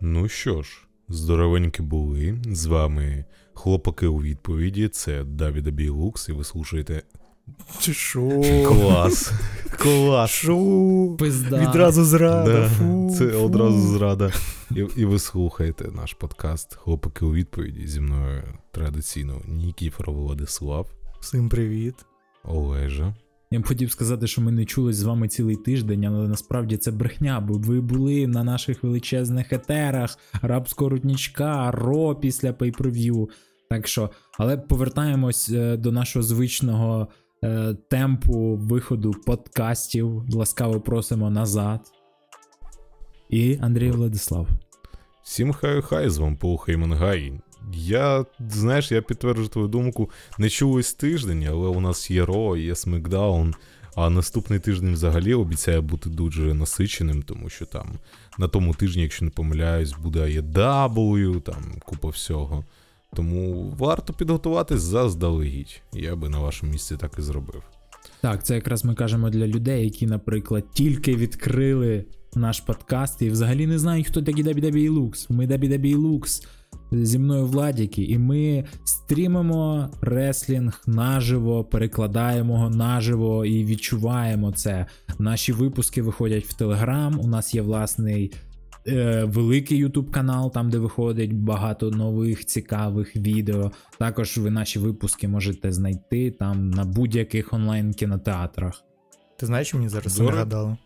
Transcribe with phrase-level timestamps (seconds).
[0.00, 0.78] Ну що ж,
[1.08, 2.38] здоровенькі були.
[2.46, 4.88] З вами хлопаки у відповіді.
[4.88, 7.02] Це Давіда Білукс, і ви слушаєте.
[7.80, 8.42] Чи що?
[8.68, 9.32] Клас!
[9.70, 10.30] Клас!
[10.30, 11.16] Що?
[11.18, 11.68] Пизда.
[11.68, 12.52] Відразу зрада.
[12.52, 13.38] Да, фу, це фу.
[13.44, 14.32] одразу зрада.
[14.70, 18.42] І, і ви слухаєте наш подкаст Хлопаки у відповіді зі мною
[18.72, 20.90] традиційно Нікіфор Владислав,
[21.20, 21.94] Всім привіт.
[22.44, 23.14] Олежа.
[23.50, 26.90] Я б хотів сказати, що ми не чулись з вами цілий тиждень, але насправді це
[26.90, 33.28] брехня, бо ви були на наших величезних етерах, рабського руднічка, ро після пейперв'ю.
[33.70, 37.08] Так що, але повертаємось е, до нашого звичного
[37.44, 40.24] е, темпу виходу подкастів.
[40.34, 41.80] Ласкаво просимо назад.
[43.30, 44.48] І Андрій Владислав.
[45.24, 47.40] Всім хай-хай, з вами Paul Heyman guy.
[47.72, 52.74] Я, знаєш, я підтверджую твою думку, не чулось тиждень, але у нас є Raw, є
[52.74, 53.54] SmackDown,
[53.96, 57.88] а наступний тиждень взагалі обіцяє бути дуже насиченим, тому що там
[58.38, 62.64] на тому тижні, якщо не помиляюсь, буде AEW, там купа всього.
[63.14, 65.82] Тому варто підготуватись заздалегідь.
[65.92, 67.62] Я би на вашому місці так і зробив.
[68.20, 73.66] Так, це якраз ми кажемо для людей, які, наприклад, тільки відкрили наш подкаст і взагалі
[73.66, 75.32] не знають, хто такі WWE Lux.
[75.32, 76.46] Ми WWE Lux
[76.92, 84.86] зі мною Владіки, і ми стрімимо реслінг наживо, перекладаємо його наживо і відчуваємо це.
[85.18, 87.20] Наші випуски виходять в Телеграм.
[87.20, 88.32] У нас є власний.
[88.88, 93.70] е, Великий YouTube канал, там де виходить багато нових цікавих відео.
[93.98, 98.82] Також ви наші випуски можете знайти там на будь-яких онлайн кінотеатрах.
[99.38, 100.30] Ти знаєш, що мені зараз Зора?
[100.34, 100.76] нагадало?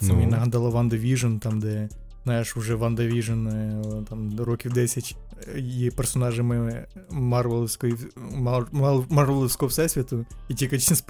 [0.00, 0.14] Це Ну.
[0.14, 1.88] мені нагадало WandaVision, там, де,
[2.24, 5.16] знаєш, уже WandaVision е, там років 10
[5.54, 11.04] е, є персонажами Марвеловської Мар- Мар- Марвеловського всесвіту, і тільки через,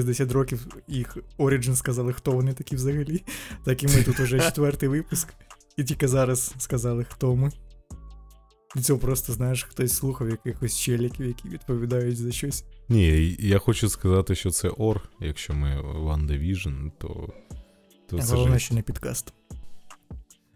[0.00, 3.22] е, 10 років їх Origin сказали, хто вони такі взагалі.
[3.64, 5.28] Так і ми тут уже четвертий випуск,
[5.76, 7.50] і тільки зараз сказали, хто ми.
[8.76, 12.64] І цього просто, знаєш, хтось слухав якихось челіків, які відповідають за щось.
[12.88, 17.28] Ні, я хочу сказати, що це Ор, якщо ми One Division, то.
[18.08, 19.32] то це Головне, що не підкаст.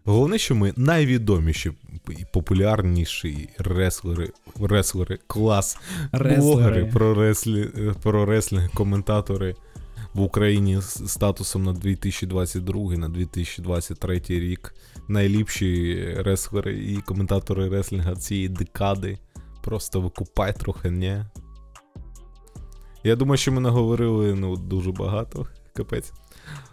[0.09, 1.71] Головне, що ми найвідоміші
[2.09, 4.31] і популярніші реслери,
[4.61, 5.77] реслери, клас,
[6.13, 6.85] блогери Реслери.
[6.85, 7.69] про, реслі,
[8.03, 9.55] про реслінг, коментатори
[10.13, 14.75] в Україні з статусом на 2022 на 2023 рік.
[15.07, 19.19] Найліпші реслери і коментатори реслінга цієї декади.
[19.63, 21.25] Просто викупай трохи, не.
[23.03, 25.47] Я думаю, що ми наговорили ну, дуже багато.
[25.73, 26.13] Капець.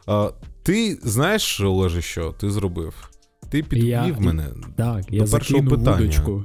[0.06, 0.30] А,
[0.62, 3.10] ти знаєш, Олеже, що ти зробив?
[3.50, 4.46] Ти підвів Я- мене.
[4.76, 5.96] Так, я До першого питання.
[5.96, 6.44] вудочку.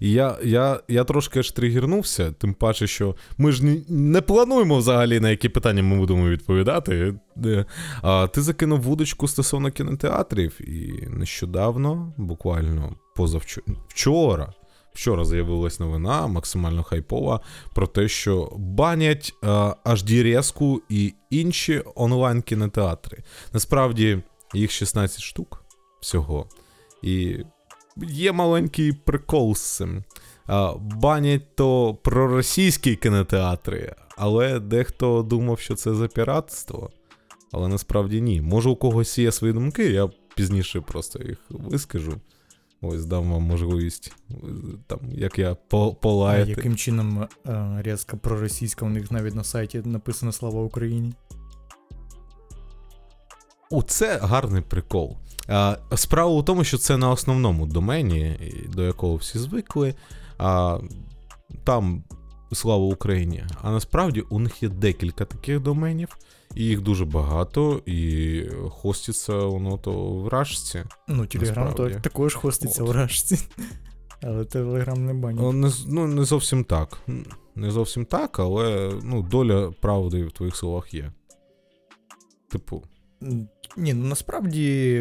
[0.00, 4.78] І я, я, я трошки аж тригернувся, тим паче, що ми ж ні- не плануємо
[4.78, 7.14] взагалі, на які питання ми будемо відповідати.
[7.44, 7.64] Е,
[8.02, 14.52] А, ти закинув вудочку стосовно кінотеатрів, і нещодавно, буквально позавчора, вчора,
[14.94, 17.40] вчора з'явилась новина максимально хайпова
[17.74, 23.18] про те, що банять а, HD Резку і інші онлайн кінотеатри.
[23.52, 24.18] Насправді
[24.54, 25.63] їх 16 штук
[26.04, 26.46] всього.
[27.02, 27.38] І
[28.08, 30.04] є маленький прикол з цим.
[30.78, 36.90] Банять то проросійські кінотеатри, але дехто думав, що це за піратство.
[37.52, 38.40] Але насправді ні.
[38.40, 42.20] Може, у когось є свої думки, я пізніше просто їх вискажу.
[42.82, 44.12] Ось дам вам можливість,
[44.86, 46.50] там, як я по- А полаяти.
[46.50, 51.12] яким чином е, різка проросійська, у них навіть на сайті написано Слава Україні.
[53.70, 55.16] Оце гарний прикол.
[55.48, 58.36] А, справа у тому, що це на основному домені,
[58.68, 59.94] до якого всі звикли.
[60.38, 60.78] А,
[61.64, 62.04] там
[62.52, 63.44] слава Україні.
[63.62, 66.16] А насправді у них є декілька таких доменів,
[66.54, 70.84] і їх дуже багато, і хоститься воно то в рашці.
[71.08, 72.88] Ну, Телеграм також хоститься От.
[72.88, 73.38] в рашці.
[74.22, 75.42] Але Телеграм не банять.
[75.42, 76.98] Ну, не, ну, не зовсім так.
[77.54, 81.12] Не зовсім так, але ну, доля правди в твоїх словах є.
[82.50, 82.82] Типу,
[83.76, 85.00] Ні, ну насправді,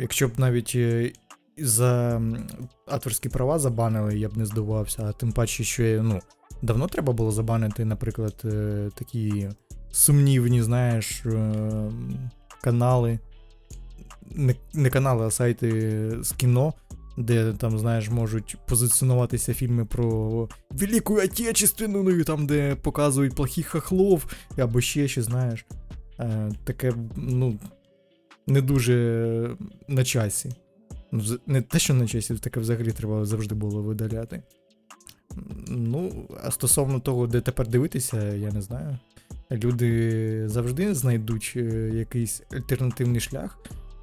[0.00, 1.12] якщо б навіть е,
[1.58, 2.22] за
[2.86, 5.02] авторські права забанили, я б не здивувався.
[5.02, 6.20] А тим паче, що е, ну,
[6.62, 9.48] давно треба було забанити, наприклад, е, такі
[9.92, 11.24] сумнівні, знаєш,
[12.62, 13.18] канали.
[14.30, 16.74] Не, не канали, а сайти з кіно,
[17.18, 24.26] де там, знаєш, можуть позиціонуватися фільми про Велику Отечественну, ну, там, де показують плохих хохлов,
[24.58, 25.66] або ще щось, знаєш.
[26.20, 27.58] Е, таке, ну,
[28.46, 29.56] не дуже
[29.88, 30.50] на часі.
[31.12, 34.42] Ну, Не те, що на часі, таке взагалі треба завжди було видаляти.
[35.68, 38.98] Ну, а стосовно того, де тепер дивитися, я не знаю.
[39.50, 43.58] Люди завжди знайдуть е, якийсь альтернативний шлях.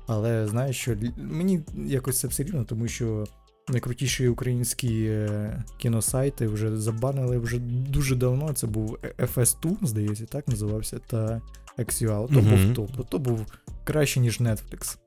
[0.08, 3.26] Але знаєш, що мені якось це все рівно, тому що
[3.70, 7.60] найкрутіші українські е, кіносайти вже забанили вже
[7.90, 8.54] дуже давно.
[8.54, 11.42] Це був FS2, здається, так називався, та
[11.78, 12.34] XUL.
[12.34, 12.74] То Мгм.
[12.74, 13.46] був топ, то був
[13.84, 14.98] краще, ніж Netflix.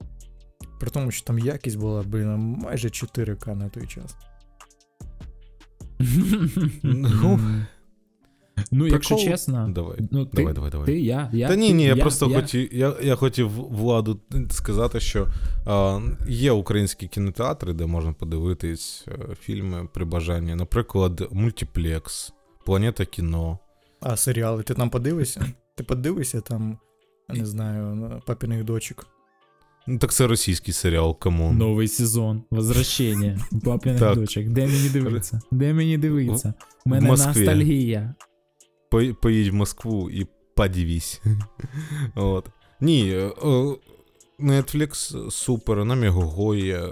[0.81, 4.17] При тому, що там якість була, блін, майже 4К на той час.
[6.83, 7.41] Ну,
[8.71, 9.99] Ну, якщо чесно, Давай.
[10.11, 10.87] ну, ти, Давай, давай, давай.
[10.87, 11.49] ти, я, я.
[11.49, 12.41] Та ні, ні, я, просто я.
[12.41, 12.75] хотів.
[12.75, 14.21] Я, я хотів владу
[14.51, 15.29] сказати, що
[15.67, 20.55] а, є українські кінотеатри, де можна подивитись е, фільми при бажанні.
[20.55, 22.33] Наприклад, мультиплекс,
[22.67, 23.59] Планета кіно.
[24.01, 25.47] А серіали, ти там подивишся?
[25.75, 26.79] Ти подивишся там,
[27.29, 29.07] не знаю, на папіних дочок.
[29.87, 31.57] Ну, так це російський серіал, come on.
[31.59, 34.15] Новий сезон, возвращення, папіних Так.
[34.15, 34.45] дочок.
[34.49, 35.41] Де мені дивитися?
[35.51, 36.55] Де мені дивитися?
[36.87, 38.15] У мене ностальгія.
[38.91, 40.27] По- Поїдь в Москву і
[40.57, 41.23] подивись.
[42.15, 42.49] От.
[42.81, 43.77] Ні, е, е,
[44.41, 46.89] Netflix супер, на Мегого є.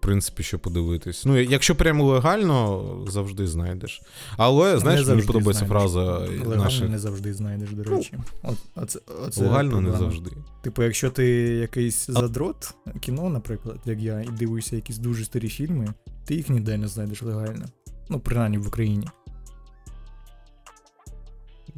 [0.00, 1.24] В принципі, що подивитись.
[1.26, 4.02] Ну, якщо прямо легально, завжди знайдеш.
[4.36, 5.92] Але, знаєш, мені подобається знайдеш.
[5.92, 6.88] фраза Легально наших.
[6.90, 8.14] не завжди знайдеш, до речі.
[8.42, 10.30] От, оце, оце Легально не завжди.
[10.62, 15.94] Типу, якщо ти якийсь задрот кіно, наприклад, як я, і дивишся якісь дуже старі фільми,
[16.24, 17.64] ти їх ніде не знайдеш легально.
[18.08, 19.08] Ну, принаймні в Україні.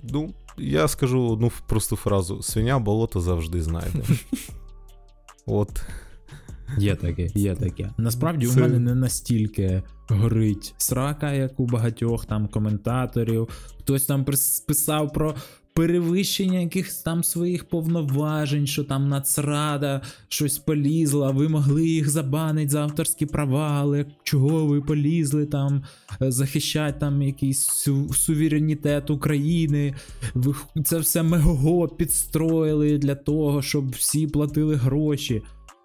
[0.02, 4.02] Ну, я скажу одну просту фразу: свиня болото завжди знайде.
[5.46, 5.82] От.
[6.78, 7.90] Є таке, є таке.
[7.98, 13.48] Насправді Це- у мене не настільки горить срака, як у багатьох там коментаторів.
[13.78, 14.24] Хтось там
[14.66, 15.34] писав про
[15.74, 22.82] перевищення якихось там своїх повноважень, що там Нацрада щось полізла, ви могли їх забанити за
[22.82, 25.82] авторські права, але чого ви полізли там
[26.22, 29.94] е, захищати там якийсь су- суверенітет України.
[30.34, 30.54] Ви
[30.84, 35.42] це все мегого підстроїли для того, щоб всі платили гроші.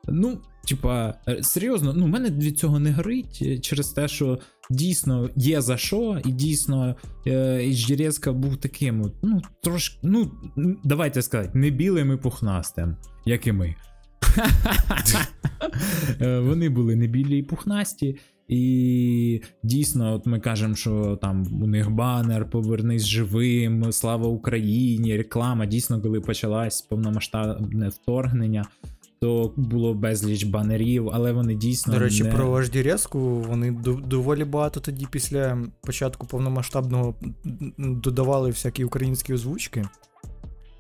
[0.10, 0.38] Ну,
[0.68, 5.30] типа, е, серйозно, ну, в мене від цього не горить е, через те, що дійсно
[5.36, 6.96] є за що, і дійсно
[7.62, 10.32] Іждірецька був таким, ну, трошки, ну,
[10.84, 13.76] давайте сказати, не білим і пухнастим, як і ми.
[16.22, 18.18] Е, Вони були не білі і пухнасті.
[18.48, 25.66] І дійсно, от ми кажемо, що там у них банер Повернись живим, слава Україні, реклама.
[25.66, 28.66] Дійсно, коли почалась повномасштабне вторгнення,
[29.22, 31.94] то було безліч банерів, але вони дійсно.
[31.94, 32.32] До речі, не...
[32.32, 33.72] про Вождірезку вони
[34.08, 37.16] доволі багато тоді після початку повномасштабного
[37.78, 39.86] додавали всякі українські озвучки.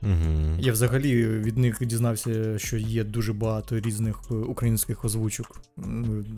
[0.03, 0.57] Угу.
[0.59, 5.61] Я взагалі від них дізнався, що є дуже багато різних е, українських озвучок,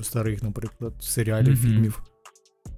[0.01, 1.57] старих, наприклад, серіалів, Мгм.
[1.57, 2.03] фільмів.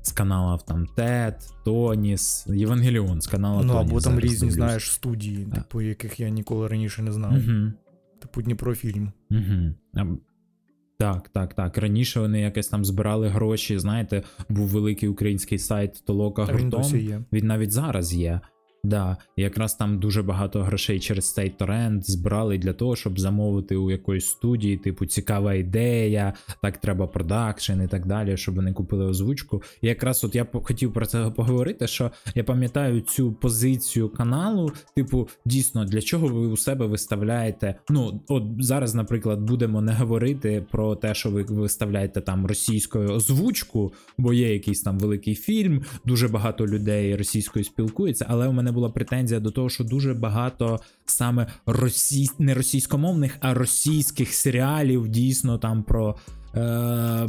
[0.03, 1.35] з каналів там Тед,
[1.65, 3.91] Тоніс, Євангеліон з каналу Ну Тоніс.
[3.91, 4.53] або там різні, дивлюсь.
[4.53, 7.31] знаєш, студії, типу, яких я ніколи раніше не знав.
[7.33, 7.73] Мгм.
[8.21, 9.11] Типу Дніпрофільм.
[9.31, 10.15] Угу.
[10.97, 11.77] Так, так, так.
[11.77, 13.79] Раніше вони якось там збирали гроші.
[13.79, 16.83] Знаєте, був великий український сайт Толока Гуртом.
[16.83, 17.25] він.
[17.33, 18.41] Він навіть зараз є.
[18.83, 23.91] Да, якраз там дуже багато грошей через цей торрент збирали для того, щоб замовити у
[23.91, 29.63] якоїсь студії, типу, цікава ідея, так треба продакшн і так далі, щоб вони купили озвучку.
[29.81, 35.29] І якраз от я хотів про це поговорити, що я пам'ятаю цю позицію каналу, типу,
[35.45, 37.75] дійсно, для чого ви у себе виставляєте.
[37.89, 43.93] Ну, от зараз, наприклад, будемо не говорити про те, що ви виставляєте там російською озвучку,
[44.17, 48.89] бо є якийсь там великий фільм, дуже багато людей російською спілкується, але у мене була
[48.89, 52.29] претензія до того, що дуже багато саме росій...
[52.39, 56.15] не російськомовних, а російських серіалів дійсно там про.
[56.55, 57.27] Е...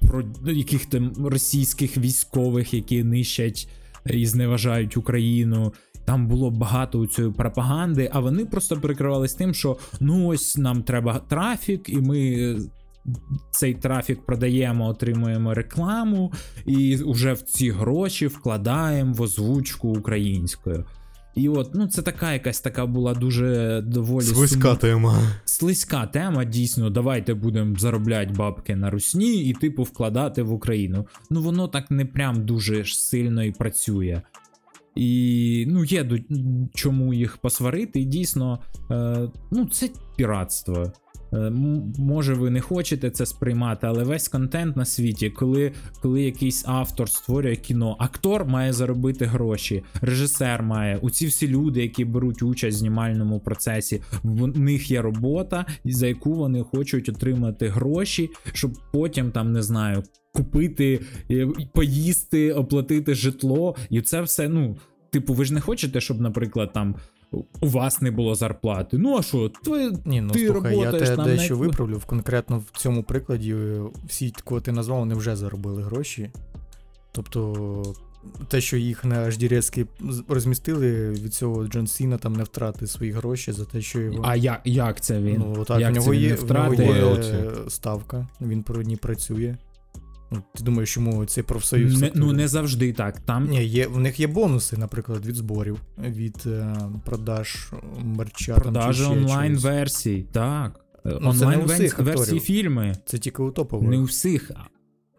[0.00, 3.68] Про яких там російських військових, які нищать
[4.06, 5.72] і зневажають Україну.
[6.04, 11.18] Там було багато цієї пропаганди, а вони просто перекривались тим, що ну ось нам треба
[11.18, 12.56] трафік, і ми
[13.50, 16.32] цей трафік продаємо, отримуємо рекламу,
[16.66, 20.84] і вже в ці гроші вкладаємо в озвучку українською.
[21.34, 25.18] І от, ну це така якась така була дуже доволі Слизька сум- тема.
[25.44, 26.44] слизька тема.
[26.44, 31.06] Дійсно, давайте будемо заробляти бабки на русні і типу вкладати в Україну.
[31.30, 34.22] Ну воно так не прям дуже ж сильно і працює.
[34.94, 36.16] І ну, є до
[36.74, 38.58] чому їх посварити, і дійсно,
[38.90, 40.92] е, ну, це піратство.
[41.32, 41.50] Е,
[41.98, 47.08] може, ви не хочете це сприймати, але весь контент на світі, коли, коли якийсь автор
[47.08, 50.96] створює кіно, актор має заробити гроші, режисер має.
[50.96, 56.34] У всі люди, які беруть участь в знімальному процесі, в них є робота, за яку
[56.34, 60.02] вони хочуть отримати гроші, щоб потім там не знаю.
[60.32, 64.76] Купити, е, поїсти, оплатити житло, і це все, ну,
[65.10, 66.94] типу, ви ж не хочете, щоб, наприклад, там
[67.60, 68.98] у вас не було зарплати.
[68.98, 71.98] Ну а що, твоє Ні, ну Ти слухай, я те дещо на- виправлю.
[71.98, 76.30] В- Конкретно в цьому прикладі е, всі, кого ти назвав, вони вже заробили гроші.
[77.12, 77.82] Тобто,
[78.48, 79.86] те, що їх на HDRS
[80.28, 84.20] розмістили, від цього Джон Сіна там не втратив свої гроші за те, що його.
[84.22, 85.44] А як, як це він?
[85.56, 88.82] ну, так, як в це нього він є, не в нього є ставка, він про
[88.82, 89.56] ній працює.
[90.30, 92.00] Ну, ти думаєш, чому цей профсоюз.
[92.00, 93.20] Не, ну не завжди так.
[93.20, 97.72] Там Ні, є, в них є бонуси, наприклад, від зборів, від е, продаж
[98.04, 98.54] мерча.
[98.54, 99.64] продажі онлайн чогось.
[99.64, 100.80] версій, так.
[101.04, 102.96] Ну, онлайн не у всіх версії фільми.
[103.06, 103.90] Це тільки у топових.
[103.90, 104.50] Не у всіх.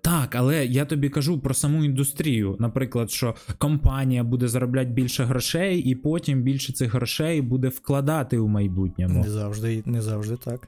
[0.01, 2.55] Так, але я тобі кажу про саму індустрію.
[2.59, 8.47] Наприклад, що компанія буде заробляти більше грошей, і потім більше цих грошей буде вкладати у
[8.47, 9.23] майбутньому.
[9.23, 10.67] Не завжди, не завжди так.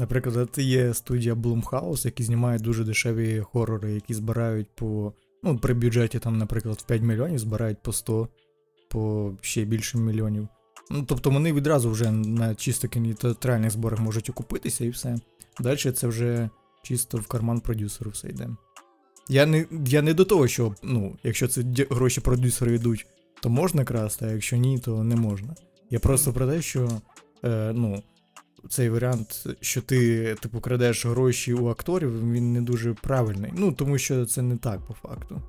[0.00, 5.12] Наприклад, є студія Blumhouse, які знімають дуже дешеві хорори, які збирають по.
[5.42, 8.28] Ну, при бюджеті там, наприклад, в 5 мільйонів збирають по 100,
[8.90, 10.48] по ще більше мільйонів.
[10.90, 15.16] Ну, тобто вони відразу вже на чисто кінотеатральних зборах можуть окупитися і все.
[15.60, 16.50] Далі це вже
[16.82, 18.48] чисто в карман продюсеру все йде.
[19.28, 23.06] Я не, я не до того, що ну, якщо це гроші продюсеру йдуть,
[23.42, 25.54] то можна красти, а якщо ні, то не можна.
[25.90, 26.88] Я просто про те, що
[27.44, 28.02] е, ну,
[28.68, 33.52] цей варіант, що ти типу крадеш гроші у акторів, він не дуже правильний.
[33.56, 35.42] Ну, тому що це не так по факту.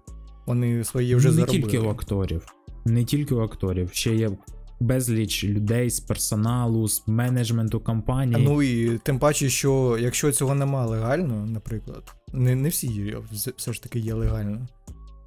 [0.45, 1.61] Вони свої вже не заробили.
[1.61, 2.45] тільки у акторів.
[2.85, 3.89] Не тільки у акторів.
[3.93, 4.31] Ще є
[4.79, 8.45] безліч людей з персоналу, з менеджменту компанії.
[8.45, 13.17] Ну і тим паче, що якщо цього нема легально, наприклад, не, не всі є,
[13.57, 14.67] все ж таки є легально.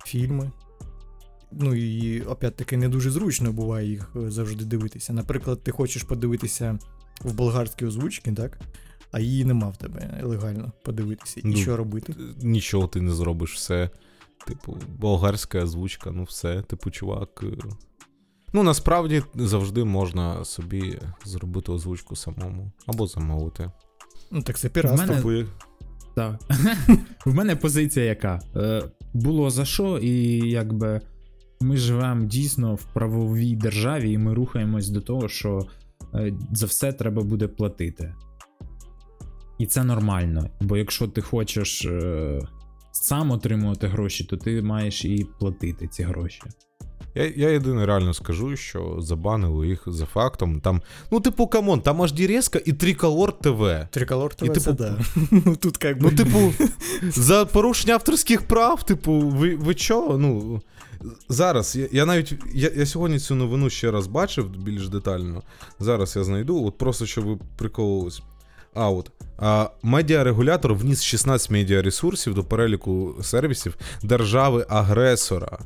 [0.07, 0.51] Фільми.
[1.53, 5.13] Ну і опять-таки не дуже зручно буває їх е, завжди дивитися.
[5.13, 6.79] Наприклад, ти хочеш подивитися
[7.21, 8.59] в болгарській озвучці, так?
[9.13, 11.41] А її нема в тебе легально подивитися.
[11.41, 12.15] І Ну, що робити?
[12.43, 13.91] Нічого ти не зробиш, все.
[14.47, 17.41] Типу, болгарська озвучка, ну все, типу, чувак.
[17.43, 17.57] е,
[18.53, 23.71] Ну, насправді завжди можна собі зробити озвучку самому або замовити.
[24.31, 25.07] Ну так це піратство.
[25.07, 25.51] мене- Типу,
[26.15, 26.41] Так.
[27.27, 28.41] В мене позиція яка?
[28.57, 28.83] Е,
[29.15, 30.17] було за що, і
[30.51, 31.01] якби
[31.61, 35.67] ми живемо дійсно в правовій державі, і ми рухаємось до того, що е,
[36.53, 38.15] за все треба буде платити.
[39.59, 40.51] І це нормально.
[40.61, 42.41] Бо якщо ти хочеш е,
[42.93, 46.43] сам отримувати гроші, то ти маєш і платити ці гроші.
[47.15, 50.61] Я, я єдине реально скажу, що забанили їх за фактом.
[50.61, 53.87] Там, ну, типу, come on, там аж HDRezka і Триколор ТВ.
[53.91, 54.99] Триколор ТВ, І, це типу, да.
[55.47, 56.11] Ну тут как би.
[56.11, 56.53] Ну, типу,
[57.03, 60.17] за порушення авторських прав, типу, ви, ви чо?
[60.19, 60.61] Ну,
[61.29, 62.35] зараз, я, я навіть.
[62.55, 65.43] Я, я сьогодні цю новину ще раз бачив більш детально.
[65.81, 68.23] Зараз я знайду, от просто щоб ви прикололись.
[68.75, 75.59] А от а, медіарегулятор вніс 16 медіаресурсів до переліку сервісів держави-агресора.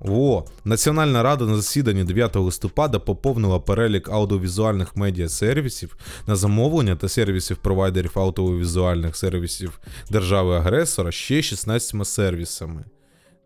[0.00, 7.56] О, Національна рада на засіданні 9 листопада поповнила перелік аудіовізуальних медіасервісів на замовлення та сервісів
[7.56, 9.80] провайдерів аудіовізуальних сервісів
[10.10, 12.84] держави-агресора ще 16 сервісами.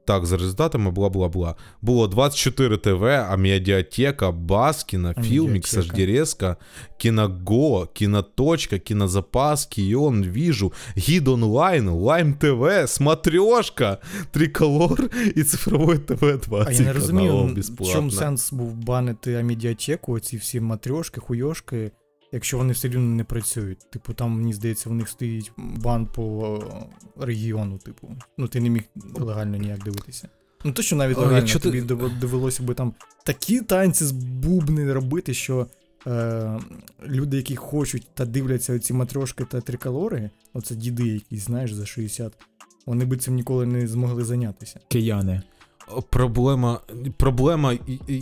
[0.07, 1.55] Так, за результатами бла-бла-бла.
[1.83, 5.77] Було 24 ТВ, а медіатека, Baskino, Filmix.
[5.77, 6.57] HDRezka,
[6.97, 13.99] Kinogo, Кіноточка, Кінозапас, Кіон, Віжу, Гід онлайн, Lime TV, Смотрешка,
[14.31, 20.13] Триколор і цифрове ТВ 20 А я не розумію, в чому сенс був банити амедіатеку,
[20.13, 21.91] оці всі матрьошки, хуйошки,
[22.35, 23.91] якщо вони все рівно не працюють.
[23.91, 26.57] Типу, там, мені здається, у них стоїть бан по
[27.19, 28.17] е, регіону, типу.
[28.39, 28.83] Ну, ти не міг
[29.15, 30.29] легально ніяк дивитися.
[30.65, 34.93] Ну, то, що навіть легально якщо тобі дов- довелося би там такі танці з бубни
[34.93, 35.67] робити, що
[36.07, 36.61] е,
[37.07, 42.33] люди, які хочуть та дивляться оці матрьошки та триколори, оце діди якісь, знаєш, за 60,
[42.87, 44.81] вони би цим ніколи не змогли зайнятися.
[44.89, 45.43] Кияни.
[46.11, 46.81] Проблема,
[47.17, 47.75] проблема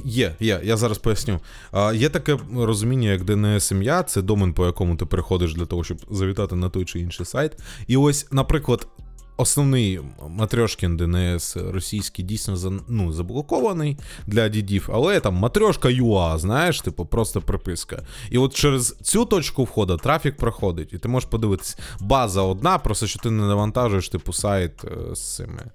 [0.05, 1.41] є, є, я зараз поясню.
[1.73, 5.99] А, є таке розуміння, як DNS-ім'я, це домен, по якому ти переходиш для того, щоб
[6.11, 7.53] завітати на той чи інший сайт.
[7.87, 8.89] І ось, наприклад,
[9.37, 17.07] основний матрьошкін DNS російський дійсно ну, заблокований для дідів, але там матрьошка UA, знаєш, типу,
[17.07, 18.07] просто приписка.
[18.31, 23.07] І от через цю точку входу трафік проходить, і ти можеш подивитись, база одна, просто
[23.07, 25.71] що ти не навантажуєш, типу, сайт е, з цими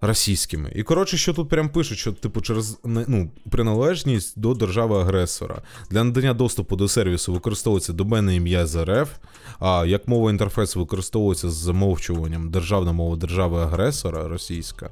[0.00, 0.72] російськими.
[0.74, 5.62] І коротше, що тут прям пишуть, що типу через ну, приналежність до держави-агресора.
[5.90, 9.10] Для надання доступу до сервісу використовується доменне ім'я з РФ,
[9.58, 14.90] а як мова інтерфейсу використовується з замовчуванням державна мова держави-агресора російська.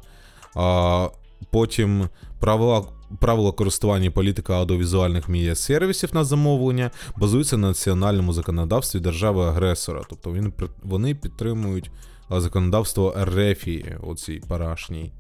[0.55, 1.09] А,
[1.51, 2.09] потім
[2.41, 2.85] правила.
[3.21, 10.03] Правила користування політика аудіовізуальних медіасервісів на замовлення базуються на національному законодавстві держави-агресора.
[10.11, 11.91] Тобто він, вони підтримують
[12.30, 15.12] законодавство Ерефії, оцій парашній.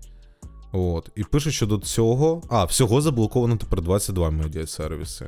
[0.72, 1.10] От.
[1.16, 2.42] І пише, що до цього.
[2.50, 5.26] А, всього заблоковано тепер 22 медіасервіси.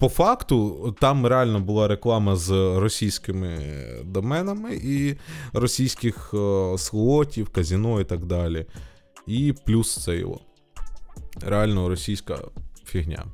[0.00, 3.58] По факту, там реально була реклама з російськими
[4.04, 5.16] доменами і
[5.52, 8.66] російських е, слотів, казіно і так далі.
[9.26, 10.40] І плюс це його.
[11.40, 12.38] Реально російська
[12.84, 13.24] фігня.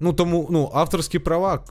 [0.00, 1.64] Ну, тому, ну, авторські права.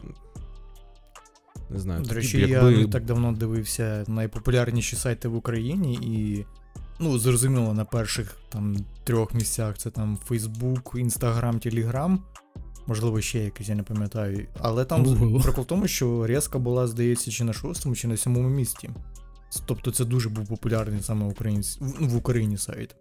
[1.69, 6.45] Не знаю, До речі, я якби- не так давно дивився найпопулярніші сайти в Україні, і
[6.99, 12.17] ну, зрозуміло, на перших там трьох місцях це там Facebook, Instagram, Telegram,
[12.88, 14.47] можливо, ще якийсь, я не пам'ятаю.
[14.59, 15.43] Але там Google.
[15.43, 18.89] прикол в тому, що Резка була, здається, чи на шостому, чи на сьомому місці.
[19.65, 21.77] Тобто це дуже був популярний саме українсь...
[21.81, 22.95] в, в Україні сайт.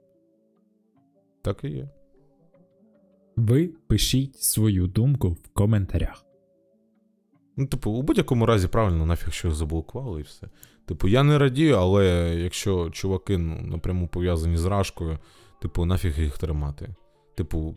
[1.43, 1.91] Так і є.
[3.37, 6.28] Ви пишіть свою думку в коментарях.
[7.59, 10.47] Ну, типу, у будь-якому разі правильно, нафіг що заблокували і все.
[10.87, 15.19] Типу, я не радію, але якщо чуваки ну, напряму пов'язані з рашкою,
[15.63, 16.95] типу, нафіг їх тримати.
[17.35, 17.75] Типу,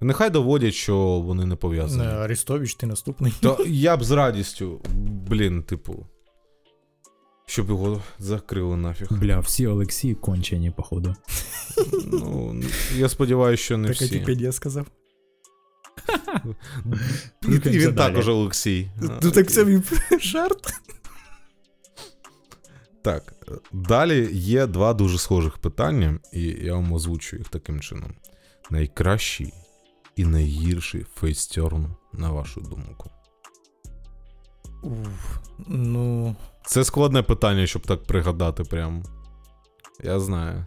[0.00, 2.04] нехай доводять, що вони не Не, пов'язані.
[2.04, 3.32] Арестович, ти наступний.
[3.40, 4.80] То я б з радістю,
[5.28, 6.06] блін, типу.
[7.46, 9.08] Щоб його закрили нафіг.
[9.10, 11.14] Бля, всі Олексії кончені, походу.
[12.04, 12.60] Ну,
[12.96, 14.04] я сподіваюся, що не Так всі.
[14.04, 14.86] Вікіпедія сказав.
[17.42, 18.90] І, і він також Олексій.
[19.22, 19.82] Ну так це мій
[20.20, 20.72] жарт.
[23.02, 23.32] Так,
[23.72, 28.14] далі є два дуже схожих питання, і я вам озвучу їх таким чином.
[28.70, 29.52] Найкращий
[30.16, 33.10] і найгірший фейстерн, на вашу думку.
[34.82, 35.38] Уф,
[35.68, 36.36] ну.
[36.66, 39.02] Це складне питання, щоб так пригадати прям.
[40.04, 40.66] Я знаю.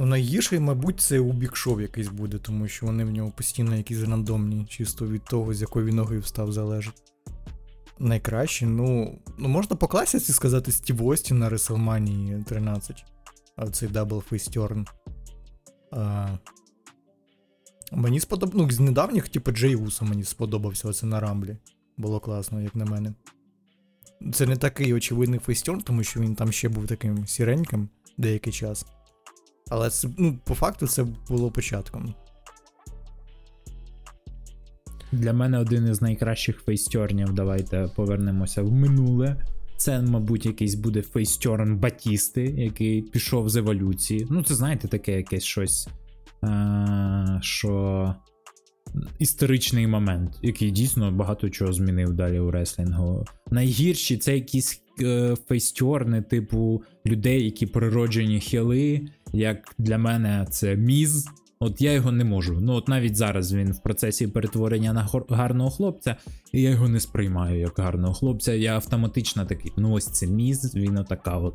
[0.00, 4.02] Ну, найгірший, мабуть, це у бікшов якийсь буде, тому що вони в нього постійно якісь
[4.02, 7.02] рандомні, чисто від того, з якої він ноги встав, залежить.
[7.98, 13.04] Найкраще, ну, ну можна по класіці сказати Стів Остін на WrestleMania 13.
[13.56, 14.86] А цей Turn.
[15.92, 16.28] А,
[17.92, 18.64] мені сподобалося.
[18.64, 21.56] Ну, з недавніх, типу, Джей Усо мені сподобався оце на Рамблі.
[21.96, 23.14] Було класно, як на мене.
[24.34, 27.88] Це не такий очевидний face turn, тому що він там ще був таким сіреньким
[28.18, 28.86] деякий час.
[29.70, 32.14] Але це, ну, по факту це було початком.
[35.12, 37.32] Для мене один із найкращих face turn ів.
[37.32, 39.36] Давайте повернемося в минуле.
[39.76, 44.26] Це, мабуть, якийсь буде face turn Батісти, який пішов з еволюції.
[44.30, 45.88] Ну, це знаєте, таке якесь щось.
[46.44, 48.14] Е- що.
[49.18, 53.24] Історичний момент, який дійсно багато чого змінив далі у реслінгу.
[53.50, 59.00] Найгірші це якісь е, фейстерни, типу людей, які природжені хіли.
[59.32, 61.28] Як для мене це міз.
[61.62, 62.58] От я його не можу.
[62.60, 66.16] Ну от навіть зараз він в процесі перетворення на гарного хлопця,
[66.52, 68.52] і я його не сприймаю як гарного хлопця.
[68.52, 71.54] Я автоматично такий, ну ось це міз, він отака от.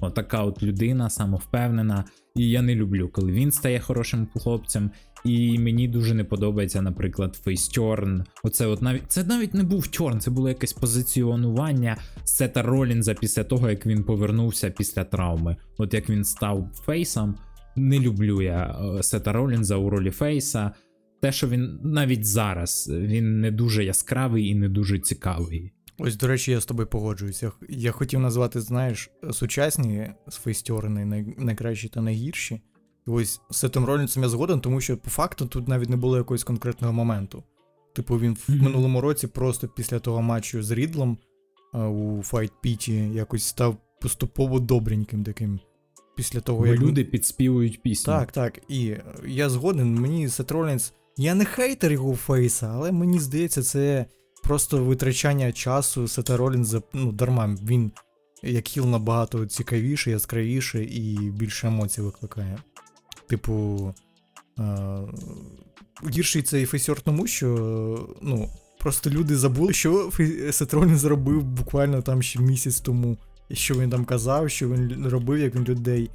[0.00, 2.04] Отака от людина, самовпевнена.
[2.36, 4.90] І я не люблю, коли він стає хорошим хлопцем.
[5.24, 8.24] І мені дуже не подобається, наприклад, face turn.
[8.42, 13.44] Оце от навіть це навіть не був turn, це було якесь позиціонування Сета Ролінза після
[13.44, 15.56] того, як він повернувся після травми.
[15.78, 17.34] От як він став фейсом,
[17.76, 20.70] не люблю я е, Сета Ролінза у ролі Фейса.
[21.22, 25.72] Те, що він навіть зараз він не дуже яскравий і не дуже цікавий.
[26.02, 27.52] Ось, до речі, я з тобою погоджуюся.
[27.68, 30.10] Я хотів назвати, знаєш, сучасні
[31.04, 32.60] най- найкращі та найгірші.
[33.06, 36.16] І ось з Сетом Ролінсом я згоден, тому що по факту тут навіть не було
[36.16, 37.42] якогось конкретного моменту.
[37.94, 41.18] Типу, він в минулому році просто після того матчу з Рідлом
[41.72, 45.60] у Fight Піті якось став поступово добреньким таким.
[46.16, 48.12] Після того, Бо як люди підспівують пісню.
[48.12, 48.58] Так, так.
[48.68, 50.92] І я згоден, мені Сет Ролінс.
[51.16, 54.06] Я не хейтер його фейса, але мені здається, це
[54.42, 57.56] просто витрачання часу Сета Ролінза, ну, дарма.
[57.62, 57.92] Він
[58.42, 62.58] як heel набагато цікавіше, яскравіше і більше емоцій викликає.
[63.28, 63.94] Типу.
[64.58, 65.08] Е-
[66.08, 67.48] гірший цей face turn тому, що
[68.22, 68.48] ну,
[68.78, 70.10] просто люди забули, що
[70.50, 73.16] Сет Ролінз зробив буквально там ще місяць тому.
[73.52, 76.10] Що він там казав, що він робив, як він людей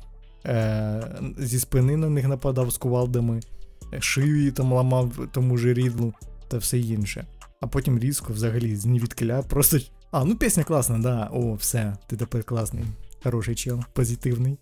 [0.46, 3.40] е, зі спини на них нападав з кувалдами,
[4.00, 6.14] шию там ламав тому же рідлу
[6.48, 7.26] та все інше.
[7.66, 8.86] А потім різко взагалі з
[9.50, 9.78] просто.
[10.12, 11.30] А, ну пісня класна, да.
[11.34, 12.84] О, все, ти тепер класний.
[13.24, 14.58] Хороший чел, позитивний.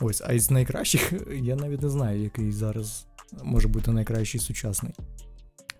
[0.00, 3.06] Ось, а із найкращих я навіть не знаю, який зараз
[3.42, 4.92] може бути найкращий сучасний.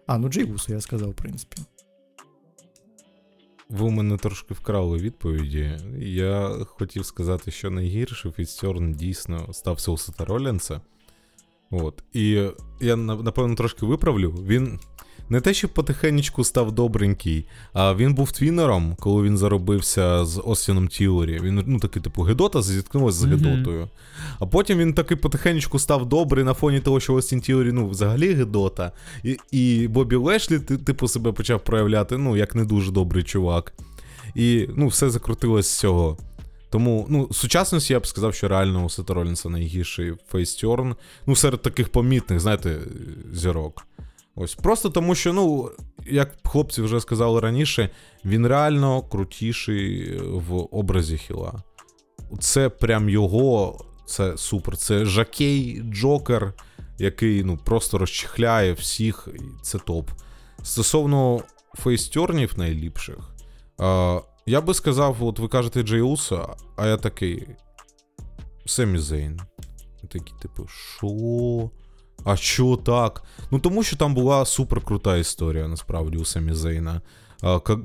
[0.06, 1.62] А, ну Джей Вусо, я сказав, в принципі.
[3.68, 5.78] Ви у мене трошки вкрали відповіді.
[5.98, 10.80] Я хотів сказати, що найгірший фейстерн дійсно стався у Сета Ролінса.
[11.70, 12.02] От.
[12.12, 12.48] І
[12.80, 14.30] я напевно трошки виправлю.
[14.30, 14.80] Він
[15.32, 20.88] не те, що потихенечку став добренький, а він був твінером, коли він заробився з Остіном
[20.88, 21.40] Тілорі.
[21.42, 23.24] Він, ну, такий, типу, Гедота зіткнулася з.
[23.24, 23.88] Гедотою.
[24.38, 28.32] А потім він таки потихенечку став добрий на фоні того, що Остін Тілорі, ну, взагалі
[28.32, 28.92] Гедота.
[29.24, 33.72] І, і Бобі Лешлі, типу, себе почав проявляти, ну, як не дуже добрий чувак.
[34.34, 36.16] І ну, все закрутилось з цього.
[36.70, 40.96] Тому, ну, в сучасності я б сказав, що реально у Сета Ролінса найгірший фейстерн.
[41.26, 42.78] Ну, серед таких помітних, знаєте,
[43.32, 43.86] зірок.
[44.34, 44.54] Ось.
[44.54, 45.70] Просто тому, що, ну,
[46.06, 47.90] як хлопці вже сказали раніше,
[48.24, 51.62] він реально крутіший в образі Хіла.
[52.40, 54.76] Це прям його, це супер.
[54.76, 56.52] Це Жакей Джокер,
[56.98, 60.10] який ну, просто розчихляє всіх, і це топ.
[60.62, 61.42] Стосовно
[61.74, 63.18] фейстернів найліпших,
[63.78, 67.48] а, я би сказав, от ви кажете Джей Усо, а я такий.
[68.66, 69.40] Семі Зейн.
[70.02, 71.70] Такий, типу, що?
[72.24, 73.22] А що так?
[73.50, 77.00] Ну тому що там була супер крута історія, насправді, у Самі Зейна.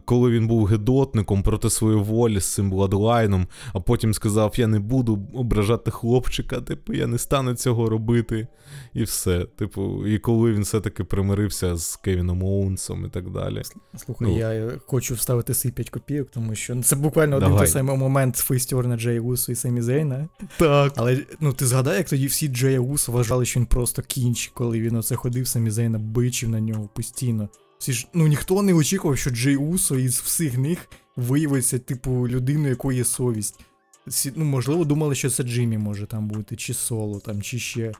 [0.06, 4.80] Коли він був гедотником проти своєї волі з цим бладлайном, а потім сказав: Я не
[4.80, 8.48] буду ображати хлопчика, типу, я не стану цього робити.
[8.94, 9.46] І все.
[9.56, 13.62] Типу, і коли він все-таки примирився з Кевіном Оуенсом і так далі.
[14.06, 14.38] Слухай, Ну.
[14.38, 17.66] я хочу вставити свій 5 копійок, тому що це буквально один Давай.
[17.66, 20.28] той самий момент фейстюрна Джея Усу і Семі Зейна.
[20.58, 20.94] Так.
[20.96, 24.82] Але ну ти згадай, як тоді всі Джея Усу вважали, що він просто кінч, коли
[24.82, 27.50] він оце ходив, Семі Зейна бичив на нього постійно.
[27.80, 30.80] Всі ж, ну ніхто не очікував, що Джей Усо із всіх них
[31.16, 33.60] виявиться, типу, людиною, якої є совість.
[34.08, 37.92] Всі, ну, можливо, думали, що це Джиммі може там бути, чи соло, там, чи ще.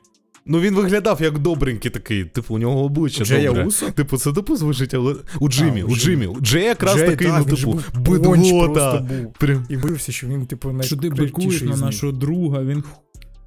[0.46, 3.66] Ну він виглядав як добренький такий, типу, у нього обличчя Джея добре.
[3.66, 3.90] Усо?
[3.90, 6.26] Типу, це типу звучить, але у Джиммі, А, у у Джиммі.
[6.26, 6.40] Джиммі.
[6.40, 9.06] Джей якраз Джей, такий, так, ну, він типу, був понч просто бидлота.
[9.38, 9.66] Прям.
[9.68, 12.84] І виявився, що він, типу, Що ти бикуєш на нашого друга, він,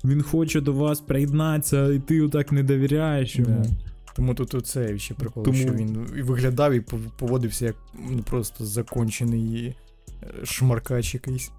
[0.05, 3.65] він хоче до вас приєднатися, і ти так не довіряєш йому.
[3.69, 3.90] Да.
[4.15, 6.81] Тому тут оце ще прикол, Тому- що він і виглядав і
[7.17, 7.75] поводився як
[8.09, 9.75] ну, просто закончений
[10.23, 11.51] е, шмаркач якийсь.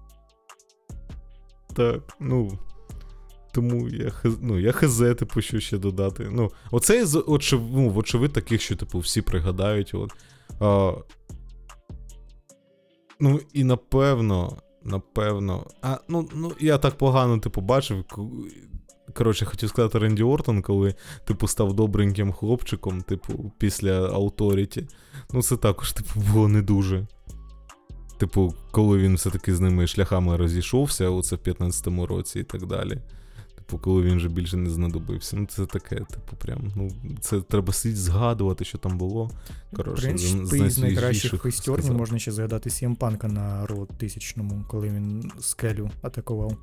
[1.73, 2.59] Так, ну.
[3.51, 6.29] Тому я хз, ну, я хз, типу, що ще додати.
[6.31, 9.93] Ну, оце з очев, ну, вочевидь таких, що, типу, всі пригадають.
[9.93, 10.11] От.
[10.59, 10.93] А,
[13.19, 15.67] ну, і напевно, напевно.
[15.81, 18.05] А, ну, ну, я так погано, типу, бачив.
[19.13, 20.95] Коротше, хотів сказати Ренді Ортон, коли,
[21.25, 24.87] типу, став добреньким хлопчиком, типу, після Authority.
[25.33, 27.07] Ну, це також, типу, було не дуже.
[28.17, 33.01] Типу, коли він все-таки з ними шляхами розійшовся, оце в 15-му році і так далі.
[33.55, 35.37] Типу, коли він вже більше не знадобився.
[35.37, 36.71] Ну, це таке, типу, прям.
[36.75, 39.31] Ну, це треба сидіти згадувати, що там було.
[39.75, 45.31] Коротше, з із найкращих фейстернів можна ще згадати Сім Панка на Род тисячному, коли він
[45.39, 46.57] скелю атакував.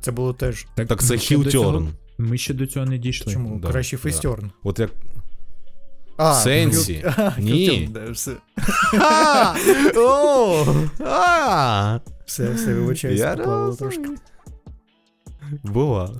[0.00, 0.66] Це було теж.
[0.74, 3.32] Так це ми цього- Ми ще до цього не дійшли.
[3.32, 3.58] Чому?
[3.60, 4.02] да, Кращий да.
[4.02, 4.50] фейстерн.
[4.62, 4.90] От як.
[6.16, 7.04] А, Сенсі.
[7.06, 7.88] Хіл- А, Ні.
[7.94, 8.32] Да, все,
[9.00, 9.54] А!
[9.96, 10.66] О!
[11.00, 12.00] А!
[12.26, 13.98] все, все вибачаюся, Я поплавало трошки.
[14.00, 14.20] розумію.
[15.64, 16.10] Була.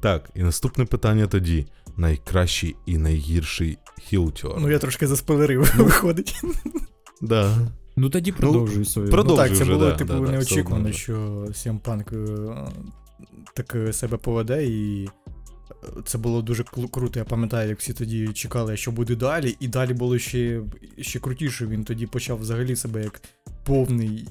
[0.00, 1.66] Так, і наступне питання тоді.
[1.96, 4.50] Найкращий і найгірший хілтер.
[4.58, 6.34] Ну я трошки заспойлерив, виходить.
[7.22, 7.56] Да.
[7.96, 9.10] Ну тоді продовжуй свою.
[9.10, 10.92] продов- Ну так, Продовжуй це вже, було да, типу да, да, все неочікувано, одно.
[10.92, 12.12] що Сім Панк
[13.54, 15.10] так е, себе поведе, і е,
[16.04, 17.18] це було дуже круто.
[17.18, 20.62] Я пам'ятаю, як всі тоді чекали, що буде далі, і далі було ще,
[20.98, 21.66] ще крутіше.
[21.66, 23.20] Він тоді почав взагалі себе як
[23.64, 24.28] повний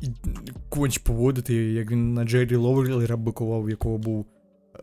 [0.69, 4.25] конч поводити, як він на Джері Ловлера бикував, в якого був,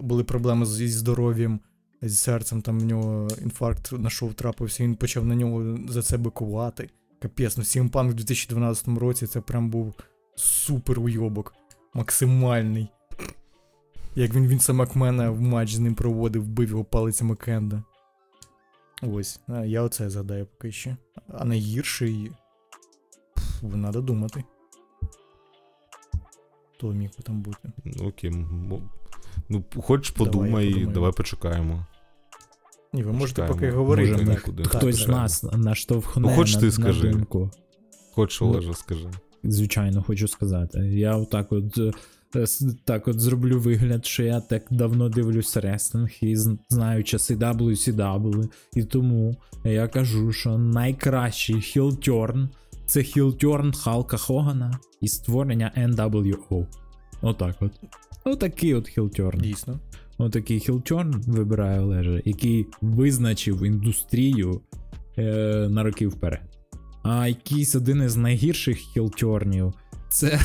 [0.01, 1.61] були проблеми зі здоров'ям.
[2.03, 6.17] З серцем там в нього інфаркт на шоу трапився, він почав на нього за це
[6.17, 6.91] бикувати.
[7.23, 9.95] Капець, ну Сім Панк в 2012 році це прям був
[10.37, 11.55] супер уйобок.
[11.95, 12.89] Максимальний.
[14.17, 17.83] Як він Вінса Макмена в матч з ним проводив, вбив його палицями Кенда.
[19.03, 20.97] Ось, я оце згадаю поки що.
[21.29, 22.31] А найгірший.
[23.35, 24.45] Пф, Надо думати.
[26.75, 27.59] Хто міг би там бути?
[27.85, 28.31] Ну, Окей.
[29.49, 30.87] Ну, хочеш подумай, подумаю.
[30.95, 31.87] давай почекаємо.
[32.93, 33.55] Ні, ви можете Чекаємо.
[33.55, 34.13] поки говорити.
[34.13, 34.45] Може, так.
[34.45, 37.11] Так, Хтось з нас наштовхне Ну, хоч на, ти на скажи.
[37.11, 37.51] думку.
[38.15, 39.09] Хочеш, Ну, скажи.
[39.45, 40.79] Звичайно, хочу сказати.
[40.79, 41.93] Я отак от, е,
[42.85, 46.37] так от зроблю вигляд, що я так давно дивлюсь рестлинг і
[46.69, 52.49] знаю часи WCW, і тому я кажу, що найкращий heel turn
[52.87, 56.67] це heel turn Халка Хогана і створення NWO.
[57.23, 57.73] Отак от.
[58.25, 59.41] Отакий от heel turn.
[59.41, 59.81] Дійсно.
[60.19, 64.61] Отакий heel turn вибирає Олежа, який визначив індустрію
[65.19, 66.43] е, на роки вперед.
[67.03, 69.75] А якийсь один із найгірших хілтернів
[70.09, 70.41] це е,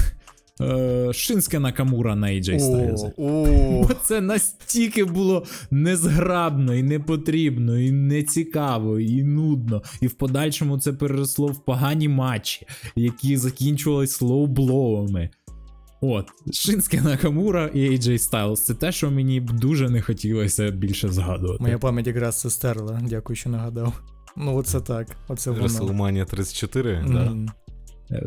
[1.14, 3.12] Шинське Накамура на AJ Styles.
[3.88, 9.82] Бо це настільки було незграбно, і непотрібно, і нецікаво, і нудно.
[10.02, 15.30] І в подальшому це переросло в погані матчі, які закінчувались лоу-блоуами.
[16.04, 21.10] От, Шинське Накамура і AJ Styles це те, що мені б дуже не хотілося більше
[21.10, 21.64] згадувати.
[21.64, 24.02] моя пам'ять якраз це стерла, дякую, що нагадав.
[24.38, 25.64] Ну, оце так, оце воно.
[25.64, 27.26] WrestleMania 34, да.
[27.26, 27.50] Мгм.
[28.12, 28.26] Е,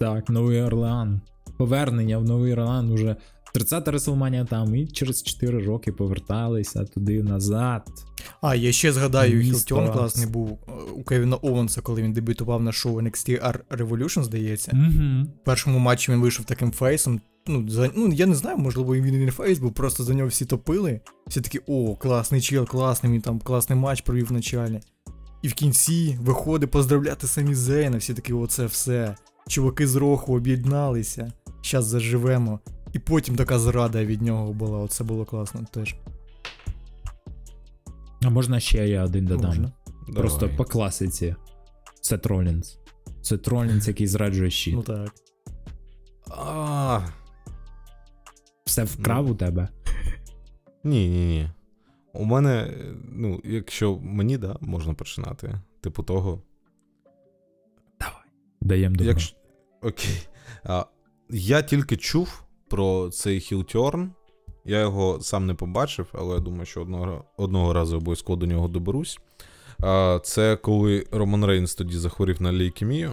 [0.00, 1.20] Так, Новий Орлеан.
[1.60, 3.16] Повернення в Новий Орлеан уже
[3.54, 7.82] 30-та Реслманія там, і через 4 роки поверталися туди назад.
[8.40, 10.58] А, я ще згадаю, Хілтіон класний був
[10.94, 14.72] у Кевіна Оуенса, коли він дебютував на шоу NXT R Evolution, здається.
[14.74, 15.26] Угу.
[15.42, 17.20] В першому матчі він вийшов таким фейсом.
[17.46, 20.44] Ну, за, ну, я не знаю, можливо, він не face був, просто за нього всі
[20.44, 21.00] топили.
[21.26, 24.80] Всі такі, о, класний чел, класний, він там класний матч провів в началі.
[25.42, 29.16] І в кінці виходить поздравляти самі Зейна, всі такі, оце все.
[29.48, 32.60] Чуваки з Роху об'єдналися, щас заживемо.
[32.92, 35.96] І потім така зрада від нього була, оце було класно теж.
[38.22, 39.46] А можна ще я один додам.
[39.46, 39.72] Можна.
[40.14, 40.56] Просто Давай.
[40.56, 41.36] по класиці.
[42.00, 42.78] Це Тролінс.
[43.22, 44.74] Це Тролінс, який зраджує щит.
[44.74, 45.14] Ну так.
[46.30, 47.00] А,
[48.64, 49.68] Все вкрав у тебе.
[50.84, 51.50] Ні, ні, ні.
[52.12, 52.74] У мене,
[53.12, 55.60] ну, якщо мені, да, можна починати.
[55.80, 56.42] Типу того.
[58.60, 59.10] Даємо добро.
[59.10, 59.36] Якщо...
[59.82, 60.28] Окей.
[60.64, 60.84] А,
[61.32, 64.10] я тільки чув про цей heel turn.
[64.64, 68.68] Я його сам не побачив, але я думаю, що одного, одного разу обов'язково до нього
[68.68, 69.18] доберусь.
[70.22, 73.12] Це коли Роман Рейнс тоді захворів на лейкемію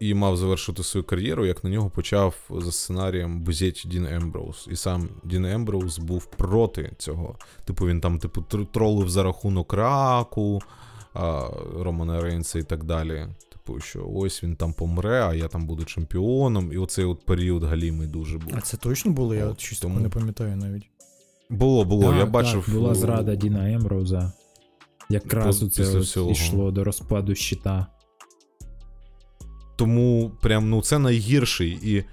[0.00, 4.68] і мав завершити свою кар'єру, як на нього почав за сценарієм бузєть Дін Емброуз.
[4.70, 7.38] І сам Дін Емброуз був проти цього.
[7.64, 8.42] Типу, він там, типу,
[8.72, 10.62] тролив за рахунок раку,
[11.78, 13.26] Романа Рейнса і так далі.
[13.66, 16.72] Типу, що ось він там помре, а я там буду чемпіоном.
[16.72, 18.52] І оцей от період галімий дуже був.
[18.56, 19.34] А це точно було?
[19.34, 20.90] Я От, щось тому- не пам'ятаю навіть.
[21.50, 22.64] Було, було, Так, я бачив.
[22.64, 24.32] Так, була зрада Діна Емброуза.
[25.10, 26.00] Якраз По- у це
[26.30, 27.86] йшло до розпаду щита.
[29.76, 32.04] Тому прям ну це найгірший і.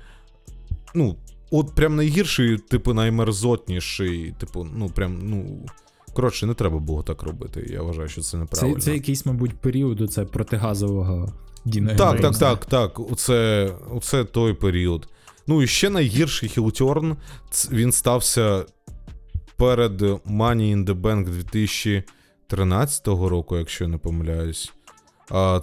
[0.96, 1.16] Ну,
[1.52, 5.66] от прям найгірший, типу, наймерзотніший, типу, ну прям, ну.
[6.14, 7.68] Коротше, не треба було так робити.
[7.70, 8.80] Я вважаю, що це Це, неправильно.
[8.80, 11.34] це якийсь, мабуть, період оце протигазового
[11.66, 13.00] Діна Так, так, так, так.
[13.00, 15.08] Оце, оце той період.
[15.48, 17.16] Ну і ще найгірший хілтерн.
[17.72, 18.66] Він стався
[19.56, 24.74] перед Money in the Bank 2013 року, якщо я не помиляюсь.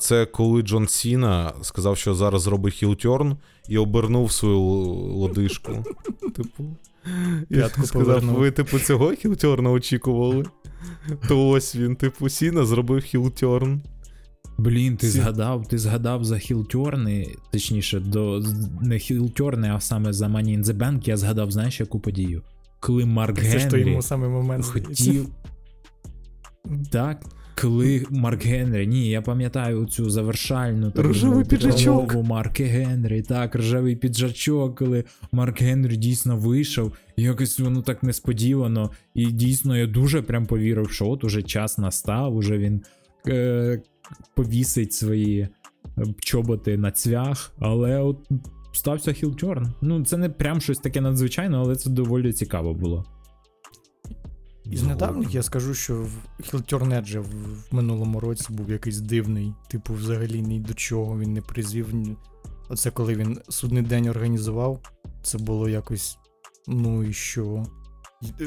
[0.00, 3.36] Це коли Джон Сіна сказав, що зараз робить хілтерн
[3.68, 5.84] і обернув свою лодишку.
[6.36, 6.64] Типу.
[7.48, 8.36] П'ятку сказав, повернув.
[8.36, 10.44] ви, типу, цього хілтерна очікували.
[11.28, 13.82] То ось він, типу, Сіна зробив хілтерн.
[14.58, 18.42] Блін, ти Ці- згадав, ти згадав за хілтерни, точніше, до
[18.82, 22.42] не хілтерни, а саме за Money in the Bank, я згадав, знаєш, яку подію.
[22.80, 24.64] Коли Марк Це ж той йому самий момент.
[24.64, 25.26] хотів.
[26.90, 27.22] Так.
[27.60, 32.14] Коли Марк Генрі, ні, я пам'ятаю цю завершальну Рожевий піджачок.
[32.14, 38.90] Марка Генрі, так, рожевий піджачок, коли Марк Генрі дійсно вийшов, і якось воно так несподівано.
[39.14, 42.82] І дійсно я дуже прям повірив, що от уже час настав, уже він
[43.28, 43.82] е,
[44.34, 45.48] повісить свої е,
[46.18, 48.28] чоботи на цвях, але от
[48.72, 49.72] стався хілтерн.
[49.80, 53.17] Ну, це не прям щось таке надзвичайне, але це доволі цікаво було.
[54.70, 57.24] Із недавніх я скажу, що в Хілтернеджа в,
[57.70, 61.94] в минулому році був якийсь дивний, типу, взагалі ні до чого він не призвів.
[62.68, 64.80] Оце коли він судний день організував,
[65.22, 66.18] це було якось.
[66.66, 67.66] Ну і що?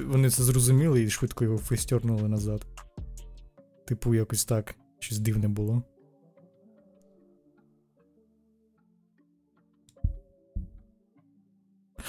[0.07, 2.65] Вони це зрозуміли і швидко його фейстернули назад.
[3.87, 5.83] Типу, якось так, щось дивне було.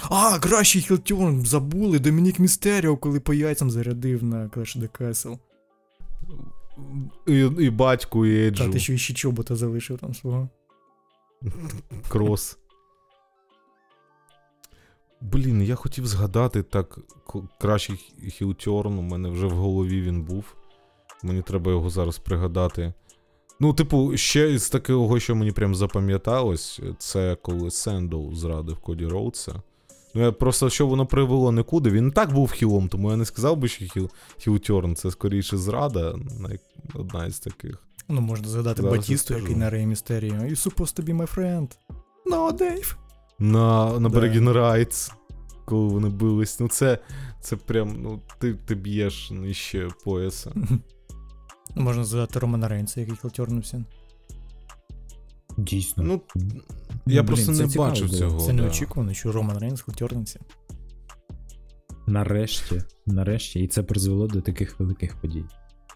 [0.09, 1.99] А, кращий heel turn, забули.
[1.99, 5.37] Домінік Містеріо, коли по яйцям зарядив на Clash of the Castle.
[7.27, 8.65] І, і батьку, і Еджу.
[8.65, 10.49] Та ти ще ще чобота залишив там свого.
[12.07, 12.57] Крос.
[15.21, 16.99] Блін, я хотів згадати так
[17.59, 18.97] кращий хі- heel turn.
[18.97, 20.55] У мене вже в голові він був.
[21.23, 22.93] Мені треба його зараз пригадати.
[23.59, 29.61] Ну, типу, ще із такого, що мені прям запам'яталось, це коли Сендоу зрадив Коді Роудса.
[30.15, 31.89] Ну, я просто що воно привело нікуди.
[31.89, 35.57] Він і так був хілом, тому я не сказав би, що хіл, хілтерн це скоріше
[35.57, 36.15] зрада,
[36.93, 37.83] одна із таких.
[38.09, 39.39] Ну, можна згадати Зараз Батісту, скажу.
[39.39, 40.33] який на Рей Містеріо.
[40.33, 41.67] You supposed to be my friend.
[42.31, 42.95] No, Dave.
[43.39, 44.19] На, на Да.
[44.19, 45.11] Bragging Rights,
[45.65, 46.59] коли вони бились.
[46.59, 46.99] Ну, це,
[47.41, 50.51] це прям, ну, ти, ти б'єш нижче пояса.
[50.55, 50.79] Ну,
[51.83, 53.83] Можна згадати Романа Рейнса, який хілтернувся.
[55.57, 56.03] Дійсно.
[56.03, 56.21] Ну,
[57.05, 58.19] я блін, просто це не цікаво бачив було.
[58.19, 58.39] цього.
[58.39, 58.53] Це да.
[58.53, 60.39] неочікувано, що Роман Рейнс хутернеться.
[62.07, 65.43] Нарешті, нарешті, і це призвело до таких великих подій.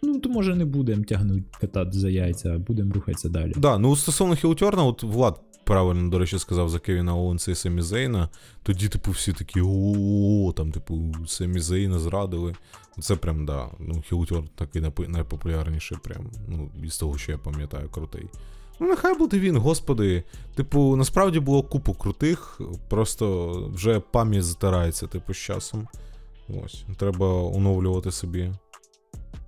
[0.04, 3.54] Ну, то може не будемо тягнути кота за яйця, а будемо рухатися далі.
[3.58, 7.82] Да, ну стосовно Хілтерна, от Влад правильно, до речі, сказав за Кевіна Оуенса і Семі
[7.82, 8.30] Зейна.
[8.64, 12.56] Тоді, типу, всі такі о, там, типу, Семі Зейна зрадили.
[13.00, 13.70] Це прям, да.
[13.80, 18.26] Ну, Хілтерн такий найпопулярніший, прям, ну, із того, що я пам'ятаю, крутий.
[18.80, 20.24] Ну, нехай буде він, господи.
[20.56, 25.88] Типу, насправді було купу крутих, просто вже пам'ять затирається, типу, з часом.
[26.66, 26.86] Ось.
[26.98, 28.54] Треба оновлювати собі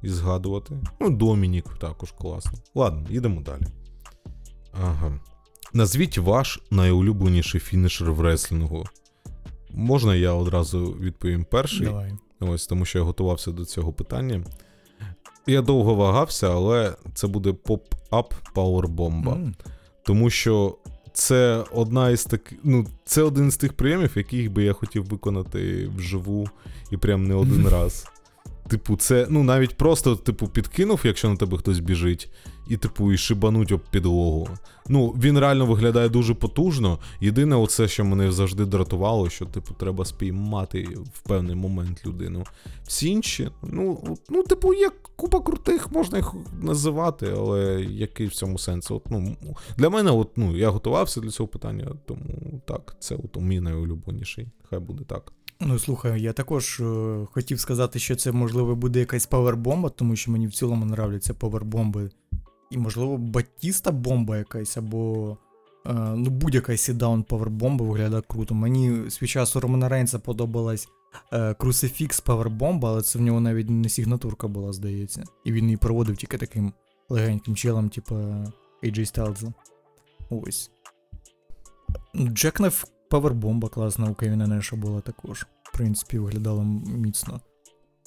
[0.02, 0.78] і згадувати.
[1.00, 2.52] Ну, Домінік також класно.
[2.76, 3.64] Ладно, їдемо далі.
[4.84, 5.20] Ага.
[5.74, 8.84] Назвіть ваш найулюбленіший фінішер в реслінгу.
[9.72, 11.86] Можна я одразу відповім перший?
[11.86, 12.14] Давай.
[12.40, 14.44] Ось, тому що я готувався до цього питання.
[15.50, 19.24] Я довго вагався, але це буде pop-up Powerbomb.
[19.24, 19.54] Mm.
[20.04, 20.78] Тому що
[21.14, 22.58] це одна із таких.
[22.64, 26.50] Ну, це один з тих прийомів, яких би я хотів виконати вживу
[26.92, 28.08] і прям не один раз.
[28.68, 32.30] Типу, це, ну, навіть просто, типу, підкинув, якщо на тебе хтось біжить,
[32.70, 34.48] і, типу, і шибануть об підлогу.
[34.88, 37.00] Ну, він реально виглядає дуже потужно.
[37.22, 42.44] Єдине, оце, що мене завжди дратувало, що, типу, треба спіймати в певний момент людину.
[42.88, 48.58] Всі інші, ну, ну, типу, є купа крутих, можна їх називати, але який в цьому
[48.58, 48.92] сенс?
[48.92, 49.38] От, ну,
[49.78, 54.48] для мене, от, ну, я готувався для цього питання, тому так, це от мій найулюбленіший.
[54.70, 55.34] Хай буде так.
[55.62, 60.32] Ну слухай, я також е, хотів сказати, що це можливо буде якась павербомба, тому що
[60.32, 62.10] мені в цілому нравляться павербомби.
[62.72, 65.38] І, можливо, батіста бомба якась, або
[65.86, 68.56] е, ну, будь-яка сідаун павербомба виглядає круто.
[68.56, 70.88] Мені свій час у Романа Рейнса подобалась
[71.34, 75.24] е, Crucifix павербомба, але це в нього навіть не сигнатурка була, здається.
[75.46, 76.74] І він її проводив тільки таким
[77.10, 78.16] легеньким челом, типу
[78.84, 79.54] AJ Styles.
[80.30, 80.72] Ось.
[82.14, 85.46] Ну, Джекнев павербомба класна у Кевіна Неша була також.
[85.64, 86.64] В принципі, виглядало
[86.98, 87.42] міцно.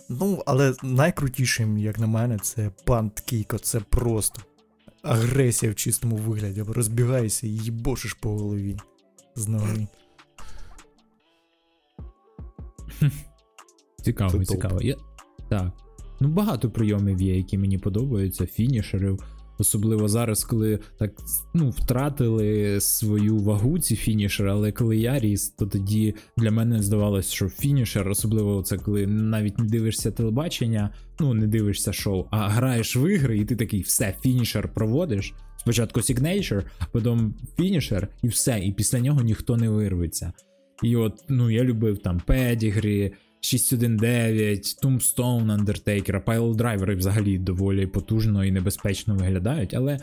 [0.09, 3.59] Ну, але найкрутішим, як на мене, це пант Кіко.
[3.59, 4.41] Це просто
[5.03, 6.63] агресія в чистому вигляді.
[6.63, 8.77] Розбігаєшся і їбошиш по голові
[9.35, 9.87] з ноги.
[14.03, 14.81] Цікаво, Це цікаво.
[14.83, 14.97] Я...
[15.49, 15.73] Так.
[16.21, 19.25] Ну, багато прийомів є, які мені подобаються, фінішерів.
[19.59, 21.13] Особливо зараз, коли так
[21.55, 27.33] ну, втратили свою вагу ці фінішери, але коли я ріс, то тоді для мене здавалось,
[27.33, 32.97] що фінішер, особливо це коли навіть не дивишся телебачення, ну не дивишся шоу, а граєш
[32.97, 35.35] в ігри, і ти такий все, фінішер проводиш.
[35.57, 36.63] Спочатку signature,
[36.93, 40.33] потім фінішер, і все, і після нього ніхто не вирветься.
[40.83, 43.13] І от, ну, я любив там Pedigree,
[43.45, 50.01] 619, Tombstone Undertaker, Pile Driver взагалі доволі потужно і небезпечно виглядають, але е,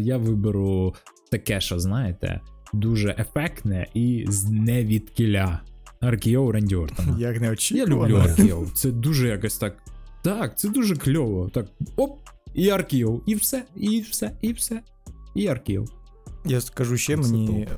[0.00, 0.94] я виберу
[1.30, 2.40] таке, що знаєте,
[2.72, 5.60] дуже ефектне і з невідкіля.
[6.00, 7.16] Аркіо Ренді Ортона.
[7.18, 8.66] Як Я люблю Аркіо.
[8.74, 9.76] Це дуже якось так.
[10.22, 11.48] Так, це дуже кльово.
[11.48, 12.18] Так, оп,
[12.54, 14.80] і Аркіо, і все, і все, і все.
[15.34, 15.84] І Аркіо.
[16.46, 17.68] Я скажу ще Це мені.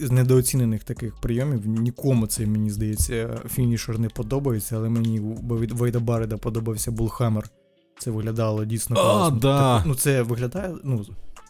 [0.00, 5.20] З недооцінених таких прийомів нікому це, мені здається, фінішер не подобається, але мені
[5.60, 7.50] від Вейда Бареда подобався Булхаммер.
[7.98, 9.76] Це виглядало дійсно А, да.
[9.78, 11.06] Типу, ну це виглядає ну,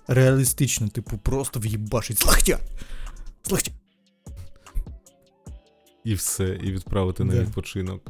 [0.09, 2.59] реалістично, типу, просто в'їбашить з лахтя.
[3.43, 3.71] З лахтя.
[6.05, 7.41] І все, і відправити на Да.
[7.41, 8.03] відпочинок.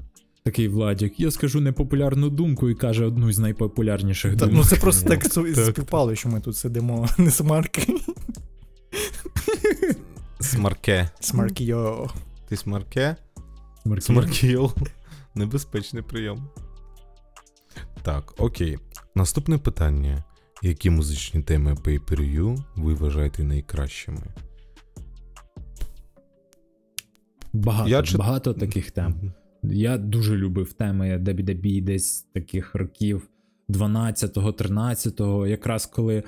[0.45, 4.55] Такий Владік, я скажу непопулярну думку і каже одну з найпопулярніших Та, думок.
[4.55, 5.25] ну це просто так.
[5.25, 7.95] співпало, що ми тут сидимо не смарки.
[10.41, 11.11] Смарке.
[11.21, 11.75] Смарки.
[12.49, 13.17] Ти смарке?
[13.85, 14.07] Маркіл.
[14.07, 14.73] Смаркіл.
[15.35, 16.49] Небезпечний прийом.
[18.03, 18.79] Так, окей.
[19.15, 20.25] Наступне питання.
[20.63, 24.23] Які музичні теми Pay-Per-View ви вважаєте найкращими?
[27.53, 29.33] Багато, Я чит- багато таких тем.
[29.63, 33.29] Я дуже любив теми WWE десь таких років
[33.69, 36.23] 12-го, 13-го, якраз коли.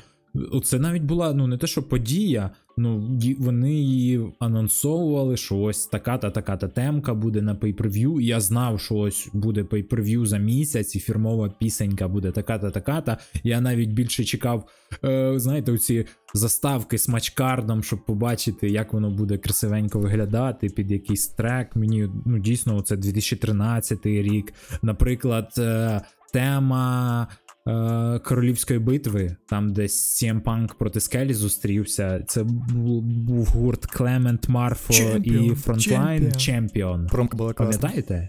[0.65, 6.31] Це навіть була ну не те, що подія, ну вони її анонсовували, що ось така-та
[6.31, 11.55] така-та темка буде на pay-per-view, я знав, що ось буде pay-per-view за місяць, і фірмова
[11.59, 13.19] пісенька буде така-та така-та.
[13.45, 14.69] Я навіть більше чекав,
[15.05, 21.29] е, знаєте, оці заставки з матчкардом, щоб побачити, як воно буде красивенько виглядати під якийсь
[21.29, 21.77] трек.
[21.77, 24.53] Мені ну дійсно це 2013 рік.
[24.83, 26.01] Наприклад, е,
[26.33, 27.29] тема.
[27.69, 32.25] Е, Королівської битви, там де CM Punk проти Скелі зустрівся.
[32.29, 34.95] Це був, був гурт Клемент Марфо
[35.25, 37.07] і Frontline чемпіон.
[37.07, 37.89] Промка була класна.
[37.89, 38.29] Пам'ятаєте?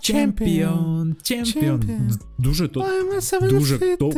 [0.00, 2.10] Чемпіон, чемпіон.
[2.38, 2.80] Дуже то.
[3.48, 4.14] Дуже топ.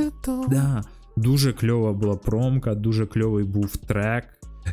[0.50, 0.82] Да.
[1.16, 4.24] Дуже кльова була промка, дуже кльовий був трек.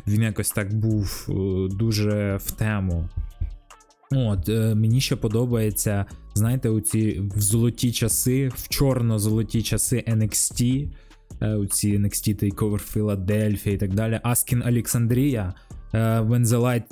[0.06, 1.34] Він якось так був е,
[1.76, 3.08] дуже в тему.
[4.14, 10.88] От, е, мені ще подобається, знаєте, у ці в золоті часи, в чорно-золоті часи NXT,
[11.40, 14.20] е, у ці NXT Takeover Philadelphia і так далі.
[14.22, 15.54] Asking Alexandria.
[16.20, 16.82] When the Lights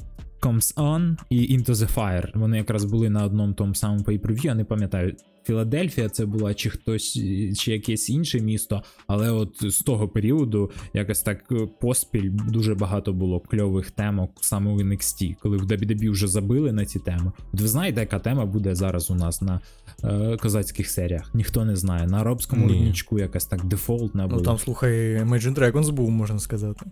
[0.43, 2.39] Come On і Into the Fire.
[2.39, 5.17] Вони якраз були на одному тому самому pay-per-view, я не пам'ятаю.
[5.45, 7.13] Філадельфія це була чи хтось,
[7.59, 13.13] чи якесь інше місто, але от з того періоду якось так е, поспіль дуже багато
[13.13, 17.33] було кльових темок саме у NXT, коли в WWE вже забили на ці теми.
[17.53, 19.61] От ви знаєте, яка тема буде зараз у нас на
[20.05, 21.35] е, козацьких серіях?
[21.35, 22.07] Ніхто не знає.
[22.07, 24.39] На арабському рудничку якась так дефолтна була.
[24.39, 26.87] Ну там, слухай, Imagine Dragons був, можна сказати.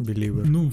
[0.00, 0.42] Believer.
[0.44, 0.72] Ну,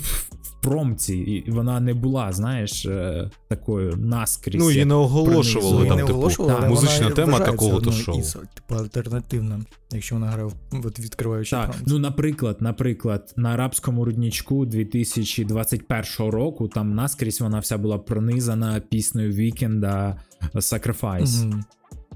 [0.65, 4.61] промці, і вона не була, знаєш, е, такою наскрізь.
[4.61, 8.19] Ну, її не оголошували там, не типу, оголошували, але музична тема такого-то шоу.
[8.19, 9.59] із, типу, альтернативна,
[9.91, 11.83] якщо вона грає в от, відкриваючи Так, промці.
[11.87, 19.31] ну наприклад, наприклад, на арабському рудничку 2021 року там наскрізь вона вся була пронизана піснею
[19.31, 20.19] Вікенда
[20.55, 21.45] Sacrifice.
[21.45, 21.63] Мгм.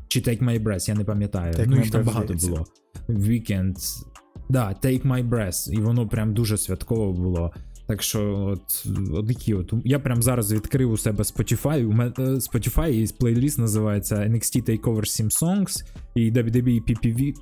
[0.07, 1.53] Чи Take My Breath, я не пам'ятаю.
[1.53, 2.49] Take ну, їх там багато здається.
[2.49, 2.65] було.
[3.09, 3.75] Weekend.
[4.49, 5.71] Да, Take My Breath.
[5.71, 7.51] І воно прям дуже святково було.
[7.89, 9.73] Так що, от, от от.
[9.85, 11.85] Я прям зараз відкрив у себе Spotify.
[11.85, 15.83] У мене е, Spotify і плейліст називається NXT Takeover 7 Songs
[16.15, 17.33] і WWE PPV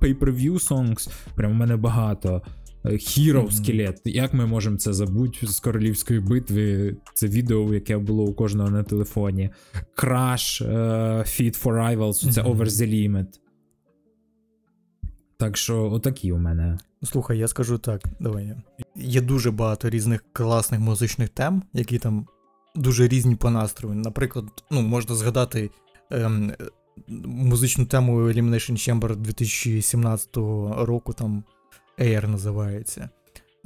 [0.00, 1.10] Pay-Per-View Songs.
[1.34, 2.42] Прям у мене багато.
[2.84, 3.50] Е, Hero Мгм.
[3.50, 4.00] скелет.
[4.04, 6.96] Як ми можемо це забути з королівської битви?
[7.14, 9.50] Це відео, яке було у кожного на телефоні.
[9.96, 12.52] Crash, е, Fit for Rivals, це Мгм.
[12.52, 13.26] Over the Limit.
[15.36, 16.78] Так що, отакі у мене.
[17.02, 18.56] Слухай, я скажу так, давай.
[18.96, 22.26] Є дуже багато різних класних музичних тем, які там
[22.74, 23.94] дуже різні по настрою.
[23.94, 25.70] Наприклад, ну, можна згадати
[26.10, 26.52] ем,
[27.24, 30.36] музичну тему Elimination Chamber 2017
[30.76, 31.44] року, там
[31.98, 33.10] Air називається.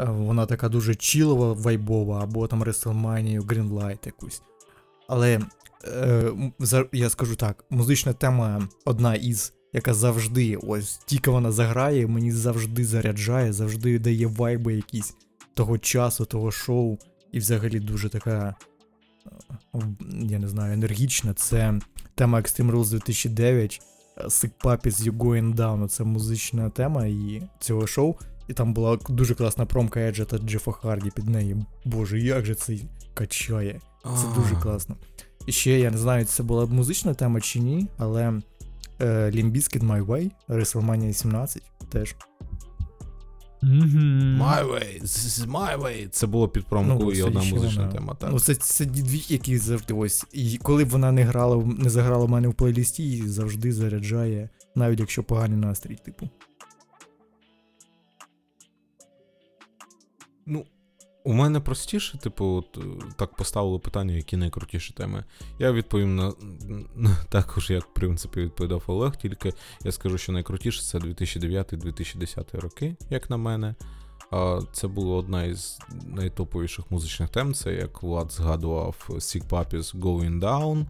[0.01, 4.43] Е, Вона така дуже чілова, вайбова, або там WrestleMania, Greenlight якусь.
[5.09, 5.41] Але
[5.85, 6.33] е,
[6.93, 12.85] я скажу так: музична тема одна із, яка завжди, ось тільки вона заграє, мені завжди
[12.85, 15.15] заряджає, завжди дає вайби якісь
[15.55, 16.99] того часу, того шоу,
[17.33, 18.55] і взагалі дуже така,
[19.75, 19.81] е,
[20.21, 21.35] я не знаю, енергічна.
[21.35, 21.81] Це
[22.15, 23.81] тема Extreme Rules 2009,
[24.17, 25.89] е, Sick Puppies You Going Down.
[25.89, 28.15] Це музична тема і цього шоу.
[28.49, 31.57] І там була дуже класна промка Еджа та Джефа Харді під неї.
[31.85, 32.77] Боже, як же це
[33.15, 33.81] качає.
[34.05, 34.97] Це дуже класно.
[35.47, 38.41] І ще я не знаю, це була музична тема чи ні, але
[39.01, 42.17] е, Limp Bizkit My Way, WrestleMania 17 теж.
[43.63, 46.09] My way, this is my way.
[46.09, 47.93] Це було під промку і це одна музична вона.
[47.93, 48.15] тема.
[48.15, 48.31] Так.
[48.33, 50.25] Ну, це, це дві, які завжди ось.
[50.33, 54.49] І коли б вона не грала, не заграла в мене в плейлісті, її завжди заряджає,
[54.75, 56.29] навіть якщо поганий настрій, типу.
[60.47, 60.67] Ну,
[61.25, 62.81] у мене простіше, типу, от, е,
[63.17, 65.25] так поставили питання, які найкрутіші теми.
[65.59, 66.33] Я відповім на,
[67.29, 69.53] також, як в принципі відповідав Олег, тільки
[69.85, 73.75] я скажу, що найкрутіше це 2009-2010 роки, як на мене.
[74.73, 77.55] Це була одна із найтоповіших музичних тем.
[77.55, 80.87] Це як Влад згадував Sick Puppies Going Down.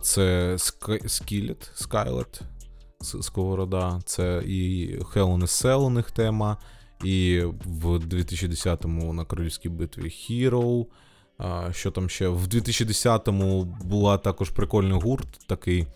[0.00, 2.42] Це Skillet, Skylet,
[3.22, 6.56] Сковорода, це і Hell in a Cell у них тема.
[7.04, 10.86] І в 2010-му на королівській битві Hero.
[11.38, 12.28] А, що там ще?
[12.28, 15.86] В 2010-му була також прикольний гурт, такий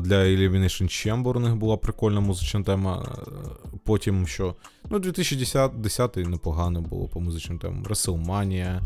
[0.00, 3.16] для Elimination Chamber у них була прикольна музична тема.
[3.84, 4.54] Потім що.
[4.90, 7.84] Ну, 2010 й непогано було по музичним темам.
[7.84, 8.80] WrestleMania.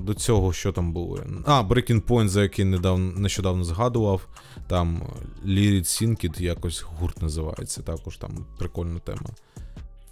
[0.00, 1.18] До цього що там було?
[1.44, 4.28] А, Breaking Point, за який недавно, нещодавно згадував.
[4.66, 5.02] Там
[5.46, 9.30] Lyrid Synced якось гурт називається, також там прикольна тема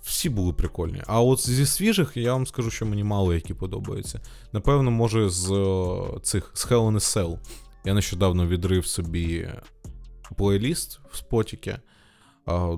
[0.09, 1.03] всі були прикольні.
[1.07, 4.21] А от зі свіжих я вам скажу, що мені мало які подобаються.
[4.53, 7.39] Напевно, може, з е, цих з Hell in a Cell.
[7.85, 9.49] Я нещодавно відрив собі
[10.37, 11.79] плейліст в спотіки,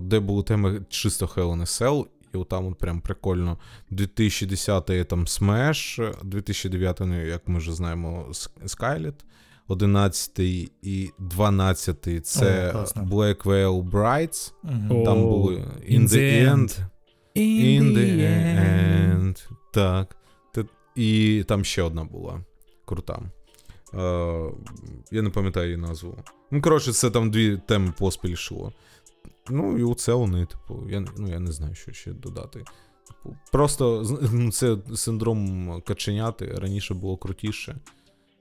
[0.01, 3.59] де були теми чисто Hell in a Cell, і от там от прям прикольно.
[3.91, 8.26] 2010 там Smash, 2009, ну, як ми вже знаємо,
[8.64, 9.14] Skylet.
[9.68, 10.39] 11
[10.83, 13.01] і 12 це О.
[13.01, 14.53] Black Veil Brides.
[15.05, 16.81] Там були In the end.
[17.37, 18.20] In the
[19.18, 19.49] end.
[19.72, 20.16] Так.
[20.95, 22.45] І там ще одна була.
[22.85, 23.22] Крута.
[23.95, 24.53] Е,
[25.11, 26.18] я не пам'ятаю її назву.
[26.51, 28.72] Ну, коротше, це там дві теми поспіль йшло.
[29.51, 32.64] Ну, і оце вони, типу, я, ну, я не знаю, що ще додати.
[33.09, 36.47] Типу, просто ну, це синдром каченяти.
[36.47, 37.76] Раніше було крутіше.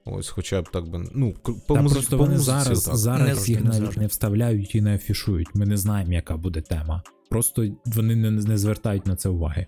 [0.05, 1.09] Ось, хоча б так би.
[1.13, 1.33] Ну,
[1.67, 2.97] по, Та музиці, просто по вони музиці, зараз, так.
[2.97, 5.55] зараз Не їх навіть не вставляють і не афішують.
[5.55, 7.03] Ми не знаємо, яка буде тема.
[7.29, 9.67] Просто вони не, не звертають на це уваги.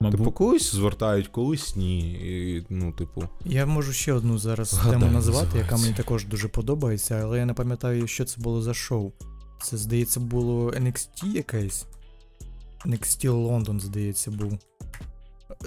[0.00, 2.12] Мабуть, Типу, колись звертають, колись ні.
[2.12, 3.28] І, ну, типу.
[3.44, 7.46] Я можу ще одну зараз Згадай, тему назвати, яка мені також дуже подобається, але я
[7.46, 9.12] не пам'ятаю, що це було за шоу.
[9.62, 11.86] Це, здається, було NXT якесь.
[12.86, 14.58] NXT London, здається, був.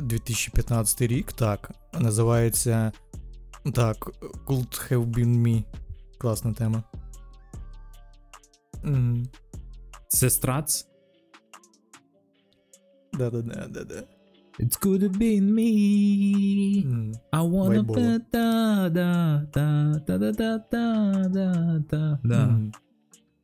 [0.02, 1.72] 2015 рік, так.
[1.94, 2.92] Називається.
[3.74, 4.12] Так,
[4.48, 5.64] Could Have Been Me.
[6.18, 6.84] Класна тема.
[8.84, 9.28] Мгм.
[10.08, 10.88] це страц.
[13.18, 14.04] Да-да-да-да-да.
[14.60, 15.72] It could have been me.
[17.32, 19.20] I wanna da da da
[20.06, 20.86] da da da da
[21.36, 22.60] da da да.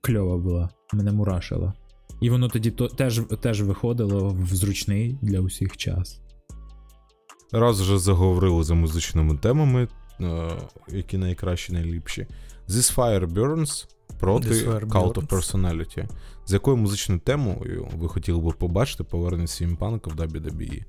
[0.01, 1.73] Кльова була, мене мурашило.
[2.21, 6.19] І воно тоді то, теж, теж виходило в зручний для усіх час.
[7.51, 9.87] Раз вже заговорили за музичними темами,
[10.21, 10.51] е,
[10.87, 12.27] які найкращі, найліпші.
[12.69, 13.87] This Fire Burns
[14.19, 15.27] проти Cult of.
[15.27, 16.07] Personality.
[16.45, 20.83] З якою музичною темою ви хотіли би побачити повернення CM Панка в WWE?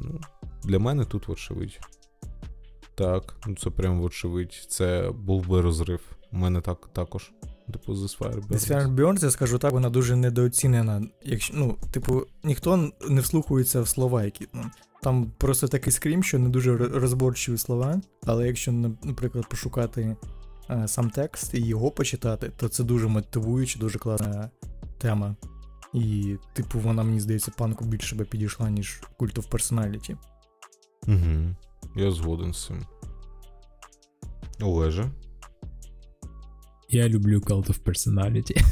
[0.00, 0.20] Ну,
[0.64, 1.80] для мене тут вочевидь.
[2.94, 4.66] Так, ну це прям вочевидь.
[4.68, 6.00] Це був би розрив.
[6.32, 7.32] У мене так також.
[7.72, 8.48] Типу, This Fire Burns.
[8.48, 11.02] Десь Fire Burns, я скажу так, вона дуже недооцінена.
[11.22, 14.48] Якщо, ну, типу, ніхто не вслухується в слова, які.
[14.52, 14.62] Ну,
[15.02, 18.00] там просто такий scream, що не дуже ро- розборчиві слова.
[18.26, 20.16] Але якщо, наприклад, пошукати
[20.86, 24.50] сам текст і його почитати, то це дуже мотивуюча, дуже класна
[24.98, 25.36] тема.
[25.94, 30.16] І, типу, вона, мені здається, панку більше би підійшла, ніж Cult of Personality.
[31.08, 31.56] Угу.
[31.96, 32.86] Я згоден з цим.
[34.60, 35.10] Олеже.
[36.90, 38.64] Я люблю Cult of Personality.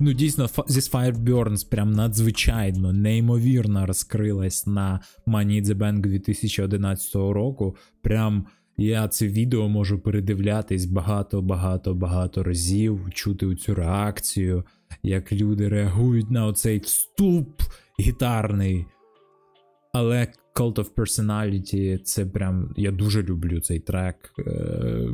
[0.00, 6.00] ну, дійсно, Fa- This Fire Burns прям надзвичайно, неймовірно розкрилась на Money in the Bank
[6.00, 7.76] 2011 року.
[8.02, 8.46] Прям
[8.78, 14.64] я це відео можу передивлятись багато-багато-багато разів, чути цю реакцію,
[15.02, 17.62] як люди реагують на оцей вступ
[18.00, 18.86] гітарний.
[19.92, 22.74] Але Cult of Personality це прям.
[22.76, 24.32] Я дуже люблю цей трек.
[24.38, 25.08] Е,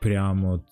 [0.00, 0.64] прям от.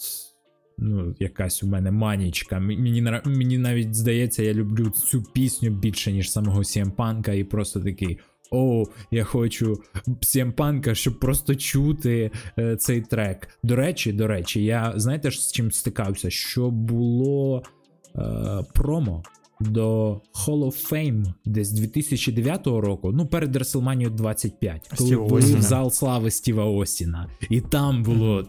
[0.80, 2.60] Ну, якась у мене манічка.
[2.60, 8.18] Мені, мені навіть здається, я люблю цю пісню більше, ніж самого CM і просто такий.
[8.50, 13.48] О, я хочу CM Панка, щоб просто чути е, цей трек.
[13.62, 16.30] До речі, до речі, я знаєте з чим стикався?
[16.30, 17.62] Що було
[18.16, 18.20] е,
[18.74, 19.22] промо
[19.60, 25.58] до Hall of Fame десь 2009 року, ну перед WrestleMania 25, коли Стіва були Остіна.
[25.58, 27.28] в зал слави Стіва Остіна.
[27.50, 28.48] І там було,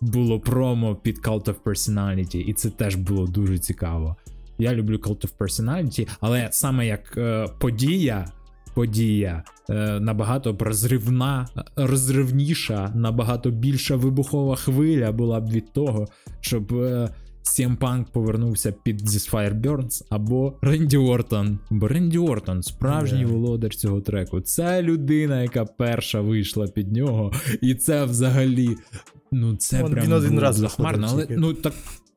[0.00, 4.16] було промо під Cult of Personality, і це теж було дуже цікаво.
[4.58, 8.32] Я люблю Cult of Personality, але саме як е, подія.
[8.74, 16.06] Подія е, набагато розривна, розривніша, набагато більша вибухова хвиля була б від того,
[16.40, 17.08] щоб е,
[17.44, 21.58] CM Punk повернувся під This Fire Burns або Ренді Ортон.
[21.70, 23.30] Бо Ренді Ортон, справжній Да.
[23.32, 24.40] володар цього треку.
[24.40, 28.76] Це людина, яка перша вийшла під нього, і це взагалі.
[29.32, 31.74] Ну, це Він прям один раз захмарно, але ну так,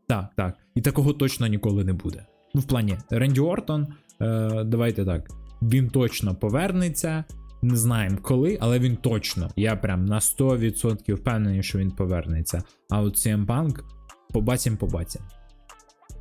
[0.08, 0.56] так, так.
[0.76, 2.26] І такого точно ніколи не буде.
[2.54, 3.88] Ну, в плані, Ренді Ортон,
[4.22, 5.30] е, давайте так.
[5.70, 7.24] Він точно повернеться.
[7.62, 9.50] Не знаємо коли, але він точно.
[9.56, 12.64] Я прям на 100% впевнений, що він повернеться.
[12.90, 13.80] А от CM Punk
[14.34, 15.22] побачим, побачим.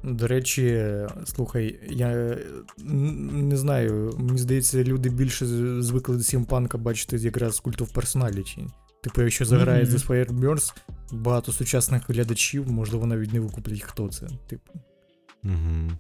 [0.05, 0.87] До речі,
[1.25, 2.39] слухай, я
[3.33, 5.47] не знаю, мені здається, люди більше
[5.83, 8.67] звикли до Сімпанка бачити якраз Cult of Personality.
[9.03, 9.93] Типу, якщо заграє Мгм.
[9.93, 10.77] The Fire Burns,
[11.13, 14.27] багато сучасних глядачів, можливо, навіть не викуплять, хто це.
[14.47, 14.73] Типу.
[15.45, 15.91] Угу.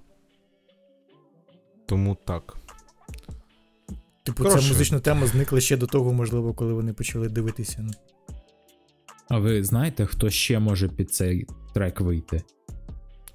[1.86, 2.56] Тому так.
[4.22, 4.62] Типу, Коротше.
[4.62, 7.86] ця музична тема зникла ще до того, можливо, коли вони почали дивитися.
[9.28, 12.42] А ви знаєте, хто ще може під цей трек вийти?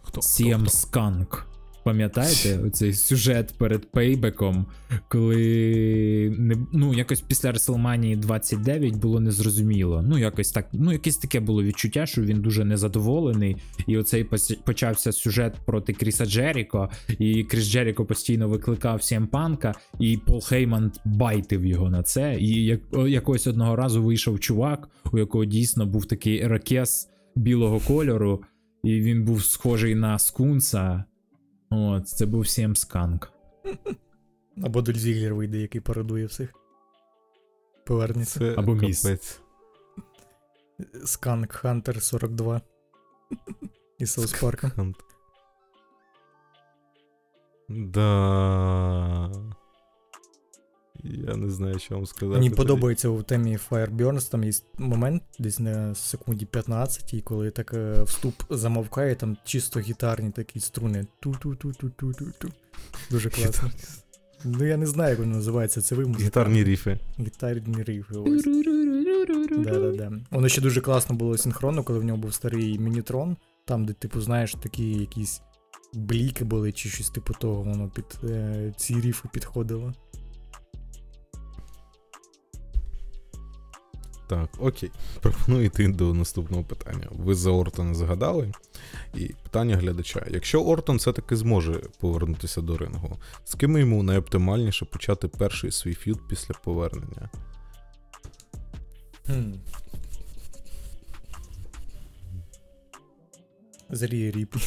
[0.01, 0.21] Хто?
[0.21, 0.99] CM хто, хто?
[0.99, 1.43] Skunk.
[1.87, 4.65] Пам'ятаєте оцей сюжет перед пейбеком,
[5.09, 10.01] коли не, ну, якось після WrestleMania 29 було незрозуміло.
[10.07, 13.55] Ну, якось так, ну, якесь таке було відчуття, що він дуже незадоволений.
[13.87, 14.29] І оцей
[14.65, 20.91] почався сюжет проти Кріса Джеріко, і Кріс Джеріко постійно викликав CM Панка, і Пол Хейман
[21.05, 22.37] байтив його на це.
[22.39, 28.43] І як, якось одного разу вийшов чувак, у якого дійсно був такий ракес білого кольору,
[28.83, 31.03] і він був схожий на скунса.
[31.69, 33.31] От, це був CM Сканк.
[34.63, 36.53] Або Доль Зіглер вийде, який пародує всіх.
[37.85, 38.39] Повернеться.
[38.39, 39.39] Це Або міс.
[41.05, 42.61] Сканк Хантер 42.
[43.97, 44.93] І Саус Park.
[47.69, 49.31] Да.
[51.27, 52.39] Я не знаю, що вам сказати.
[52.39, 57.73] Мені подобається у темі Fireburns, там є момент десь на секунді 15, і коли так
[57.73, 61.05] е, вступ замовкає, там чисто гітарні такі струни.
[61.19, 62.49] Ту-ту-ту-ту-ту-ту.
[63.11, 63.71] Дуже класно.
[64.45, 66.15] Ну я не знаю, як воно називається, це ви.
[66.19, 66.99] Гітарні ріфи.
[67.19, 68.15] Гітарні рифи.
[68.15, 68.43] Ось.
[69.49, 70.11] Да-да-да.
[70.31, 74.21] Воно ще дуже класно було синхронно, коли в нього був старий мінітрон, там, де, типу,
[74.21, 75.41] знаєш, такі якісь
[75.93, 79.93] бліки були, чи щось типу того, воно під е, ці ріфи підходило.
[84.27, 84.91] Так, окей.
[85.21, 87.07] Пропоную йти до наступного питання.
[87.11, 88.51] Ви за Ортона згадали.
[89.15, 95.27] І питання глядача: якщо Ортон все-таки зможе повернутися до рингу, з ким йому найоптимальніше почати
[95.27, 97.29] перший свій ф'юд після повернення?
[99.25, 99.53] Хм.
[103.89, 104.59] Зріє ріпі.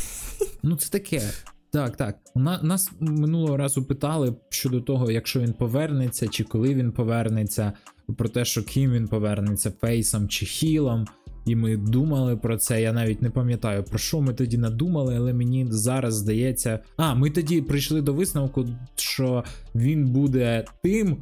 [0.62, 1.30] Ну, це таке.
[1.70, 2.18] Так, так.
[2.34, 7.72] На- нас минулого разу питали щодо того, якщо він повернеться, чи коли він повернеться,
[8.12, 11.06] про те, що ким він повернеться, фейсом чи хілом.
[11.46, 12.82] І ми думали про це.
[12.82, 16.78] Я навіть не пам'ятаю, про що ми тоді надумали, але мені зараз здається.
[16.96, 19.44] А, ми тоді прийшли до висновку, що
[19.74, 21.16] він буде тим.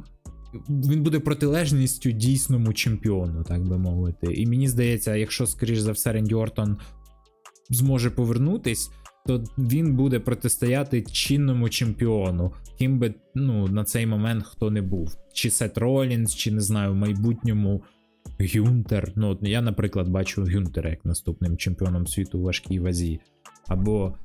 [0.69, 4.33] Він буде протилежністю дійсному чемпіону, так би мовити.
[4.33, 6.77] І мені здається, якщо, скоріш за все, Ренді Ортон
[7.69, 8.91] зможе повернутись,
[9.29, 15.17] то він буде протистояти чинному чемпіону, ким би ну, на цей момент хто не був.
[15.33, 17.83] Чи Сет Ролінс, чи не знаю, в майбутньому
[18.39, 19.11] Гюнтер.
[19.15, 23.19] Ну, от я, наприклад, бачу Гюнтера як наступним чемпіоном світу у важкій вазі.
[23.67, 24.15] Або.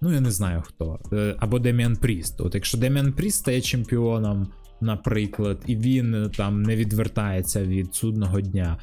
[0.00, 0.98] Ну, я не знаю хто.
[1.12, 2.40] Е, Або Деміан Пріст.
[2.40, 4.48] От якщо Деміан Пріст стає чемпіоном,
[4.80, 8.78] наприклад, і він е, там не відвертається від судного дня,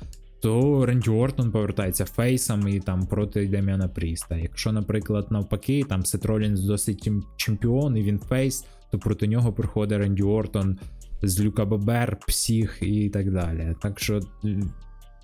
[0.46, 4.38] то Ренді Ортон повертається фейсом і там проти Деміана Пріста.
[4.38, 9.98] Якщо, наприклад, навпаки, там Сет Ролінс досі чемпіон і він face, то проти нього приходить
[9.98, 10.78] Ренді Ортон
[11.22, 13.76] з Люка Бобер, Псіх і так далі.
[13.82, 14.20] Так що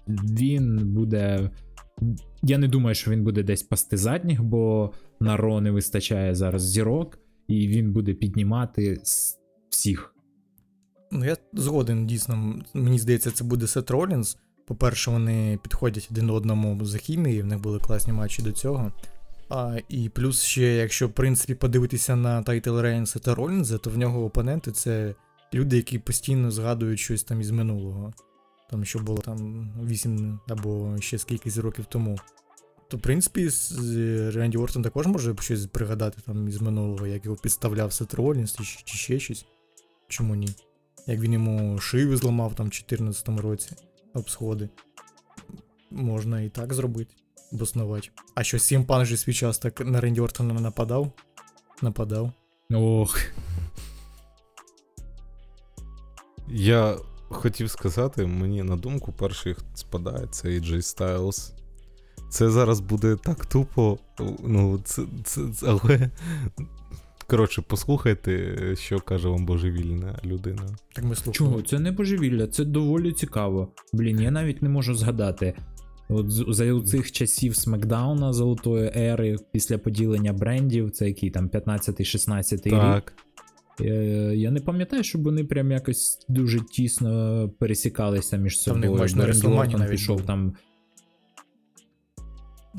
[0.10, 1.50] він буде.
[2.44, 6.70] Я не думаю, що він буде десь пасти задніх, бо на Raw не вистачає зараз
[6.70, 9.02] зірок, і він буде піднімати
[9.70, 10.16] всіх.
[11.12, 12.62] Ну, я згоден, дійсно.
[12.74, 14.38] Мені здається, це буде Сет Ролінс.
[14.72, 18.92] По-перше, вони підходять один одному за хімією, в них були класні матчі до цього.
[19.50, 23.98] А, і плюс ще, якщо, в принципі, подивитися на title reign Сета Ролінза, то в
[23.98, 25.16] нього опоненти це
[25.54, 28.14] люди, які постійно згадують щось там із минулого.
[28.70, 32.20] Там, що було там 8 або ще скількись років тому.
[32.88, 33.50] То, в принципі,
[34.34, 38.64] Ренді Ортон також може щось пригадати там із минулого, як його підставляв Сет Ролінс чи,
[38.64, 39.46] чи ще щось.
[40.08, 40.50] Чому ні?
[41.08, 43.72] Як він йому шию зламав там в 14-му році
[44.14, 44.70] об сходи.
[45.92, 47.16] Можна і так зробити,
[47.54, 48.10] обоснувати.
[48.36, 51.12] А що Сім Пан же свій час так на Ренді Ортона нападав?
[51.82, 52.32] Нападав.
[52.74, 53.20] Ох,
[56.48, 56.98] Я
[57.30, 61.52] хотів сказати, мені на думку перший спадає, це AJ Styles.
[62.30, 63.98] Це зараз буде так тупо.
[64.44, 66.10] Ну, це, це- але.
[67.32, 70.62] Коротше, послухайте, що каже вам божевільна людина.
[70.94, 71.34] Так ми слухали.
[71.34, 71.62] чого?
[71.62, 73.74] Це не божевілля, це доволі цікаво.
[73.94, 75.54] Блін, я навіть не можу згадати.
[76.10, 82.74] От за цих часів Смакдауна золотої ери, після поділення брендів, це який там 15-16 рік.
[82.74, 83.14] Так.
[83.82, 83.86] Е,
[84.36, 88.92] Я не пам'ятаю, щоб вони прям якось дуже тісно пересікалися між собою.
[88.92, 90.26] Бо Ренді WrestleMania Ортон пішов був.
[90.26, 90.54] там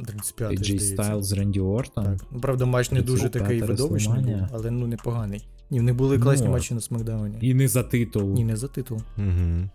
[0.07, 0.78] 35 AJ.
[0.97, 2.05] Styles, Ренді Ортон.
[2.05, 2.26] Так.
[2.32, 5.49] Ну, правда, матч не дуже такий видовищний був, але ну непоганий.
[5.70, 7.38] Ні, в них були класні Ну, матчі на Смакдауні.
[7.40, 8.32] І не за титул.
[8.32, 9.01] Ні, не за титул.
[9.18, 9.68] Угу.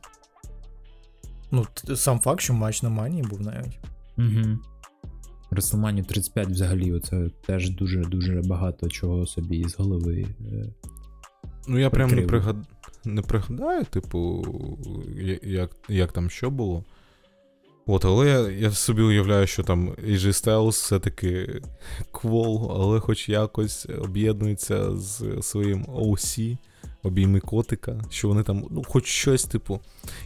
[1.52, 1.66] Ну,
[1.96, 3.80] сам факт, що матч на Манії був навіть.
[4.18, 4.58] Угу.
[5.52, 10.26] WrestleMania 35 взагалі, це теж дуже-дуже багато чого собі з голови.
[10.42, 10.66] е,
[11.68, 12.30] Ну, я прям не, Прикрив.
[12.44, 12.56] пригад...
[13.06, 14.46] не пригадаю, типу,
[15.44, 16.84] як, як там що було.
[17.88, 21.62] От, але я, я собі уявляю, що там AJ Styles все-таки
[22.12, 26.58] квол, але хоч якось об'єднується з своїм OC,
[27.04, 29.80] обійми котика, що вони там, ну, хоч щось, типу.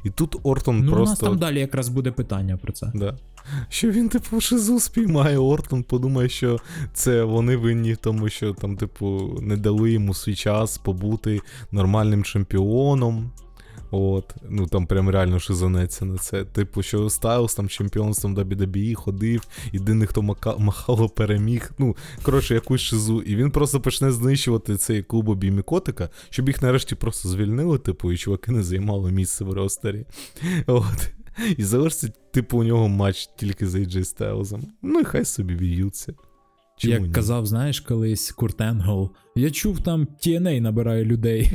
[0.04, 2.92] І тут Ортон Ну, у нас там далі якраз буде питання про це.
[2.96, 3.18] Да.
[3.70, 6.60] Що він, типу, шизу спіймає, Ортон подумає, що
[6.94, 11.42] це вони винні, тому що там, типу, не дали йому свій час побути
[11.72, 13.32] нормальним чемпіоном.
[13.92, 16.46] От, ну там прям реально шизанеться на це.
[16.46, 21.72] Типу, що Стайлз там чемпіонством WWE ходив, єдиний, хто мака- махало переміг.
[21.78, 23.22] Ну, коротше, якусь шизу.
[23.22, 28.12] І він просто почне знищувати цей клуб обійми котика, щоб їх нарешті просто звільнили, типу,
[28.12, 30.06] і чуваки не займали місце в ростері.
[30.68, 31.12] От.
[31.58, 34.62] І залишиться, типу, у нього матч тільки з AJ Стайлзом.
[34.82, 36.14] Ну і хай собі б'ються.
[36.78, 37.10] Чому Як ні?
[37.10, 41.52] казав, знаєш, колись Курт Енгл, я чув там TNA набирає людей.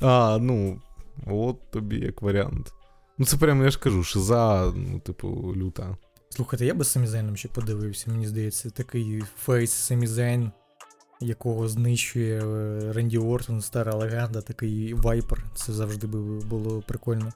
[0.00, 0.80] А, ну,
[1.26, 2.72] От тобі як варіант.
[3.18, 5.96] Ну, це прямо, я ж кажу, шиза, ну, типу, люта.
[6.30, 6.98] Слухайте, я би з
[7.34, 10.52] ще подивився, мені здається, такий face Семі Зейн,
[11.20, 15.44] якого знищує е, Ренді Ортон, стара легенда, такий viper.
[15.54, 17.32] Це завжди би було прикольно.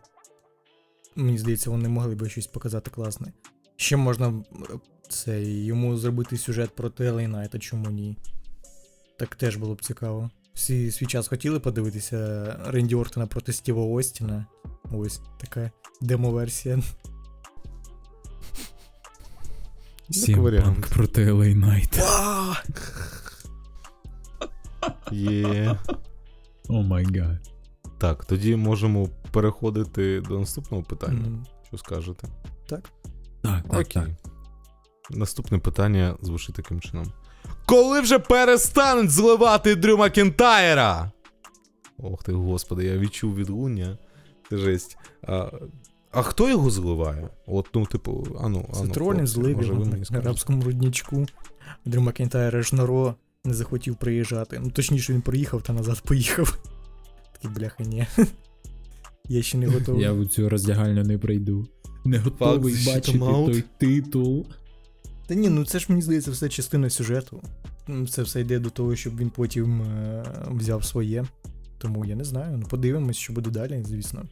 [1.16, 3.32] Мені здається, вони могли би щось показати класне.
[3.76, 4.44] Ще можна
[5.08, 8.16] це, йому зробити сюжет проти Елей Найта, чому ні?
[9.18, 10.30] Так теж було б цікаво.
[10.58, 12.16] Всі свій час хотіли подивитися
[12.66, 14.46] Ренді Ортона проти Стіва Остіна.
[14.92, 16.78] Ось така демо-версія.
[20.08, 20.64] Як варіант.
[20.66, 22.02] Сімпанк проти LA Knight.
[25.12, 25.78] Є.
[26.68, 27.50] Oh my God.
[27.98, 31.26] Так, тоді можемо переходити до наступного питання.
[31.26, 32.28] М, Що скажете?
[32.68, 32.90] Так,
[33.42, 33.84] так, Окей.
[33.84, 34.08] так.
[35.10, 37.12] Наступне питання звучить таким чином.
[37.68, 41.12] Коли вже перестануть зливати Дрю Макентайра?
[41.98, 43.98] Ох ти, господи, я відчув відлуння.
[44.50, 44.96] Це жесть.
[45.22, 45.50] А,
[46.10, 47.28] а хто його зливає?
[47.46, 48.92] От, ну, типу, ану, ану.
[48.92, 51.26] тролінг хлопці, злив його на арабському руднічку.
[51.84, 53.14] Дрю Макентайр аж на Ро
[53.44, 54.60] не захотів приїжджати.
[54.62, 56.58] Ну точніше, він приїхав та назад поїхав.
[57.32, 58.06] Такий бляха, ні.
[59.28, 60.02] Я ще не готовий.
[60.02, 61.66] Я в цю роздягальню не прийду.
[62.04, 64.46] Не готовий Факт, бачити той титул.
[65.28, 67.42] Та ні, ну це ж мені здається, все частина сюжету.
[68.10, 71.24] Це все йде до того, щоб він потім е, взяв своє.
[71.78, 72.56] Тому я не знаю.
[72.56, 74.22] Ну подивимось, що буде далі, звісно.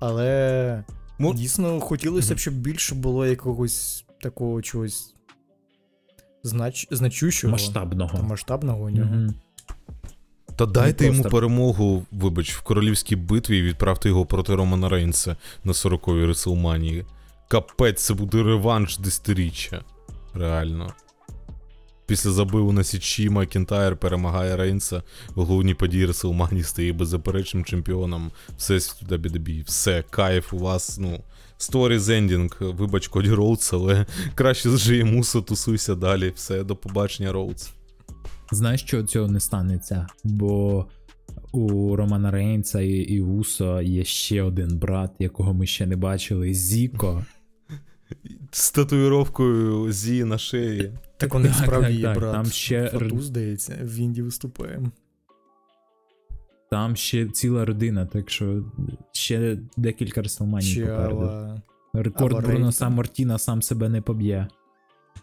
[0.00, 0.84] Але
[1.18, 5.14] Мо- дійсно хотілося б, щоб більше було якогось такого чогось
[6.42, 6.88] знач...
[6.90, 8.22] значущого та Масштабного.
[8.22, 9.14] масштабного у нього.
[9.14, 9.34] Мгм.
[10.56, 15.72] Та дайте йому перемогу, вибач, в королівській битві і відправте його проти Романа Рейнса на
[15.72, 17.06] 40-й Реслманії.
[17.48, 19.84] Капець, це буде реванш десятиріччя.
[20.34, 20.92] Реально.
[22.06, 25.02] Після забиву на Січі Макінтайр перемагає Рейнса
[25.34, 29.64] в головній події Реселманії, стає беззаперечним чемпіоном Всесвіту WWE.
[29.64, 31.24] Все, кайф у вас, ну.
[31.58, 36.32] Stories ending, вибач Коді Роудс, але краще з Джей Усо тусуйся далі.
[36.34, 37.70] Все, до побачення, Роудс.
[38.52, 40.06] Знаєш, що цього не станеться?
[40.24, 40.86] Бо
[41.52, 46.54] у Романа Рейнса і, і Усо є ще один брат, якого ми ще не бачили
[46.54, 47.24] Зіко.
[48.54, 50.92] З татуїровкою Зі на шиї.
[51.16, 52.32] Так у них справді є брат.
[52.32, 54.82] там ще Фату, здається, в Інді виступає.
[56.70, 58.64] Там ще ціла родина, так що
[59.12, 60.22] ще декілька
[60.62, 61.60] Чи попереду.
[61.94, 63.38] Рекорд Бруно сам там.
[63.38, 64.48] Сам себе не поб'є.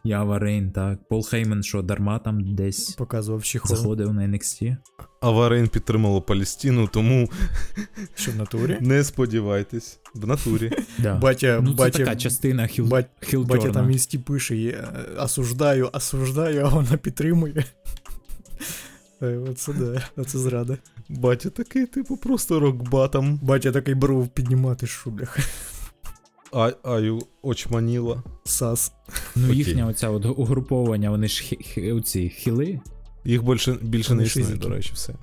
[0.10, 1.00] І Ава Рейн, так.
[1.10, 3.78] Пол Хеймен, що дарма там десь показував Чехол.
[3.78, 4.78] заходив на NXT.
[5.22, 7.30] Аварейн підтримало Палестину, тому
[8.16, 8.78] Що в натурі?
[8.82, 10.00] не сподівайтесь.
[10.16, 10.72] В натурі.
[11.00, 11.16] Да.
[11.16, 12.86] Батя, ну, це батя, така частина хіл...
[12.86, 17.64] бать- батя там інсті пише, є, е, осуждаю, осуждаю, а вона підтримує.
[19.22, 20.78] Е, Оце да, оце зрада.
[21.10, 23.40] Батя такий, типу, просто рок-батом.
[23.44, 25.38] Батя такий бров піднімати шублях.
[26.54, 28.24] А, аю очманіла.
[28.46, 28.94] Сас.
[29.36, 29.58] Ну, Окей.
[29.58, 32.80] їхня оця от угруповання, вони ж хі- хі- оці хіли.
[33.26, 35.14] Їх більше, більше не існує, до речі, все.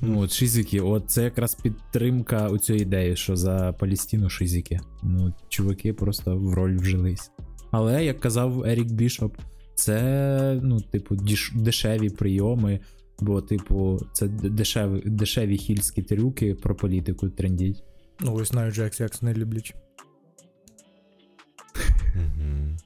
[0.00, 4.80] Ну, от шизики, от це якраз підтримка у цій ідеї, що за Палістину шизики.
[5.02, 7.30] Ну, чуваки просто в роль вжились.
[7.70, 9.36] Але, як казав Ерік Бішоп,
[9.74, 12.80] це, ну, типу, діш- дешеві прийоми,
[13.20, 17.82] бо, типу, це д- дешеві, дешеві хільські трюки про політику трендіть.
[18.20, 19.74] Ну, ось знаю, Джекс, як не люблять.
[22.14, 22.76] Угу.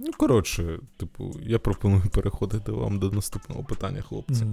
[0.00, 4.44] Ну, коротше, типу, я пропоную переходити вам до наступного питання, хлопці.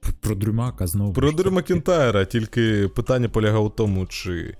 [0.00, 1.12] П- Про Дрюмака знову.
[1.12, 1.50] Про Дрю.
[1.50, 4.56] Макінтайра, тільки питання полягає у тому, чи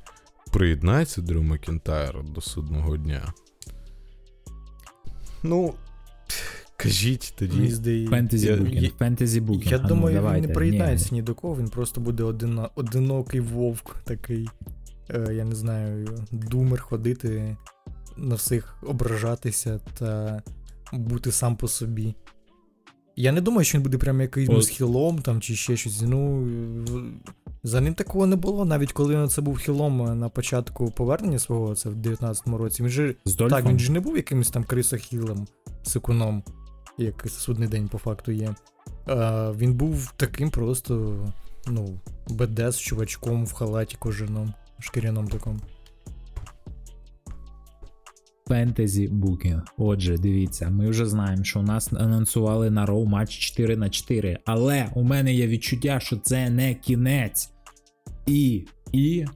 [0.53, 3.33] приєднається Дрю Макінтайр до судного дня.
[5.43, 5.75] Ну,
[6.77, 8.07] кажіть тоді.
[8.11, 9.73] Fantasy Я- booking, я- fantasy booking.
[9.73, 11.21] Я ну, думаю, він не приєднається Ні.
[11.21, 14.49] ні до кого, він просто буде одино, одинокий вовк такий.
[15.15, 17.57] Е, я не знаю, doomer ходити,
[18.17, 20.43] на всіх ображатися та
[20.93, 22.15] бути сам по собі.
[23.17, 24.71] Я не думаю, що він буде прям якимось От.
[24.71, 26.03] хілом там чи ще щось.
[26.03, 26.49] Ну.
[27.63, 31.39] За ним такого не було, навіть коли він це був хілом е, на початку повернення
[31.39, 32.83] свого, це в 19-му році.
[32.83, 35.47] Він же З так, він же не був якимось там крисохілем,
[35.83, 36.43] сикуном,
[36.99, 38.55] як судний день по факту є.
[39.07, 41.17] А, він був таким просто,
[41.67, 45.59] ну, БДС чувачком в халаті кожаному, шкіряному такому.
[48.49, 49.63] Фентезі букінг.
[49.77, 54.39] Отже, дивіться, ми вже знаємо, що у нас анонсували на Роу матч 4 на 4
[54.45, 57.51] але у мене є відчуття, що це не кінець.
[58.27, 59.27] І, і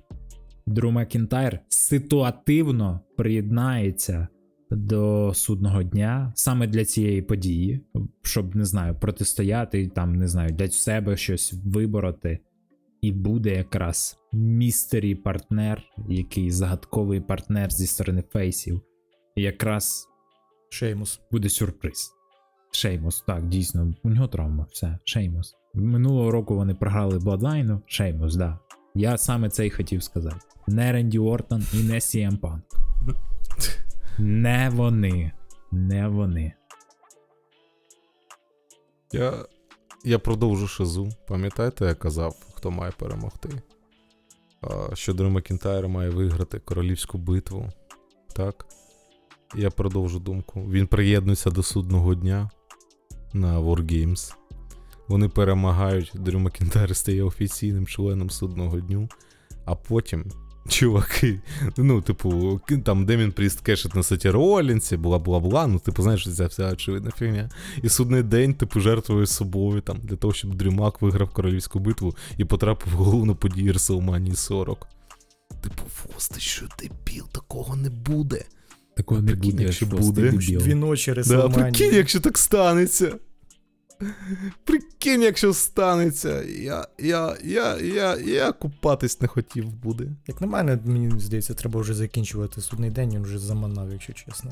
[0.66, 4.28] Дрю Макінтайр ситуативно приєднається
[4.70, 7.80] до судного дня саме для цієї події,
[8.22, 12.38] щоб не знаю, протистояти там, не знаю, для себе щось вибороти.
[13.05, 18.81] І буде якраз mystery partner, який загадковий партнер зі сторони фейсів.
[19.37, 20.09] І якраз
[20.71, 21.21] Шеймус.
[21.31, 22.13] буде сюрприз.
[22.71, 25.55] Шеймус, так, дійсно, у нього травма, все, Шеймус.
[25.75, 28.59] Минулого року вони програли Bloodline, Шеймус, да.
[28.95, 30.41] Я саме це й хотів сказати.
[30.67, 32.61] Не Ренді Ортон і не CM Punk.
[34.19, 35.33] Не вони.
[35.73, 36.53] Не вони.
[39.13, 39.33] Я,
[40.05, 41.09] я продовжу шизу.
[41.29, 43.49] Пам'ятаєте, я казав, хто має перемогти?
[44.93, 47.69] Що Дрю Макінтайр має виграти королівську битву.
[48.33, 48.67] Так.
[49.57, 50.67] Я продовжу думку.
[50.71, 52.51] Він приєднується до судного дня
[53.33, 54.35] на Wargames.
[55.09, 59.09] Вони перемагають, Дрю Макінтайр стає офіційним членом судного дню,
[59.65, 60.25] а потім.
[60.69, 61.41] Чуваки,
[61.77, 65.67] ну, типу, там Деміан Пріст кешить на Сеті Ролінсі, бла-бла-бла.
[65.67, 67.51] Ну, типу, знаєш, ця вся очевидна фігня.
[67.83, 72.17] І судний день, типу, жертвує собою там для того, щоб Дрю Мак виграв королівську битву
[72.37, 74.87] і потрапив в головну подію Реселманії 40.
[75.62, 78.45] Типу, Фос, ти що дебіл, такого не буде.
[78.97, 80.31] Такого не Прикинь, буде, якщо буде.
[80.31, 83.12] Дві ночі Да, прикинь, якщо так станеться.
[84.64, 86.42] Прикинь, якщо станеться.
[86.42, 90.05] Я, я, я, я, я купатись не хотів буде.
[90.26, 94.51] Як на мене, мені здається, треба вже закінчувати судний день, він вже заманав, якщо чесно.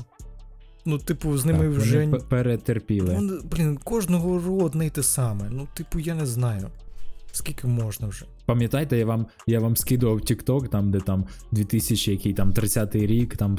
[0.85, 2.05] Ну, типу, з ними Так, вже.
[2.05, 3.17] вони перетерпіли.
[3.21, 5.49] Ну, блін, кожного року одне й те саме.
[5.51, 6.69] Ну, типу, я не знаю.
[7.31, 8.25] Скільки можна вже?
[8.45, 13.37] Пам'ятаєте, я вам, я вам скидував TikTok, там, де там 2000, який там 30-й рік,
[13.37, 13.57] там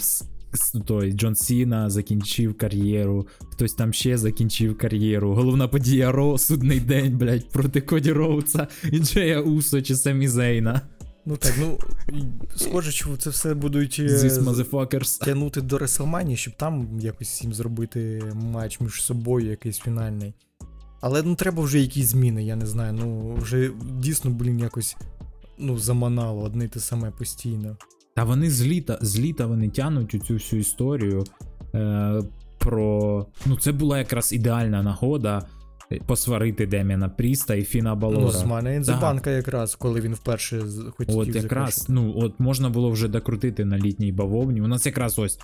[0.87, 5.35] той Джон Сіна закінчив кар'єру, хтось там ще закінчив кар'єру.
[5.35, 10.81] Головна подія Ро, судний день, блядь, проти Коді Роуца і Джея Усо чи Самі Зейна.
[11.27, 11.79] Ну так, ну,
[12.57, 14.31] схоже, що це все будуть е,
[15.25, 20.35] тягнути до Реселманії, щоб там якось їм зробити матч між собою, якийсь фінальний.
[21.01, 22.93] Але ну треба вже якісь зміни, я не знаю.
[22.93, 24.97] Ну, вже дійсно, блін, якось
[25.59, 27.77] ну, заманало одне й те саме постійно.
[28.17, 31.25] Та вони з літа, з літа вони тянуть цю всю історію
[31.75, 32.21] е,
[32.59, 33.27] про.
[33.47, 35.47] Ну, це була якраз ідеальна нагода
[35.93, 38.21] е, посварити Деміна Пріста і Фіна Балора.
[38.21, 39.01] Ну, з мене Так.
[39.01, 40.63] банка якраз, коли він вперше
[40.97, 41.43] хотів От якраз,
[41.75, 41.93] закрушити.
[41.93, 44.61] ну от можна було вже докрутити на літній бавовні.
[44.61, 45.39] У нас якраз ось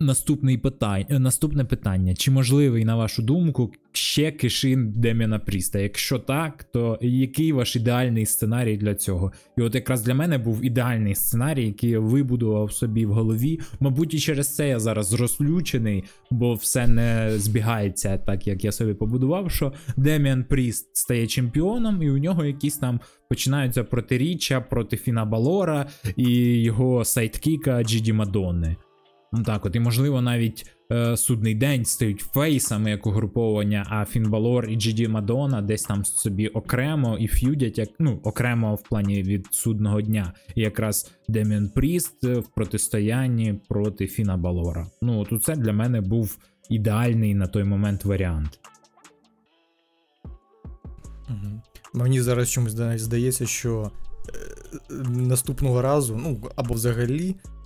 [0.00, 2.14] наступний питань, е, наступне питання.
[2.14, 5.78] Чи можливий, на вашу думку, ще кишин Деміана Пріста?
[5.78, 9.32] Якщо так, то який ваш ідеальний сценарій для цього?
[9.58, 13.60] І от якраз для мене був ідеальний сценарій, який я вибудував собі в голові.
[13.80, 18.94] Мабуть, і через це я зараз розлючений, бо все не збігається так, як я собі
[18.94, 19.50] побудував.
[19.50, 25.86] Що Деміан Пріст стає чемпіоном, і у нього якісь там починаються протиріччя проти Фіна Балора
[26.16, 28.76] і його sidekick а Джей Ді Макдони.
[29.32, 34.28] Ну так, от, і можливо, навіть е, судний день стають фейсами як угруповання, а Фін
[34.28, 38.82] Балор і Джей Ді Макдона десь там собі окремо і ф'юдять, як ну окремо в
[38.82, 40.32] плані від судного дня.
[40.54, 44.86] І якраз Деміан Пріст е, в протистоянні проти Фіна Балора.
[45.02, 46.38] Ну, от це для мене був
[46.70, 48.60] ідеальний на той момент варіант.
[51.94, 53.90] Мені зараз чомусь здається, що
[54.90, 57.57] е, наступного разу, ну або взагалі, е,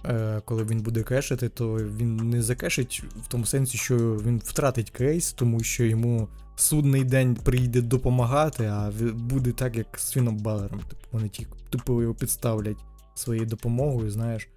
[0.45, 5.33] коли він буде кешити, то він не закешить в тому сенсі, що він втратить кейс,
[5.33, 10.81] тому що йому судний день прийде допомагати, а буде так, як з Фіном Балером.
[10.81, 12.77] Типу, вони ті, тупо його підставлять
[13.15, 14.49] своєю допомогою, знаєш,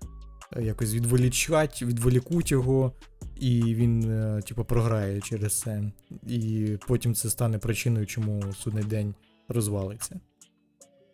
[0.55, 2.91] е, якось відволічать, відволікуть його,
[3.39, 5.91] і він, е, типу, програє через це.
[6.27, 9.15] І потім це стане причиною, чому судний день
[9.47, 10.19] розвалиться.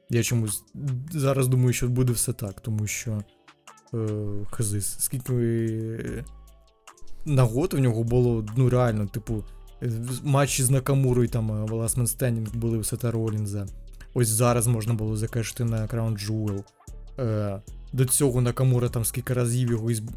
[0.09, 0.63] Я чомусь
[1.11, 3.23] зараз думаю, що буде все так, тому що
[3.93, 4.07] е,
[4.51, 6.25] хазис, скільки е,
[7.25, 9.43] нагод в нього було, ну реально, типу,
[9.83, 9.91] е,
[10.23, 13.65] матчі з Накамурою, там е, Last Man Standing були у Сета Ролінза.
[14.13, 16.63] Ось зараз можна було закешити на Crown Jewel.
[17.19, 17.61] Е,
[17.93, 20.09] до цього Накамура там скільки разів його ізб...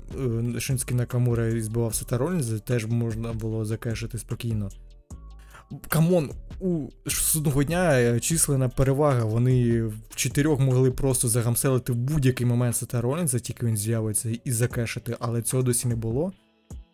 [0.59, 4.69] Шинске Накамура ізбивав Сета Ролінза, теж можна було закешити спокійно.
[5.89, 11.97] Come on, у судного дня числена численна перевага, вони в чотирьох могли просто загамселити в
[11.97, 16.33] будь-який момент Сета Ролінза, тільки він з'явиться, і закешити, але цього досі не було.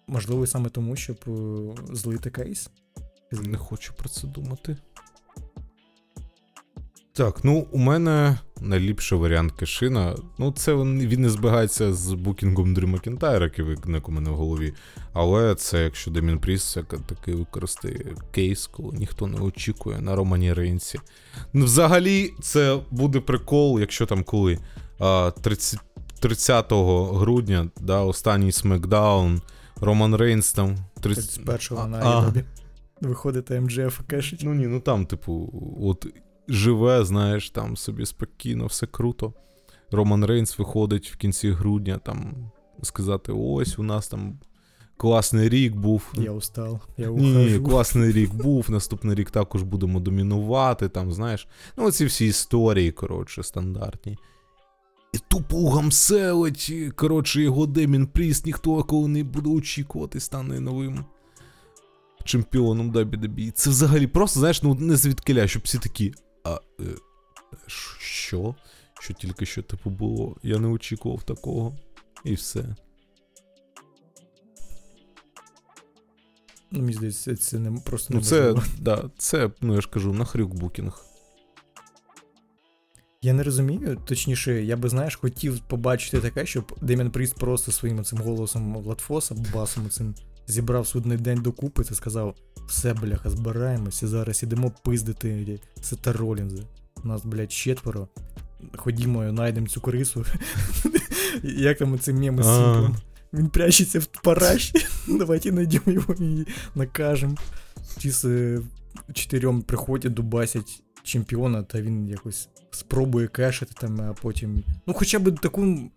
[0.07, 2.71] Можливо, саме тому, щоб е, злити кейс.
[3.33, 4.77] Не хочу про це думати.
[7.13, 10.17] Так, ну у мене найліпший варіант кешіна.
[10.39, 14.75] Ну, це він, не збігається з букінгом Дрю Макінтайра, який виник у мене в голові.
[15.13, 21.01] Але це якщо Деміан Пріст такий використає кейс, коли ніхто не очікує на Романі Рейнсі.
[21.53, 24.59] Ну, взагалі, це буде прикол, якщо там коли.
[25.43, 25.81] 30,
[26.21, 26.67] 30
[27.13, 29.43] грудня, да, останній SmackDown.
[29.81, 31.47] Роман Рейнс там 30...
[31.47, 32.21] 31-го на а.
[32.21, 32.45] Ютубі.
[33.01, 34.41] Виходить MJF кешить.
[34.45, 35.53] Ну ні, ну там, типу,
[35.83, 36.07] от
[36.51, 39.33] живе, знаєш, там собі спокійно, все круто.
[39.91, 42.51] Роман Рейнс виходить в кінці грудня там
[42.83, 44.39] сказати: ось у нас там
[44.97, 46.13] класний рік був.
[46.15, 51.49] Я устал, я Ні, класний рік був, наступний рік також будемо домінувати, там, знаєш.
[51.77, 54.19] Ну, оці всі історії, коротше, стандартні.
[55.13, 61.05] І тупо угамселить, коротше, його Деміан Пріст, ніхто коли не буде очікувати, стане новим
[62.25, 63.51] чемпіоном WWE.
[63.51, 66.15] Це взагалі просто, знаєш, ну не звідкиля, щоб всі такі.
[66.45, 66.85] А е,
[67.67, 68.55] що?
[69.01, 70.37] Що тільки що, типу, було?
[70.43, 71.77] Я не очікував такого.
[72.25, 72.77] І все.
[76.71, 80.55] Ну, мені здається, це не просто Ну, це, да, це, ну я ж кажу, нахрюк
[80.55, 81.05] букінг.
[83.23, 88.05] Я не розумію, точніше, я би, знаєш, хотів побачити таке, щоб Дем'ян Пріст просто своїм
[88.05, 90.15] цим голосом Латфоса, басом цим
[90.51, 92.35] зібрав судний день докупи та сказав:
[92.69, 96.63] все, бляха, збираємося, зараз ідемо пиздити Сета Ролінза.
[97.05, 98.09] У нас, блядь, четверо.
[98.77, 100.25] Ходімо, знайдемо цю крису.
[101.43, 102.97] Як там цей мем з Сімплом?
[103.33, 104.87] Він прячеться в параші.
[105.09, 107.37] Давайте знайдемо його і накажемо.
[107.99, 108.61] Ті з е,
[109.13, 114.63] чотирьом приходять, дубасять чемпіона, та він якось спробує кешити там, а потім.
[114.87, 115.91] Ну, хоча б таку,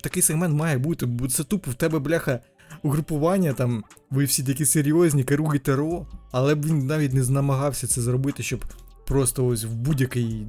[0.00, 2.40] такий сегмент має бути, бо це тупо в тебе, бляха,
[2.84, 8.02] угрупування, там, ви всі такі серйозні, керуєте ро, але б він навіть не намагався це
[8.02, 8.64] зробити, щоб
[9.06, 10.46] просто ось в будь-який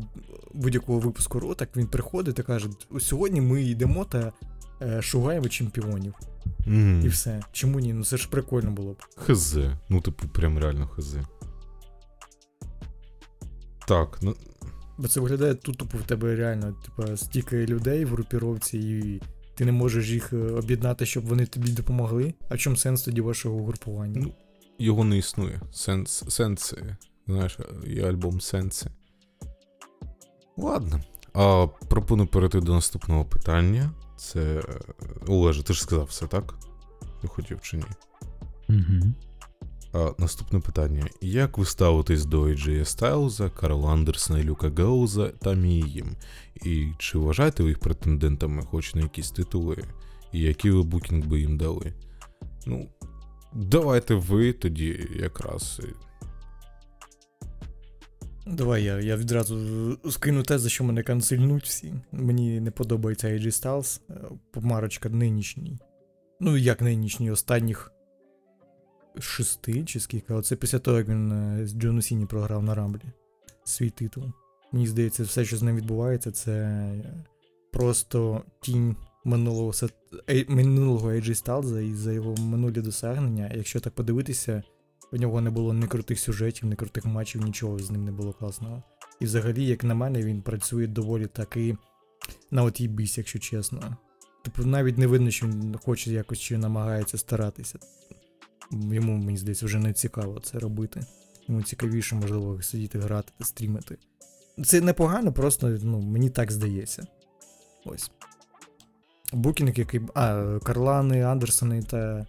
[0.53, 2.69] будь-якого випуску ро, так він приходить та каже:
[2.99, 4.33] сьогодні ми йдемо та
[4.81, 6.13] е, шугаємо чемпіонів.
[6.65, 7.01] Мгм.
[7.05, 7.43] І все.
[7.51, 7.93] Чому ні?
[7.93, 8.97] Ну це ж прикольно було б.
[9.15, 9.57] Хз.
[9.89, 11.15] Ну, типу, прям реально хз.
[13.87, 14.35] Так, ну.
[14.97, 19.21] Бо це виглядає тут тупо в тебе реально, типа, стільки людей в групіровці, і
[19.55, 22.33] ти не можеш їх е, об'єднати, щоб вони тобі допомогли.
[22.49, 24.21] А в чому сенс тоді вашого угрупування?
[24.25, 24.31] Ну,
[24.79, 25.61] Його не існує.
[25.73, 26.95] Сенс, сенси.
[27.27, 28.89] Знаєш, є альбом Сенси.
[30.57, 31.01] Ладно.
[31.33, 33.91] А, пропоную перейти до наступного питання.
[34.17, 34.39] Це.
[34.39, 34.63] е,
[35.27, 36.55] Олеже, ти ж сказав все, так?
[37.21, 37.83] Ти хотів чи ні?
[38.69, 39.13] Угу.
[40.17, 41.07] Наступне питання.
[41.21, 46.15] Як ви ставитесь до AJ Стайлза, Карла Андерсона, Люка Гауза та Міїм?
[46.65, 49.77] І чи вважаєте ви їх претендентами хоч на якісь титули?
[50.31, 51.93] І який ви букінг би їм дали?
[52.65, 52.89] Ну,
[53.53, 55.81] давайте ви тоді якраз.
[58.47, 59.57] Давай я, я відразу
[60.09, 61.93] скину те, за що мене канцельнуть всі.
[62.11, 64.13] Мені не подобається AJ Styles, е,
[64.51, 65.79] помарочка нинішній.
[66.39, 67.94] Ну, як нинішній, останніх
[69.19, 70.33] шести чи скільки.
[70.33, 73.03] Оце після того, як він е, з Джону Сіні програв на Рамблі
[73.63, 74.23] свій титул.
[74.71, 77.23] Мені здається, все, що з ним відбувається, це е,
[77.71, 78.95] просто тінь
[79.25, 79.73] минулого,
[80.29, 83.51] Ей- минулого AJ Styles і за його минулі досягнення.
[83.55, 84.63] Якщо так подивитися,
[85.13, 88.33] у нього не було ні крутих сюжетів, ні крутих матчів, нічого з ним не було
[88.33, 88.83] класного.
[89.19, 91.77] І взагалі, як на мене, він працює доволі таки
[92.51, 93.97] на отій бісі, якщо чесно.
[94.43, 97.79] Тобто навіть не видно, що він хоче якось чи намагається старатися.
[98.71, 101.05] Йому, мені здається, вже не цікаво це робити.
[101.47, 103.97] Йому цікавіше, можливо, сидіти, грати та стрімити.
[104.65, 107.07] Це непогано, просто ну, мені так здається.
[107.85, 108.11] Ось.
[109.33, 110.01] Букінг, який.
[110.13, 112.25] А, Карлани, Андерсони та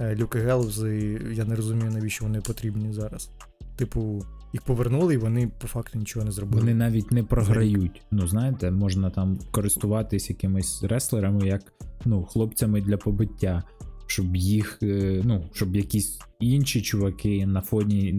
[0.00, 3.30] е, Люки Гелузи, я не розумію, навіщо вони потрібні зараз.
[3.76, 4.22] Типу,
[4.52, 6.60] їх повернули, і вони по факту нічого не зробили.
[6.60, 8.02] Вони навіть не програють.
[8.10, 11.72] Ну, знаєте, можна там користуватись якимись реслерами, як
[12.04, 13.62] ну, хлопцями для побиття,
[14.06, 18.12] щоб їх, е, ну, щоб якісь інші чуваки на фоні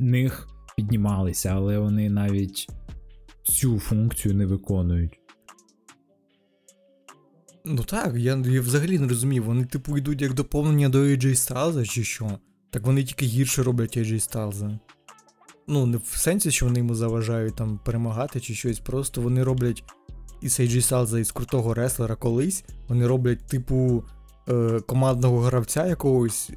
[0.00, 2.68] них піднімалися, але вони навіть
[3.42, 5.18] цю функцію не виконують.
[7.64, 9.42] Ну так, я, я взагалі не розумію.
[9.42, 12.38] Вони, типу, йдуть як доповнення до AJ Styles, чи що?
[12.70, 14.78] Так вони тільки гірше роблять AJ Styles.
[15.66, 18.78] Ну, не в сенсі, що вони йому заважають там перемагати чи щось.
[18.78, 19.84] Просто вони роблять
[20.40, 22.64] із AJ Styles, із крутого реслера колись.
[22.88, 24.04] Вони роблять, типу,
[24.48, 26.50] е, командного гравця якогось,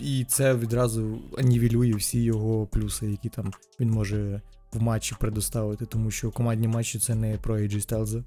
[0.00, 4.40] і це відразу анівелює всі його плюси, які там він може
[4.72, 8.22] в матчі предоставити, тому що командні матчі це не про AJ Styles.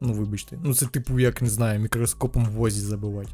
[0.00, 0.58] Ну, вибачте.
[0.64, 3.30] Ну, це типу, як не знаю, мікроскопом в возі забивати.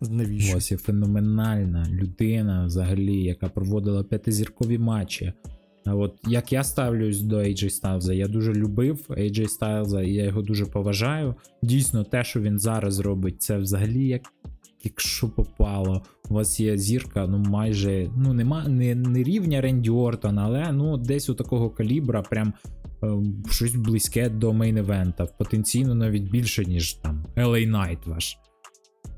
[0.00, 0.56] Навіщо?
[0.56, 5.32] Ось є феноменальна людина, взагалі, яка проводила п'ятизіркові матчі.
[5.94, 10.42] От як я ставлюсь до AJ Styles, я дуже любив AJ Styles, і я його
[10.42, 11.34] дуже поважаю.
[11.62, 14.22] Дійсно, те, що він зараз робить, це взагалі як.
[14.84, 20.44] Якщо попало, у вас є зірка, ну майже ну нема не, не рівня Ренді Ортона,
[20.44, 22.52] але ну десь у такого калібра, прям
[23.02, 23.08] е,
[23.50, 28.38] щось близьке до мейн-евента, потенційно навіть більше, ніж там LA Knight ваш.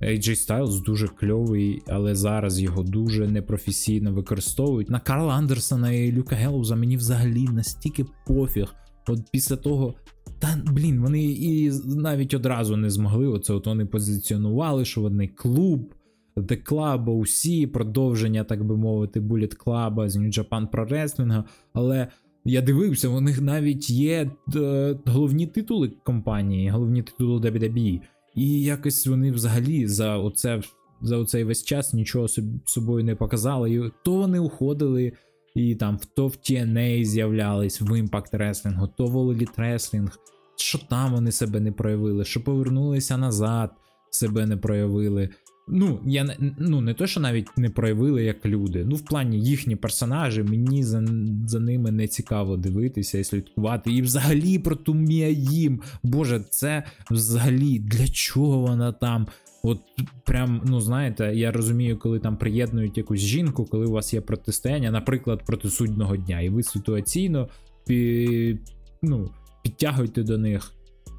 [0.03, 4.91] AJ Styles дуже кльовий, але зараз його дуже непрофесійно використовують.
[4.91, 8.75] На Карла Андерсона і Люка Гелуза мені взагалі настільки пофіг.
[9.09, 9.95] От після того.
[10.39, 13.27] Та блін, вони і навіть одразу не змогли.
[13.27, 15.95] Оце от вони позиціонували, що вони клуб,
[16.37, 21.45] The Club, OC, продовження, так би мовити, Bullet Club з New Japan Pro Wrestling.
[21.73, 22.09] Але
[22.45, 28.01] я дивився, у них навіть є е, головні титули компанії, головні титули WWE.
[28.35, 30.63] І якось вони взагалі за оце
[31.03, 32.27] за оцей весь час нічого
[32.67, 33.71] собою не показали.
[33.71, 35.13] І то вони уходили,
[35.55, 40.11] і там то в TNA з'являлись в Impact Wrestling, то в Elite Wrestling,
[40.57, 43.71] що там вони себе не проявили, що повернулися назад,
[44.11, 45.29] себе не проявили.
[45.73, 48.85] Ну, я ну не то, що навіть не проявили як люди.
[48.89, 51.05] Ну, в плані їхні персонажі, мені за,
[51.47, 53.93] за ними не цікаво дивитися і слідкувати.
[53.93, 55.81] І взагалі про ту Міаїм.
[56.03, 59.27] Боже, це взагалі для чого вона там?
[59.63, 59.81] От
[60.25, 64.91] прям, ну знаєте, я розумію, коли там приєднують якусь жінку, коли у вас є протистояння,
[64.91, 67.49] наприклад, проти судного дня, і ви ситуаційно
[67.87, 68.59] пі,
[69.03, 69.31] ну,
[69.63, 70.73] підтягуєте до них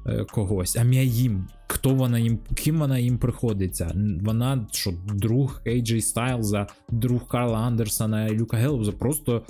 [0.06, 0.76] е, когось.
[0.76, 3.94] А Міаїм, хто вона їм, ким вона їм приходиться?
[4.22, 9.42] Вона що, друг AJ Стайлза, друг Карла Андерсона і Люка Гелуза, просто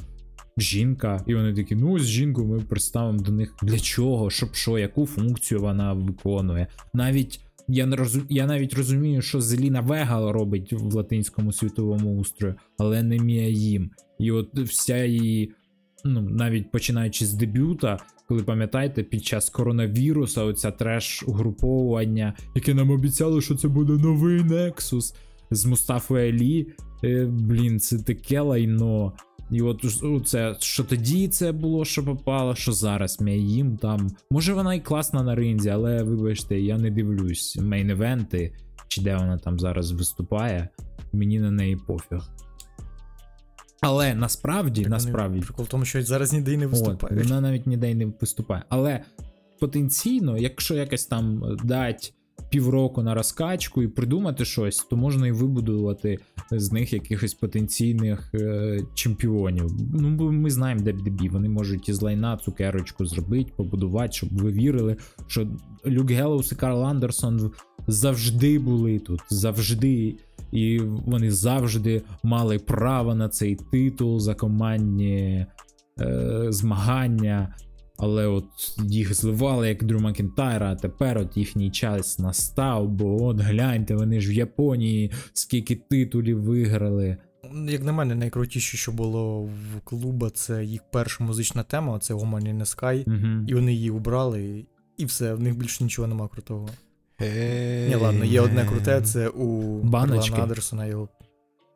[0.58, 1.24] жінка.
[1.26, 3.54] І вони такі: ну, ось жінку ми представимо до них.
[3.62, 4.30] Для чого?
[4.30, 6.66] Щоб що, яку функцію вона виконує?
[6.94, 7.40] Навіть.
[7.68, 8.22] Я не розум...
[8.28, 13.90] я навіть розумію, що Зеліна Вега робить в латинському світовому устрої, але не Міа Їм.
[14.18, 15.52] І от вся її,
[16.04, 17.98] ну навіть починаючи з дебюта,
[18.28, 24.40] коли пам'ятаєте, під час коронавіруса, оця треш угруповування, яке нам обіцяло, що це буде новий
[24.40, 25.14] Nexus
[25.50, 26.66] з Мустафою Алі.
[27.04, 29.12] Е, блін, це таке лайно.
[29.50, 29.84] І от
[30.26, 34.10] це що тоді це було, що попало, що зараз Міа Їм там.
[34.30, 38.52] Може вона і класна на ринзі, але вибачте, я не дивлюсь мейн-евенти,
[38.88, 40.68] чи де вона там зараз виступає.
[41.12, 42.41] Мені на неї пофіг.
[43.82, 47.66] Але насправді, Так насправді, Прикол в тому, що зараз ніде й не От, вона навіть
[47.66, 48.62] ніде й не виступає.
[48.68, 49.00] Але
[49.60, 52.14] потенційно, якщо якось там е, дать
[52.50, 56.18] півроку на розкачку і придумати щось, то можна і вибудувати
[56.50, 59.70] з них якихось потенційних е, чемпіонів.
[59.94, 64.96] Ну, бо ми знаємо WWE, вони можуть із лайна цукерочку зробити, побудувати, щоб ви вірили,
[65.26, 65.48] що
[65.86, 67.52] Люк Геллоус і Карл Андерсон
[67.86, 70.14] завжди були тут, завжди.
[70.52, 75.46] І вони завжди мали право на цей титул за командні
[76.00, 77.54] е, змагання.
[77.96, 78.44] Але от
[78.78, 84.20] їх зливали як Дрю Макінтайра, а тепер от їхній час настав, бо от гляньте, вони
[84.20, 87.16] ж в Японії скільки титулів виграли.
[87.68, 92.42] Як на мене, найкрутіше, що було в клуба, це їх перша музична тема, це Woman
[92.42, 93.04] in the Sky.
[93.06, 93.46] Угу.
[93.48, 94.66] І вони її убрали,
[94.96, 96.68] і все, в них більше нічого нема крутого.
[97.88, 100.30] Ні, ладно, є одне круте, це у Баночки.
[100.30, 101.08] Карлана Андерсона його.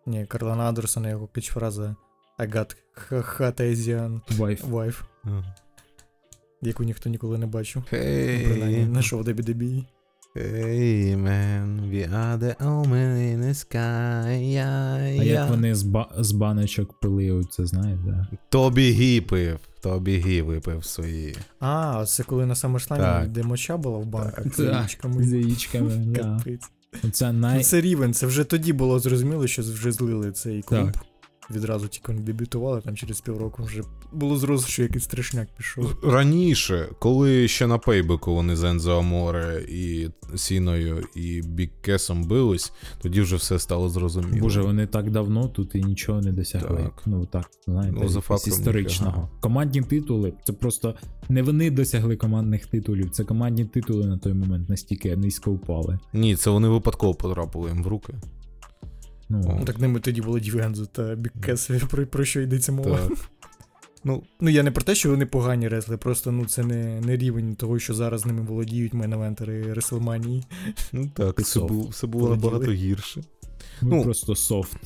[0.06, 1.96] Ні, Карлана Андерсона його пічфраза
[2.38, 2.76] I got
[3.10, 4.64] hot Asian Вайф.
[4.64, 5.02] wife,
[6.62, 7.82] яку ніхто ніколи не бачив.
[7.92, 9.84] Hey, Принаймні, на дебі WWE.
[10.36, 14.28] Hey, man, we are the omen in the sky.
[14.56, 18.26] Yeah, А як вони з, ба- з баночок пили, оце знаєте?
[18.48, 21.36] Тобі гі пив, Тобі гі випив свої.
[21.60, 22.54] А, це коли на
[23.22, 23.28] Так.
[23.32, 25.22] де моча була в банках з Так, яєчками.
[25.24, 26.20] З яєчками, да.
[26.22, 26.70] Капець.
[27.12, 27.62] Це Ну, най...
[27.64, 30.92] це рівень, це вже тоді було зрозуміло, що вже злили цей клуб.
[30.92, 31.02] Так.
[31.50, 33.82] Відразу тільки вони дебютували, там через півроку вже
[34.12, 35.96] було зрозуміло, що якийсь страшняк пішов.
[36.04, 42.72] Раніше, коли ще на пейбеку вони з Ензо Аморе і Сіною і Біг Кессом бились,
[43.02, 44.38] тоді вже все стало зрозуміло.
[44.40, 46.76] Боже, вони так давно тут і нічого не досягли.
[46.82, 47.02] Так.
[47.06, 49.10] Ну так, знаєте, Ну, за фактом історичного.
[49.16, 49.28] ніфіга.
[49.40, 50.32] Командні титули.
[50.44, 50.94] Це просто
[51.28, 55.98] не вони досягли командних титулів, це командні титули на той момент настільки низько впали.
[56.12, 58.14] Ні, це вони випадково потрапили їм в руки.
[59.28, 62.98] Ну, Ну так ними тоді було Дівензу та Біккес, про, про що йдеться мова.
[63.08, 63.18] Так.
[64.04, 67.16] Ну, Ну я не про те, що вони погані ресли, просто ну це не, не
[67.16, 70.44] рівень того, що зараз ними володіють мейн-евентери Реслманії.
[70.92, 71.68] ну так, Софт.
[71.68, 73.22] було, все було набагато гірше.
[73.82, 74.76] ну, ну, просто софт.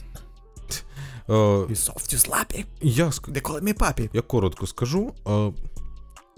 [1.31, 4.11] Е, І софті слапі, я, ск- де коли мій папі.
[4.13, 5.13] я коротко скажу.
[5.29, 5.53] Е,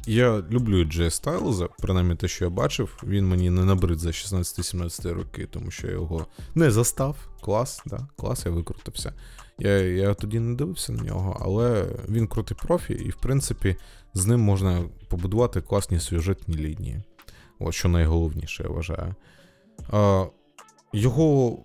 [0.07, 3.03] я люблю Джей Стайлза, принаймні те, що я бачив.
[3.05, 7.17] Він мені не набрид за 16-17 роки, тому що я його не застав.
[7.41, 9.13] Клас, да, клас, я викрутився.
[9.59, 13.77] Я, я тоді не дивився на нього, але він крутий профі, і в принципі
[14.15, 17.03] з ним можна побудувати класні сюжетні лінії.
[17.59, 19.15] От що найголовніше, я вважаю.
[19.91, 20.27] А,
[20.93, 21.59] його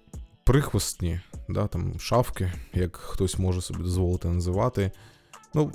[0.43, 4.91] прихвостні, да, там, шавки, як хтось може собі дозволити називати.
[5.53, 5.71] Ну,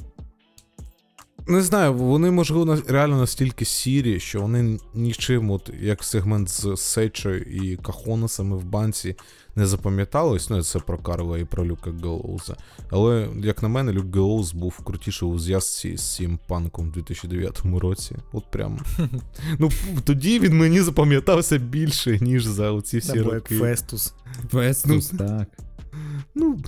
[1.47, 7.43] Не знаю, вони, можливо, реально настільки сірі, що вони нічим, от як сегмент з Сечою
[7.43, 9.17] і Кахонасами в банці,
[9.57, 10.51] не запам'ятались.
[10.51, 12.57] Ну, це про Карла і про Люка Гелоуза.
[12.91, 17.63] Але, як на мене, Люк Гелоуз був крутіший у зв'язці з цим панком в 2009
[17.81, 18.17] році.
[18.33, 18.79] От прям.
[19.59, 19.71] Ну,
[20.05, 23.59] тоді він мені запам'ятався більше, ніж за оці всі роки.
[23.59, 24.15] Фестус.
[24.51, 25.49] Фестус, так.
[26.35, 26.59] Ну,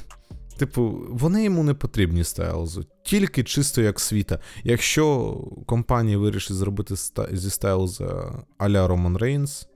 [0.56, 2.85] типу, вони йому не потрібні Стайлзу.
[3.02, 4.39] Тільки чисто як світа.
[4.64, 5.35] Якщо
[5.66, 9.68] компанія вирішить зробити ста- зі Стайлза а-ля Роман Рейнс,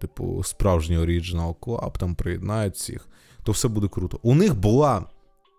[0.00, 3.08] типу, справжній original club, там приєднають всіх,
[3.42, 4.18] то все буде круто.
[4.22, 5.04] У них була,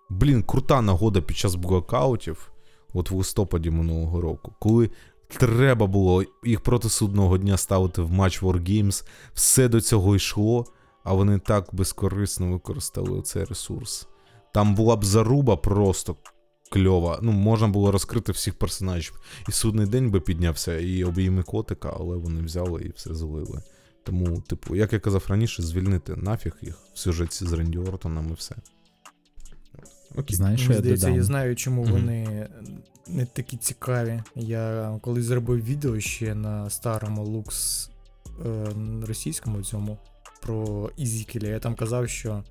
[0.09, 2.51] блін, крута нагода під час блокаутів,
[2.93, 4.89] от в листопаді минулого року, коли.
[5.37, 9.05] Треба було їх проти судного дня ставити в матч Wargames.
[9.33, 10.65] Все до цього йшло,
[11.03, 14.07] а вони так безкорисно використали цей ресурс.
[14.53, 16.15] Там була б заруба просто
[16.71, 17.19] кльова.
[17.21, 19.21] Ну, можна було розкрити всіх персонажів.
[19.49, 23.63] І судний день би піднявся, і обійми котика, але вони взяли і все злили.
[24.03, 28.33] Тому, типу, як я казав раніше, звільнити нафіг їх в сюжеті з Ренді Ортоном і
[28.33, 28.55] все.
[30.17, 30.35] Окей.
[30.35, 31.17] Знаєш, що Мені я здається, додам?
[31.17, 31.91] я знаю, чому Мгм.
[31.91, 32.47] вони
[33.07, 34.23] не такі цікаві.
[34.35, 37.89] Я колись зробив відео ще на старому лукс
[38.45, 38.67] е,
[39.07, 39.97] російському цьому
[40.41, 41.47] про Ізікеля.
[41.47, 42.43] Я там казав, що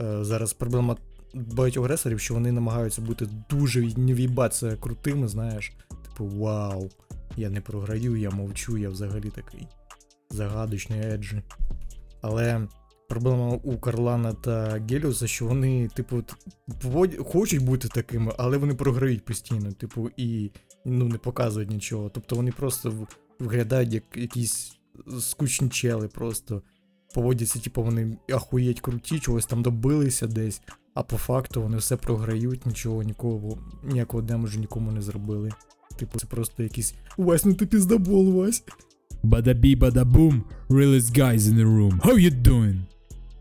[0.00, 0.96] е, зараз проблема
[1.34, 5.72] багатьох ресерів, що вони намагаються бути дуже не крутими, знаєш.
[5.88, 6.90] Типу, вау,
[7.36, 9.68] я не програю, я мовчу, я взагалі такий
[10.30, 11.42] загадочний еджі.
[12.22, 12.68] Але
[13.08, 16.22] проблема у Карлана та Геліуса, що вони, типу,
[17.24, 20.50] хочуть бути такими, але вони програють постійно, типу, і
[20.84, 22.08] ну, не показують нічого.
[22.08, 23.06] Тобто вони просто
[23.40, 24.78] виглядають як якісь
[25.20, 26.62] скучні чели, просто
[27.14, 30.62] поводяться, типу, вони ахуєть круті, чогось там добилися десь,
[30.94, 35.50] а по факту вони все програють, нічого, нікого, ніякого демеджу нікому не зробили.
[35.96, 38.64] Типу, це просто якийсь Вась, ну ти піздабол, Вась.
[39.22, 42.00] Bada bing, bada boom, realest guys in the room.
[42.00, 42.80] How you doing?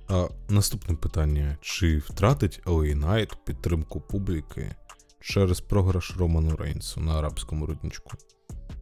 [0.07, 4.75] А, наступне питання: чи втратить LA Knight підтримку публіки
[5.19, 8.11] через програш Роману Рейнсу на арабському рудничку?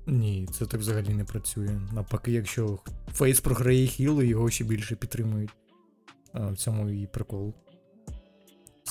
[0.08, 1.80] Ні, це так взагалі не працює.
[1.94, 2.80] Навпаки, якщо
[3.14, 5.52] Фейс програє хілу, його ще більше підтримують.
[6.34, 7.54] А, в цьому і прикол.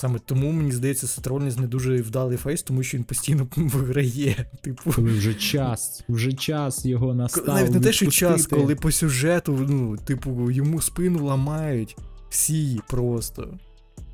[0.01, 4.45] Саме тому, мені здається, Сет не дуже вдалий фейс, тому що він постійно виграє.
[4.61, 7.47] Типу, Коли вже час, вже час його настав.
[7.47, 11.97] навіть не те, що час, коли по сюжету, ну, типу, йому спину ламають
[12.29, 13.57] всі просто.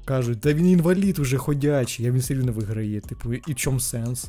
[0.05, 3.01] Кажуть, та він інвалід уже ходячий, а він все рівно виграє.
[3.01, 4.27] Типу, і в чому сенс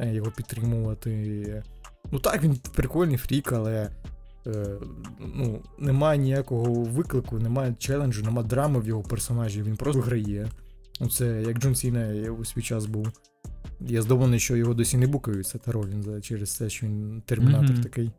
[0.00, 1.62] е, його підтримувати?
[2.12, 3.90] Ну так, він прикольний фрік, але
[4.46, 4.66] е,
[5.34, 10.48] ну, немає ніякого виклику, немає челенджу, немає драми в його персонажі, він просто грає.
[11.00, 13.08] Ну, це як Джон Сіна у свій час був.
[13.80, 17.82] Я здивований, що його досі не букають Сета Ролінза через те, що він термінатор Мгм.
[17.82, 18.10] такий.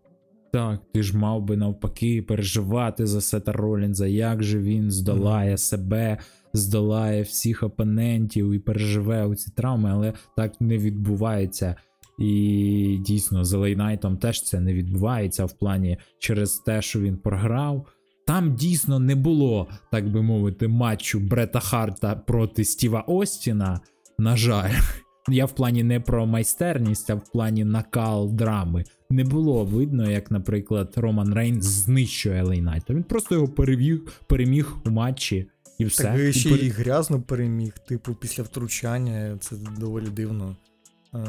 [0.54, 6.18] Так, ти ж мав би навпаки переживати за Сета Ролінза, як же він здолає себе,
[6.54, 11.76] здолає всіх опонентів і переживе оці травми, але так не відбувається.
[12.20, 17.88] І дійсно, з Knight'ом теж це не відбувається в плані через те, що він програв.
[18.30, 23.80] Там дійсно не було, так би мовити, матчу Брета Харта проти Стіва Остіна.
[24.18, 24.74] На жаль,
[25.30, 28.84] я в плані не про майстерність, а в плані накал драми.
[29.10, 32.90] Не було видно, як, наприклад, Роман Рейнс знищує LA Knight.
[32.90, 35.48] Він просто його перевів, переміг у матчі
[35.78, 36.04] і все.
[36.04, 40.56] Так і ще і грязно переміг, типу, після втручання, це доволі дивно.
[41.16, 41.20] Е,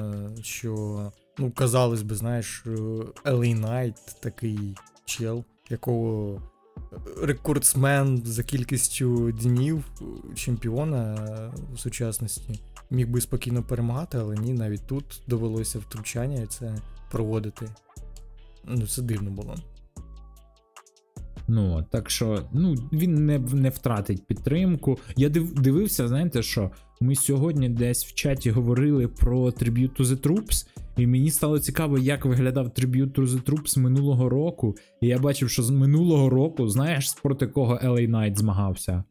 [0.43, 2.71] що, ну, казалось би, знаєш, е,
[3.25, 6.43] LA Knight такий чел, якого
[7.23, 12.61] рекордсмен за кількістю днів е, чемпіона е, в сучасності
[12.91, 16.75] міг би спокійно перемагати, але ні, навіть тут довелося втручання і це
[17.11, 17.69] проводити.
[18.65, 19.57] Ну, це дивно було.
[21.53, 24.99] Ну, так що ну, він не, не втратить підтримку.
[25.17, 26.71] Я див, дивився, знаєте що?
[27.01, 30.67] Ми сьогодні десь в чаті говорили про Tribute to the Troops,
[30.97, 34.77] і мені стало цікаво, як виглядав Tribute to the Troops минулого року.
[35.01, 39.05] І я бачив, що з минулого року, знаєш, проти кого LA Knight змагався?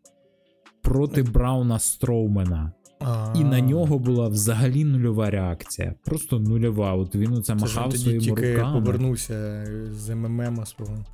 [0.82, 2.72] Проти Брауна Строумена.
[3.36, 5.94] І на нього була взагалі нульова реакція.
[6.06, 6.94] Просто нульова.
[6.94, 8.80] От він оце махав своїми руками.
[8.80, 11.06] повернувся з МММ свого.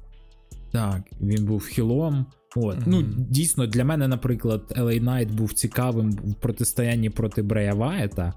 [0.76, 2.26] Так, він був хілом.
[2.56, 2.78] От.
[2.86, 8.34] Ну, дійсно, для мене, наприклад, LA Knight був цікавим в протистоянні проти Брея Ваєта.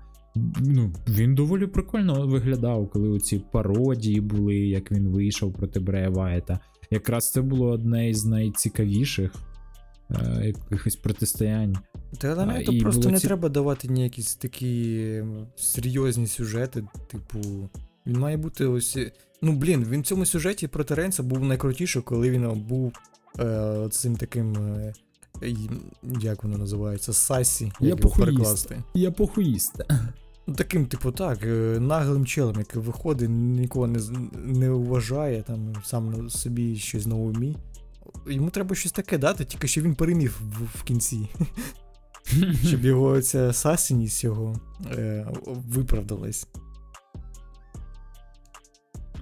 [0.61, 6.61] Ну, він доволі прикольно виглядав, коли оці пародії були, як він вийшов проти Брея Ваєта.
[6.91, 9.35] Якраз це було одне із найцікавіших
[10.11, 11.77] е, якихось протистоянь.
[12.19, 15.23] Та але А, просто не ці- треба давати ніякісь такі
[15.57, 16.85] серйозні сюжети.
[17.11, 17.71] Типу,
[18.07, 18.99] він має бути ось.
[19.43, 22.93] Ну, блін, він в цьому сюжеті про Теренса був найкрутіший, коли він був
[23.39, 24.57] е, цим таким.
[24.57, 24.93] Е,
[26.21, 27.13] як воно називається?
[27.13, 28.83] Сасі, Я як його перекласти.
[28.95, 29.81] Я похуїст.
[30.47, 34.01] Ну, таким, типу, так, е, наглим челом, який виходить, нікого не,
[34.35, 37.57] не вважає, там сам собі щось на умі.
[38.27, 41.29] Йому треба щось таке дати, тільки що він переміг в, в кінці.
[42.67, 44.61] Щоб його ця сасіність його
[44.91, 46.47] е, виправдалась.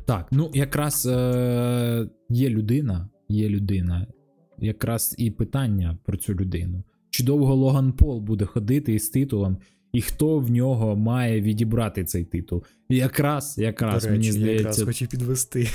[0.06, 4.06] Так, ну якраз е, є людина, є людина.
[4.58, 6.82] Якраз і питання про цю людину.
[7.10, 9.58] Чи довго Логан Пол буде ходити із титулом,
[9.92, 12.64] і хто в нього має відібрати цей титул?
[12.88, 15.68] Якраз, якраз До мені речі, я якраз здається, хотів підвести.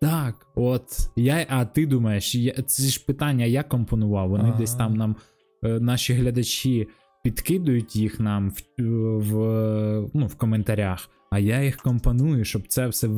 [0.00, 0.82] так, от
[1.16, 4.30] я, а ти думаєш, я, це ж питання я компонував.
[4.30, 4.58] Вони Ага.
[4.58, 5.16] десь там нам,
[5.64, 6.88] е, наші глядачі
[7.24, 8.62] підкидують їх нам в,
[9.18, 13.08] в, ну, в коментарях, а я їх компоную, щоб це все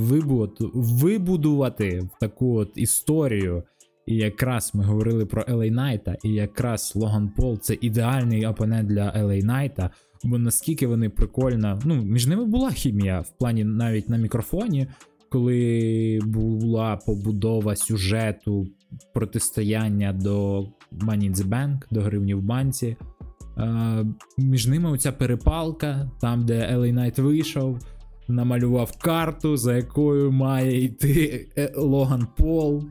[0.75, 3.63] вибудувати, в таку от історію.
[4.07, 9.13] І якраз ми говорили про LA Найта, і якраз Логан Пол це ідеальний опонент для
[9.13, 9.91] LA Найта,
[10.25, 11.81] бо наскільки вони прикольно.
[11.85, 14.87] Ну, між ними була хімія в плані навіть на мікрофоні,
[15.29, 18.67] коли була побудова сюжету
[19.15, 20.61] протистояння до
[20.93, 22.97] Money in the Bank, до гривні в банці.
[23.59, 24.07] Е,
[24.39, 27.79] між ними оця перепалка, там, де LA Knight вийшов,
[28.29, 32.85] намалював карту, за якою має йти е, Логан Пол.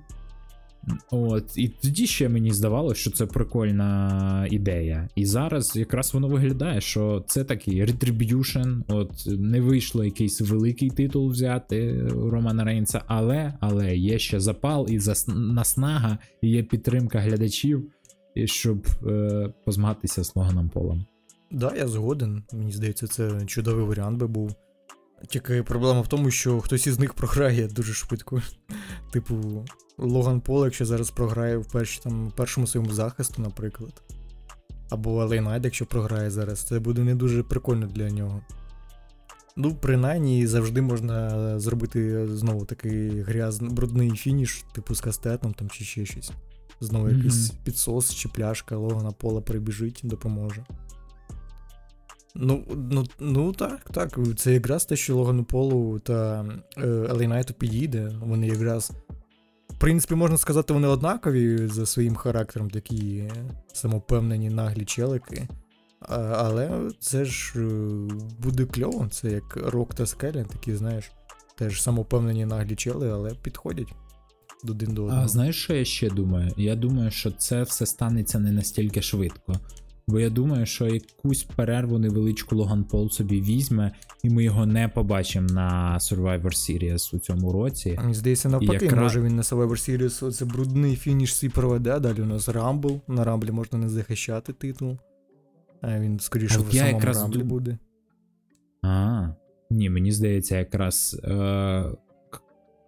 [1.12, 5.10] От, і тоді ще мені здавалося, що це прикольна ідея.
[5.16, 11.30] І зараз якраз воно виглядає, що це такий Retribution, от не вийшло якийсь великий титул
[11.30, 17.92] взяти Романа Рейнса, але, але є ще запал і зас- наснага, і є підтримка глядачів,
[18.46, 21.06] щоб е, позмагатися з Логаном Полом.
[21.52, 22.44] Да, я згоден.
[22.54, 24.56] Мені здається, це чудовий варіант би був.
[25.28, 28.42] Тільки проблема в тому, що хтось із них програє дуже швидко.
[29.12, 29.66] Типу,
[29.98, 34.02] Логан Пол, якщо зараз програє в перші, там, першому своєму захисту, наприклад.
[34.90, 38.42] Або Алейнайд, якщо програє зараз, це буде не дуже прикольно для нього.
[39.56, 45.84] Ну, принаймні, завжди можна зробити знову такий грязний, брудний фініш, типу з кастетом там чи
[45.84, 46.32] ще щось.
[46.80, 47.16] Знову Мгм.
[47.16, 50.66] якийсь підсос чи пляшка Логана Пола прибіжить, допоможе.
[52.36, 54.20] Ну, ну, ну так, так.
[54.38, 56.46] Це якраз те, що Логану Полу та
[56.78, 58.12] е, Елей Найту підійде.
[58.22, 58.92] Вони якраз.
[59.70, 63.24] В принципі, можна сказати, вони однакові за своїм характером, такі
[63.74, 65.48] самопевнені наглі челики.
[66.00, 67.68] А, але це ж е,
[68.40, 71.12] буде кльово, це як Рок та Скелен, такі, знаєш,
[71.58, 73.94] теж самопевнені наглі чели, але підходять
[74.70, 75.24] один до одного.
[75.24, 76.52] А знаєш, що я ще думаю?
[76.58, 79.54] Я думаю, що це все станеться не настільки швидко.
[80.08, 83.92] Бо я думаю, що якусь перерву невеличку Логан Пол собі візьме,
[84.24, 87.96] і ми його не побачимо на Survivor Series у цьому році.
[88.02, 92.22] Мені здається, навпаки, Якраз- може він на Survivor Series оце брудний фініш свій проведе, далі
[92.22, 93.02] у нас Рамбл.
[93.08, 94.98] На Рамблі можна не захищати титул.
[95.82, 97.78] А він скоріше в самому якраз Рамблі буде.
[98.82, 99.28] А,
[99.72, 101.32] ні, мені здається, якраз е,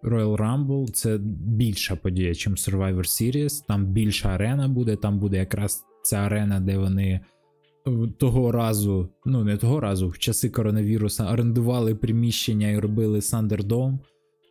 [0.02, 3.64] Royal Rumble це більша подія, ніж Survivor Series.
[3.68, 7.20] Там більша арена буде, там буде якраз ця арена, де вони
[7.86, 13.98] е, того разу, ну не того разу, в часи коронавіруса орендували приміщення і робили Thunderdome.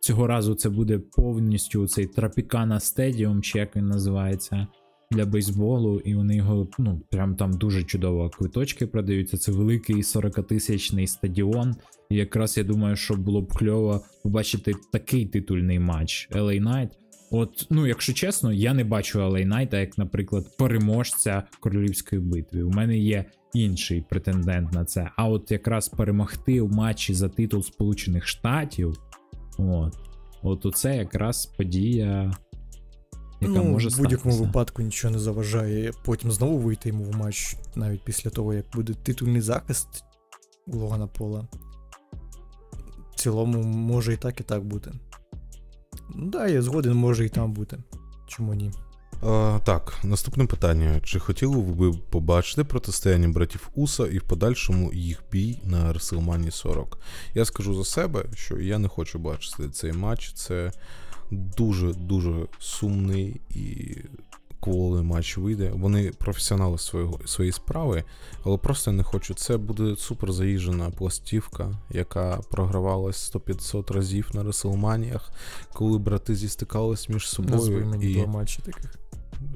[0.00, 4.66] Цього разу це буде повністю цей Tropicana Stadium, чи як він називається,
[5.10, 9.36] для бейсболу, і вони його, ну, прям там дуже чудово квиточки продаються.
[9.36, 11.74] Це великий 40-тисячний стадіон.
[12.10, 16.88] І якраз я думаю, що було б кльово побачити такий титульний матч LA Knight.
[17.30, 22.62] От, ну, якщо чесно, я не бачу Knight, як, наприклад, переможця королівської битви.
[22.62, 23.24] У мене є
[23.54, 25.10] інший претендент на це.
[25.16, 28.96] А от якраз перемогти в матчі за титул Сполучених Штатів.
[29.58, 29.94] От.
[30.42, 32.32] От оце якраз подія,
[33.40, 34.46] яка ну, може в будь-якому статися.
[34.46, 35.92] випадку нічого не заважає.
[36.04, 39.88] Потім знову вийти йому в матч, навіть після того, як буде титульний захист
[40.66, 41.48] Логана Пола.
[43.12, 44.92] В цілому може і так, і так бути.
[46.14, 47.78] Да, я згоден, може і там бути.
[48.26, 48.72] Чому ні?
[49.22, 51.00] А, так, наступне питання.
[51.04, 56.50] Чи хотіли б ви побачити протистояння братів Уса і в подальшому їх бій на Реселмані
[56.50, 56.98] 40?
[57.34, 60.32] Я скажу за себе, що я не хочу бачити цей матч.
[60.32, 60.72] Це
[61.30, 63.96] дуже-дуже сумний і
[64.66, 65.70] кволий матч вийде.
[65.74, 68.04] Вони професіонали свого, своєї справи,
[68.44, 69.34] але просто не хочу.
[69.34, 75.32] Це буде супер заїжджена пластівка, яка програвалась 100-500 разів на Реселманіях,
[75.72, 77.56] коли брати зістикались між собою.
[77.56, 78.14] Назви мені і...
[78.14, 78.94] два матчі таких.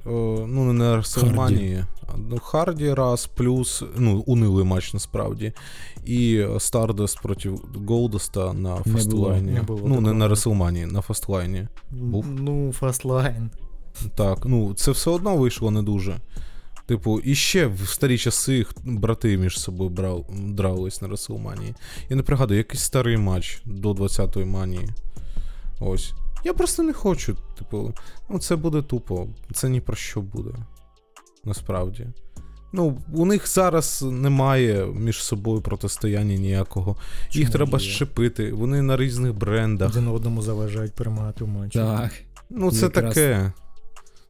[0.06, 1.84] О, ну, не на Реселманії,
[2.16, 5.52] Ну, Харді раз, плюс, ну, унилий матч насправді.
[6.04, 7.50] І Stardust проти
[7.88, 9.52] Голдаста на фастлайні.
[9.52, 11.68] не було ну, не на Реслмані, на фастлайні.
[11.90, 12.26] Був?
[12.26, 13.50] Ну, фастлайн.
[14.14, 16.20] Так, ну це все одно вийшло не дуже.
[16.86, 21.74] Типу, і ще в старі часи брати між собою брав, дрались на Реслманії.
[22.08, 24.88] Я не пригадую, якийсь старий матч до 20-ї манії.
[25.80, 26.12] Ось.
[26.44, 27.36] Я просто не хочу.
[27.58, 27.94] Типу,
[28.30, 29.26] ну це буде тупо.
[29.52, 30.50] Це ні про що буде.
[31.44, 32.06] Насправді.
[32.72, 36.96] Ну, у них зараз немає між собою протистояння ніякого.
[37.32, 37.84] Їх треба є?
[37.84, 38.52] щепити.
[38.52, 39.90] Вони на різних брендах.
[39.90, 41.78] Один одному заважають перемагати в матчі.
[41.78, 42.12] Так.
[42.50, 43.52] Ну, це Якраз таке.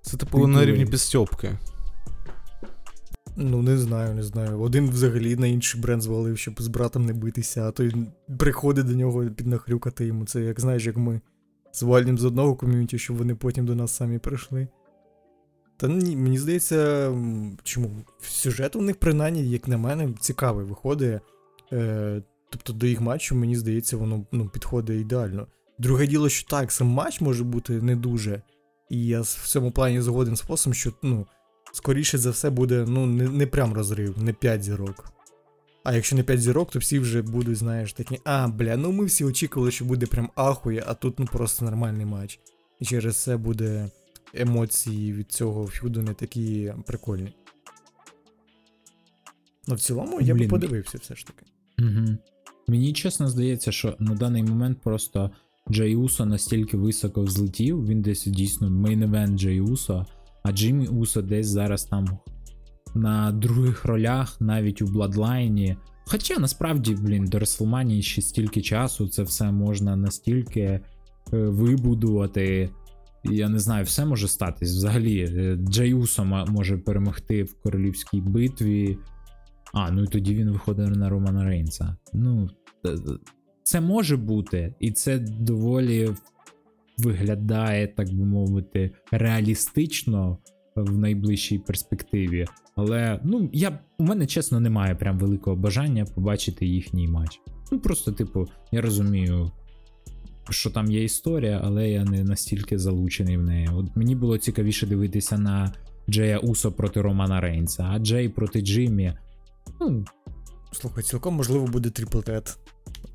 [0.02, 1.58] Це типу на рівні підстьопки.
[3.36, 4.60] Ну, не знаю, не знаю.
[4.60, 7.94] Один взагалі на інший бренд звалив, щоб з братом не битися, а той
[8.38, 10.24] приходить до нього піднахрюкати йому.
[10.24, 11.20] Це як знаєш, як ми
[11.72, 14.68] з з одного ком'юніті, щоб вони потім до нас самі прийшли.
[15.76, 17.12] Та ні, мені здається,
[17.62, 17.90] чому?
[18.20, 21.20] Сюжет у них, принаймні, як на мене, цікавий виходить.
[21.72, 25.46] Е, тобто до їх матчу, мені здається, воно ну, підходить ідеально.
[25.78, 28.42] Друге діло, що так, сам матч може бути не дуже.
[28.90, 31.26] І я в цьому плані згоден з фосом, що ну,
[31.72, 35.12] скоріше за все буде ну, не, не прям розрив, не 5 зірок.
[35.84, 39.04] А якщо не 5 зірок, то всі вже будуть, знаєш, такі, а, бля, ну ми
[39.04, 42.40] всі очікували, що буде прям ахує, а тут ну просто нормальний матч.
[42.80, 43.90] І через це буде
[44.34, 47.32] емоції від цього фюду не такі прикольні.
[49.68, 51.46] Ну, в цілому я би подивився все ж таки.
[51.78, 52.16] Угу.
[52.68, 55.30] Мені чесно здається, що на даний момент просто
[55.70, 60.06] Джей Усо настільки високо взлетів, він десь дійсно мейн-евент Джей Усо,
[60.42, 62.18] а Джиммі Усо десь зараз там
[62.94, 65.76] на других ролях, навіть у Бладлайні.
[66.06, 70.80] Хоча насправді, блін, до Реслманії ще стільки часу, це все можна настільки е,
[71.32, 72.70] вибудувати.
[73.24, 74.70] Я не знаю, все може статись.
[74.76, 78.98] Взагалі, е, Джей Усо може перемогти в королівській битві.
[79.72, 81.96] А, ну і тоді він виходить на Романа Рейнса.
[82.12, 82.50] Ну,
[82.84, 82.96] т-
[83.70, 86.10] це може бути, і це доволі
[86.98, 90.38] виглядає, так би мовити, реалістично
[90.76, 92.46] в найближчій перспективі.
[92.76, 97.40] Але ну, я, у мене чесно немає прям великого бажання побачити їхній матч.
[97.72, 99.50] Ну, просто, типу, я розумію,
[100.50, 103.68] що там є історія, але я не настільки залучений в неї.
[103.74, 105.74] От мені було цікавіше дивитися на
[106.08, 109.12] Джея Усо проти Романа Рейнса, а Джей проти Джиммі.
[109.80, 110.04] Ну,
[110.72, 112.58] Слухай, цілком можливо буде тет.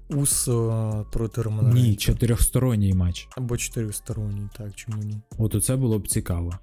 [0.10, 1.98] Усо проти Романа ні, Рейнса.
[2.00, 3.28] чотирьохсторонній матч.
[3.38, 5.22] Або чотиристоронній, так, чому ні.
[5.38, 6.54] От оце було б цікаво.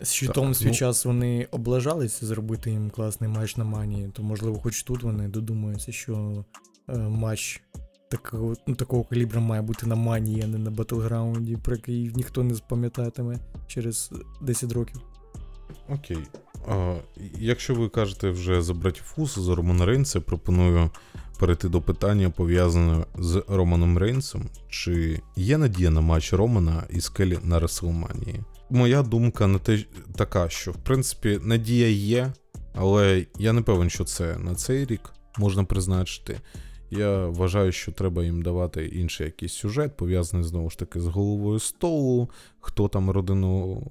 [0.00, 4.22] З щитом Так, свій ну- час вони облажалися зробити їм класний матч на манії, то
[4.22, 6.44] можливо, хоч тут вони додумаються, що
[6.88, 7.62] е, матч
[8.10, 12.44] такого, ну, такого калібра має бути на манії, а не на батлграунді, про який ніхто
[12.44, 14.10] не запам'ятатиме через
[14.42, 15.00] 10 років.
[15.88, 16.18] Окей.
[16.68, 16.96] А,
[17.38, 20.90] якщо ви кажете вже за братів Фус, за Романа Рейнса, пропоную
[21.38, 24.42] перейти до питання, пов'язаного з Романом Рейнсом.
[24.68, 28.40] Чи є надія на матч Романа і Скелі на Реслманії?
[28.70, 29.78] Моя думка на те
[30.16, 32.32] така, що в принципі надія є,
[32.74, 36.40] але я не певен, що це на цей рік можна призначити.
[36.90, 41.58] Я вважаю, що треба їм давати інший якийсь сюжет, пов'язаний знову ж таки з головою
[41.58, 43.82] столу, хто там родину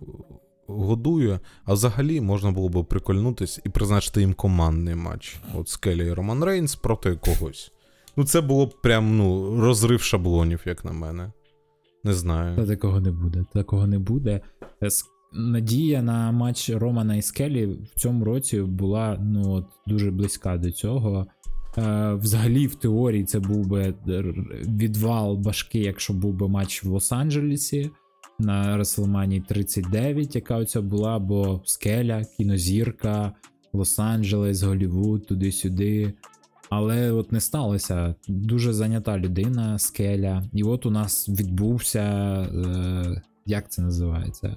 [0.67, 1.39] годує.
[1.65, 5.35] А взагалі можна було б прикольнутись і призначити їм командний матч.
[5.55, 7.71] От Скелі і Роман Рейнс проти когось.
[8.17, 11.23] Ну, це було б прям ну, розрив шаблонів, як на мене.
[12.03, 12.67] Не Та знаю.
[12.67, 13.45] такого не буде.
[13.53, 14.41] Такого не буде.
[14.83, 14.89] Е,
[15.33, 20.71] Надія на матч Романа і Скелі в цьому році була ну, от, дуже близька до
[20.71, 21.27] цього.
[21.77, 23.93] Е, взагалі, в теорії, це був би
[24.67, 27.89] відвал башки, якщо був би матч в Лос-Анджелесі
[28.39, 33.31] на WrestleMania 39, яка оця була, бо Скеля, кінозірка,
[33.73, 36.13] Лос-Анджелес, Голівуд, туди-сюди.
[36.69, 38.15] Але от не сталося.
[38.27, 40.43] Дуже зайнята людина, скеля.
[40.53, 42.01] І от у нас відбувся.
[42.01, 44.55] Е, як це називається?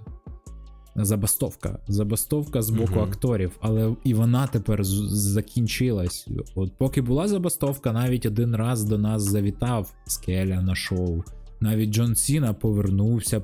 [0.96, 1.78] Забастовка.
[1.88, 3.00] Забастовка з боку Мгм.
[3.00, 6.28] акторів, але і вона тепер закінчилась.
[6.54, 11.22] От поки була забастовка, навіть один раз до нас завітав скеля на шоу.
[11.60, 13.42] Навіть Джон Сіна повернувся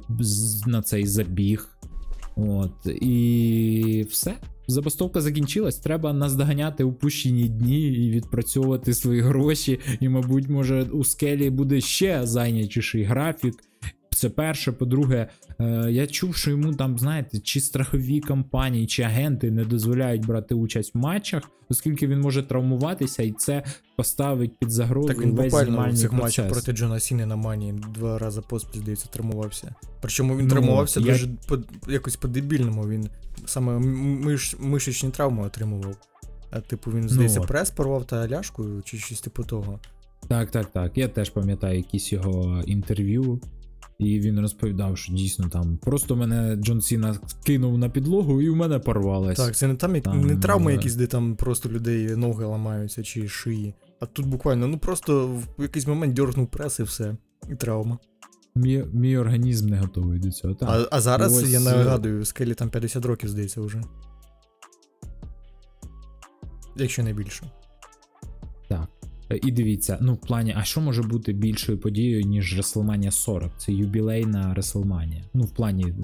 [0.67, 1.69] на цей забіг.
[2.37, 4.35] От, і все.
[4.69, 5.79] Забастовка закінчилась.
[5.79, 9.81] Треба наздоганяти упущені дні і відпрацьовувати свої гроші.
[10.01, 13.55] І, мабуть, може, у скелі буде ще зайнятіший графік.
[14.17, 14.73] Це перше.
[14.73, 15.29] По-друге,
[15.61, 20.55] е, я чув, що йому там, знаєте, чи страхові компанії, чи агенти не дозволяють брати
[20.55, 23.63] участь в матчах, оскільки він може травмуватися, і це
[23.97, 27.75] поставить під загрозу Так він весь буквально в цих матчах проти Джона Сіни на Мані
[27.95, 29.75] два рази поспіль, здається, травмувався.
[30.01, 32.89] Причому він Ну, травмувався я- дуже по, якось по-дебільному.
[32.89, 33.09] Він
[33.47, 35.97] саме миш, мишечні травми отримував.
[36.51, 37.47] А типу він, здається, от.
[37.47, 39.81] прес порвав та ляшку, чи щось типу того.
[40.29, 40.99] Так, так, так.
[40.99, 43.41] Я теж пам'ятаю якісь його інтерв'ю,
[43.99, 48.57] і він розповідав, що дійсно там просто мене Джон Сіна кинув на підлогу, і в
[48.57, 49.37] мене порвалось.
[49.37, 52.45] Так, це не там, як, Там, не травми е, якісь, де там просто людей ноги
[52.45, 53.75] ламаються чи шиї.
[54.01, 55.27] А тут буквально, ну просто
[55.59, 57.17] в якийсь момент дьоргнув прес і все.
[57.51, 57.99] І травма.
[58.55, 60.55] Мій, мій організм не готовий до цього.
[60.55, 60.69] Так.
[60.73, 63.83] А, а зараз, Ось, я е, нагадую, скелі там 50 років, здається, вже.
[66.77, 67.51] Якщо не більше.
[69.31, 73.53] Е, І дивіться, ну в плані, а що може бути більшою подією, ніж WrestleMania 40?
[73.59, 75.23] Це юбілейна WrestleMania.
[75.35, 75.95] Ну, в плані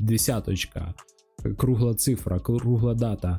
[0.00, 0.94] десяточка,
[1.56, 3.38] кругла цифра, кругла дата.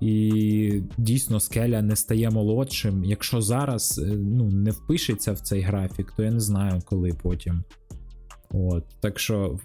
[0.00, 3.04] І дійсно скеля не стає молодшим.
[3.04, 7.62] Якщо зараз е, ну, не впишеться в цей графік, то я не знаю, коли потім.
[8.50, 8.84] От.
[9.00, 9.58] Так що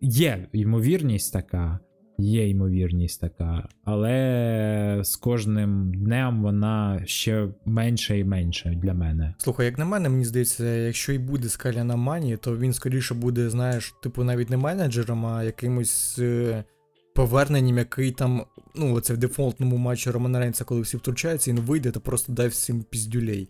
[0.00, 1.78] є ймовірність така,
[2.18, 9.34] є ймовірність така, але з кожним днем вона ще менше і менше для мене.
[9.38, 13.14] Слухай, як на мене, мені здається, якщо і буде скаля на мані, то він скоріше
[13.14, 16.64] буде, знаєш, типу, навіть не менеджером, а якимось е,
[17.14, 18.44] поверненням, який там,
[18.76, 22.48] ну, оце в дефолтному матчі Романа Рейнса, коли всі втручаються, він вийде та просто дай
[22.48, 23.48] всім піздюлей.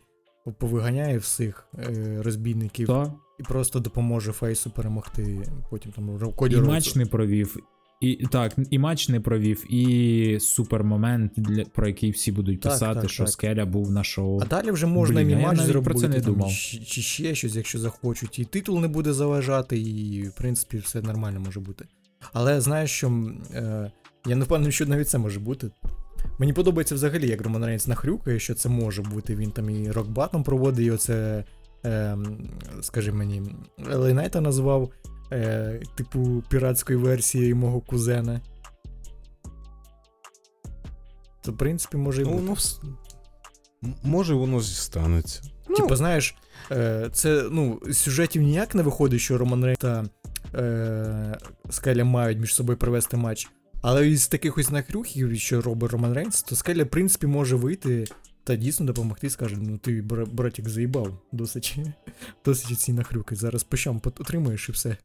[0.58, 5.38] Повиганяє всіх е, розбійників То і просто допоможе Фейсу перемогти.
[5.70, 7.56] Потім там Коді і матч не провів.
[8.00, 13.00] І так, і матч не провів, і супермомент, для, про який всі будуть Так, писати,
[13.00, 13.32] так, що так.
[13.32, 14.40] Скеля був на шоу.
[14.42, 16.50] А далі вже можна Блін, і я матч навіть про це не там, думав.
[16.50, 18.38] Чи, чи ще щось, якщо захочуть.
[18.38, 21.84] І титул не буде заважати, і в принципі все нормально може бути.
[22.32, 23.92] Але знаєш, що е,
[24.26, 25.70] я не впевнений, що навіть це може бути.
[26.38, 29.36] Мені подобається взагалі, як Роман Рейнс нахрюкає, що це може бути.
[29.36, 31.44] Він там і rock bottom проводить, і оце,
[31.84, 32.18] е,
[32.80, 33.42] скажи мені,
[33.90, 34.90] LA Найта назвав,
[35.32, 38.40] е, типу, піратською версією мого кузена.
[41.42, 42.62] То, в принципі, може і Ну, бути.
[43.84, 45.42] М- може воно станеться.
[45.68, 46.34] Ну, Типа, знаєш,
[46.72, 50.04] е, це ну, з сюжетів ніяк не виходить, що Роман Рейнс та
[50.54, 51.38] е,
[51.70, 53.48] Скеля мають між собою провести матч.
[53.82, 58.04] Але із таких ось нахрюхів, що робить Роман Рейнс, то Скеля, в принципі, може вийти
[58.44, 61.76] та дійсно допомогти, скаже, ну ти, бра- братик, заїбав, досить,
[62.44, 63.34] досить ці нахрюки.
[63.36, 64.96] Зараз по щам отримаєш і все.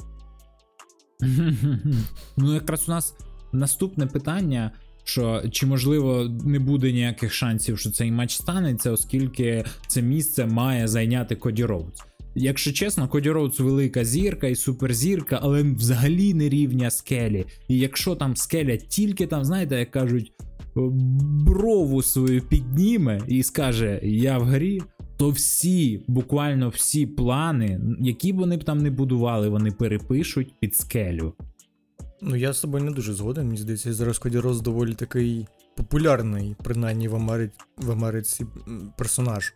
[2.37, 3.15] ну, якраз у нас
[3.51, 4.71] наступне питання.
[5.05, 10.87] Що чи можливо не буде ніяких шансів, що цей матч станеться, оскільки це місце має
[10.87, 12.01] зайняти Коді Роудс.
[12.35, 17.45] Якщо чесно, Коді Роудс велика зірка і суперзірка, але взагалі не рівня скелі.
[17.67, 20.31] І якщо там скеля тільки там, знаєте, як кажуть,
[21.45, 24.81] брову свою підніме і скаже Я в грі,
[25.17, 30.75] то всі, буквально всі плани, які б вони б там не будували, вони перепишуть під
[30.75, 31.33] скелю.
[32.21, 33.45] Ну, я з тобою не дуже згоден.
[33.45, 38.45] Мені здається, зараз Коді Роз доволі такий популярний, принаймні в Америці, в Америці
[38.97, 39.53] персонаж.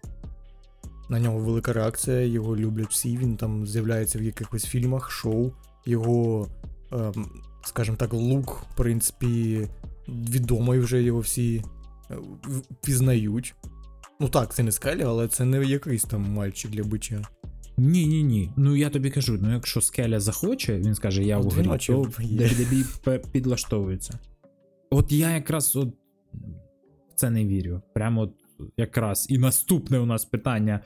[1.09, 3.17] На нього велика реакція, його люблять всі.
[3.17, 5.51] Він там з'являється в якихось фільмах, шоу.
[5.85, 6.47] Його,
[6.91, 7.25] ем,
[7.65, 9.67] скажімо так, лук, в принципі,
[10.07, 11.63] відомий вже його всі
[12.11, 12.15] е,
[12.85, 13.55] пізнають.
[14.19, 17.21] Ну так, це не скеля, але це не якийсь там мальчик для бича.
[17.77, 18.51] Ні, ні, ні.
[18.57, 22.11] Ну я тобі кажу, ну якщо скеля захоче, він скаже, я він грі, то
[23.03, 24.19] пе- підлаштовується.
[24.89, 27.81] От я якраз от в це не вірю.
[27.93, 28.33] Прямо от
[28.77, 29.27] якраз.
[29.29, 30.79] І наступне у нас питання: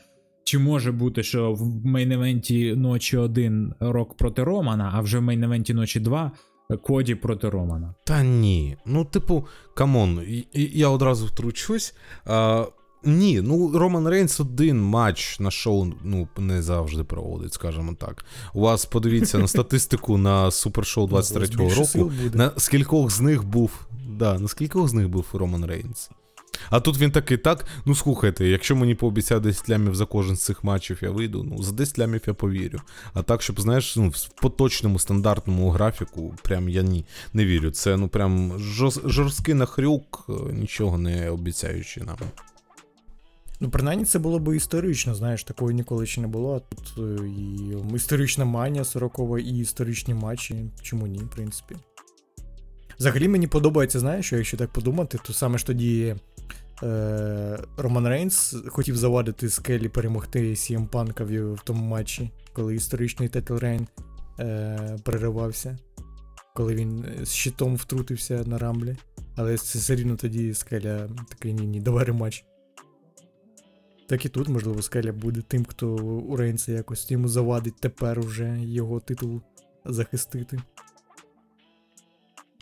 [0.44, 5.74] чи може бути, що в мейн-евенті ночі 1 Рок проти Романа, а вже в мейн-евенті
[5.74, 6.32] ночі 2
[6.78, 7.94] Коді проти Романа?
[8.06, 8.78] Та ні.
[8.86, 9.46] Ну, типу,
[9.76, 10.22] come on,
[10.54, 11.96] я одразу втручусь.
[12.26, 12.66] А,
[13.04, 18.26] ні, ну Роман Рейнс один матч на шоу ну, не завжди проводить, скажімо так.
[18.54, 22.12] У вас подивіться на статистику на супершоу 23-го року.
[22.34, 23.72] На скількох з них був.
[24.10, 26.10] Да, на скількох з них був Роман Рейнс.
[26.70, 30.42] А тут він такий, так, ну слухайте, якщо мені пообіцяють 10 лямів за кожен з
[30.42, 32.80] цих матчів, я вийду, ну за 10 лямів я повірю.
[33.14, 37.72] А так, щоб, знаєш, ну, в поточному стандартному графіку, прям я ні, не вірю.
[37.72, 38.60] Це ну прям
[39.06, 42.18] жорсткий нахрюк, нічого не обіцяючи нам.
[43.64, 46.56] Ну, принаймні, це було б історично, знаєш, такого ніколи ще не було.
[46.56, 50.66] А тут е, і історична манія 40 і історичні матчі.
[50.82, 51.76] Чому ні, в принципі.
[53.00, 56.16] Взагалі мені подобається, знаєш, що якщо так подумати, то саме ж тоді
[56.84, 63.30] е, Роман Рейнс хотів завадити скелі перемогти CM Панка в, в тому матчі, коли історичний
[63.30, 63.88] title reign
[64.40, 65.78] е, переривався,
[66.56, 68.96] коли він е, з щитом втрутився на рамблі.
[69.36, 72.46] Але це все рівно тоді скеля такий ні, ні, давай рематч.
[74.12, 78.60] Так і тут, можливо, скеля буде тим, хто у Рейнса якось йому завадить тепер уже
[78.62, 79.42] його титул
[79.86, 80.62] захистити.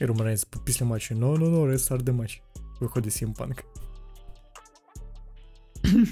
[0.02, 2.42] І Роман Рейнс після матчу no, no, no, restart the match.
[2.80, 3.64] Виходить CM Punk.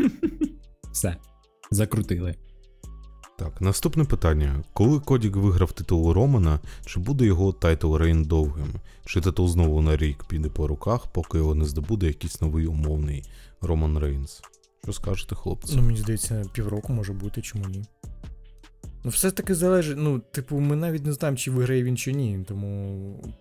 [0.91, 1.18] Все.
[1.72, 2.35] Закрутили.
[3.39, 4.64] Так, наступне питання.
[4.73, 8.73] Коли Коді виграв титул Романа, чи буде його title reign довгим?
[9.05, 13.23] Чи титул знову на рік піде по руках, поки його не здобуде якийсь новий умовний
[13.61, 14.41] Роман Рейнс?
[14.83, 15.75] Що скажете, хлопці?
[15.75, 17.85] Ну, мені здається, півроку може бути, чому ні.
[19.03, 19.97] Ну, все таки залежить.
[19.99, 23.33] Ну, типу, ми навіть не знаємо, чи виграє він чи ні, тому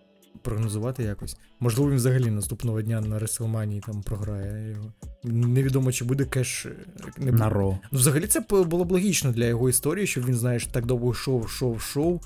[0.43, 1.37] прогнозувати якось.
[1.61, 4.93] Можливо, він взагалі наступного дня на Реселманії там програє його.
[5.25, 6.67] Невідомо, чи буде кеш.
[6.67, 6.71] е,
[7.19, 7.39] Не буде.
[7.45, 7.79] На Ро.
[7.93, 11.45] Ну, взагалі, це було б логічно для його історії, щоб він, знаєш, так довго йшов,
[11.45, 12.21] йшов, йшов,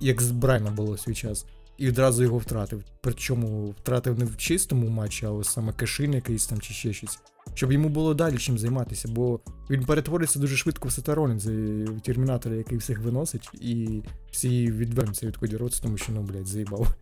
[0.00, 1.46] як з Брайна було в свій час.
[1.78, 2.84] І відразу його втратив.
[3.00, 7.18] Причому втратив не в чистому матчі, а ось саме кешин якийсь там чи ще щось.
[7.54, 9.40] Щоб йому було далі чим займатися, бо
[9.70, 11.50] він перетвориться дуже швидко в Сета Ролінза,
[11.84, 16.46] в термінатора, який всіх виносить, і всі відвернуться від Коді Роц, тому що, ну, блядь,
[16.46, 16.94] заїбав.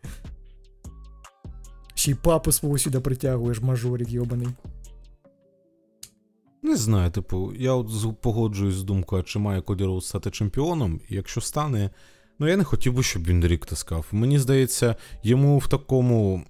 [1.94, 4.48] Ще й папу свого сюди притягуєш, мажорик йобаний.
[6.62, 11.14] Не знаю, типу, я от погоджуюсь з думкою, чи має Коді Роуз стати чемпіоном, і
[11.14, 11.90] якщо стане,
[12.38, 14.06] ну я не хотів би, щоб він рік таскав.
[14.12, 16.44] Мені здається, йому в такому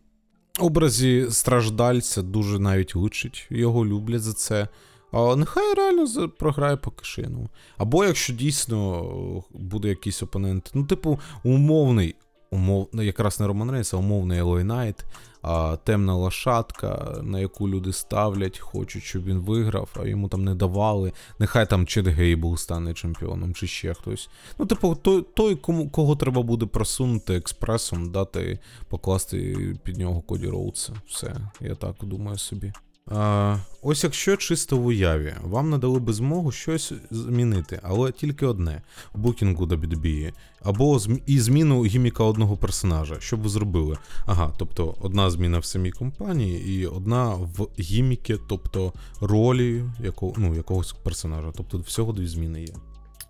[0.59, 4.69] образі страждальця дуже навіть лучить, його люблять за це.
[5.13, 7.49] А нехай реально програє по cash-in у.
[7.77, 12.15] Або якщо дійсно буде якийсь опонент, ну, типу, умовний,
[12.51, 15.05] умов, ну, якраз не Роман Рейнс, а умовний Ел Ей Найт,
[15.51, 20.55] а темна лошадка, на яку люди ставлять, хочуть, щоб він виграв, а йому там не
[20.55, 21.13] давали.
[21.39, 24.29] Нехай там Чед Гейбл стане чемпіоном, чи ще хтось.
[24.59, 28.59] Ну, типу, той, той кому, кого треба буде просунути експресом, дати,
[28.89, 30.93] покласти під нього Коді Роудса.
[31.07, 32.73] Все, я так думаю собі.
[33.11, 38.83] А, ось якщо чисто в уяві, вам надали би змогу щось змінити, але тільки одне
[39.15, 40.33] букінгу WWE,
[40.63, 43.17] або зм- і зміну гіміка одного персонажа.
[43.21, 43.97] Що б ви зробили?
[44.27, 50.55] Ага, тобто одна зміна в самій компанії і одна в гіміки, тобто ролі яко, ну,
[50.55, 51.53] якогось персонажа.
[51.57, 52.75] Тобто всього дві зміни є.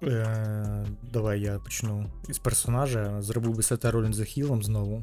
[0.02, 3.22] Е, давай я почну із персонажа.
[3.22, 5.02] Зробив би Сета Ролінза хілом знову.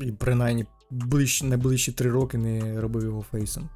[0.00, 3.68] І принаймні ближ, найближчі три роки не робив його фейсом.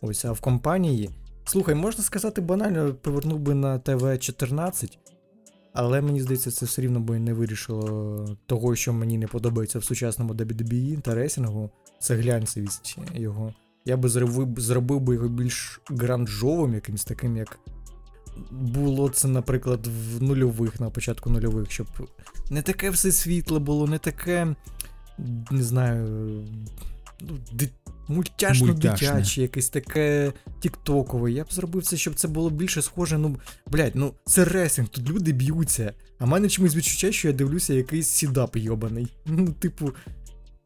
[0.00, 1.10] Ось, а в компанії.
[1.44, 4.98] Слухай, можна сказати, банально повернув би на ТВ-14,
[5.72, 9.84] але мені здається, це все рівно би не вирішило того, що мені не подобається в
[9.84, 11.70] сучасному WWE та ресінгу.
[12.00, 13.54] Це глянцевість його.
[13.84, 17.58] Я би зробив, зробив би його більш гранжовим, якимось таким, як
[18.50, 21.86] було це, наприклад, в нульових, на початку нульових, щоб
[22.50, 24.56] не таке все світле було, не таке,
[25.50, 26.06] не знаю,
[27.20, 27.38] ну,
[28.10, 29.08] мультяшно Мультяшне.
[29.08, 31.32] дитяче, якесь таке тіктокове.
[31.32, 33.18] Я б зробив це, щоб це було більше схоже.
[33.18, 35.94] Ну, блядь, ну це ресінг, тут люди б'ються.
[36.18, 39.06] А в мене чомусь відчуття, що я дивлюся якийсь сідап йобаний.
[39.26, 39.92] Ну, типу.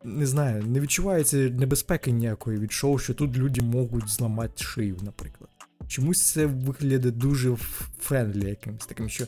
[0.06, 5.50] Не знаю, не відчувається небезпеки ніякої від шоу, що тут люди можуть зламати шию, наприклад.
[5.88, 7.56] Чомусь це виглядає дуже
[8.00, 9.24] friendly якимось таким, що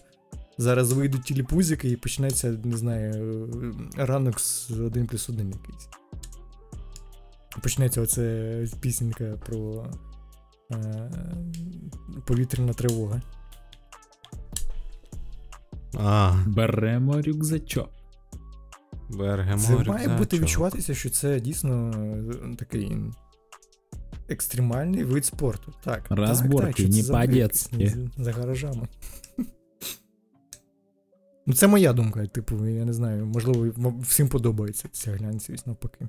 [0.58, 3.12] зараз вийдуть тіліпузики і почнеться, не знаю,
[3.98, 5.88] е, ранок з 1 плюс 1 якийсь.
[7.62, 9.86] Почнеться оце пісенька про
[10.72, 11.10] е,
[12.26, 13.22] повітряна тривога.
[15.94, 17.90] А, Беремо рюкзачок.
[19.10, 19.58] Беремо.
[19.58, 22.96] Це має бути відчуватися, що це дійсно е, такий
[24.28, 25.74] екстремальний вид спорту.
[25.84, 26.06] Так.
[26.10, 27.88] Розборки, так, так, не це за по-детськи.
[28.16, 28.88] За, за гаражами.
[31.46, 36.08] Ну, це моя думка, типу, я не знаю, можливо, всім подобається ця глянцевість навпаки.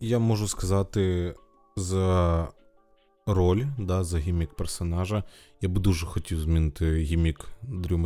[0.00, 1.34] Я можу сказати
[1.76, 2.48] за
[3.26, 5.24] роль, да, за гімік персонажа.
[5.60, 7.98] Я би дуже хотів змінити гімік Дрю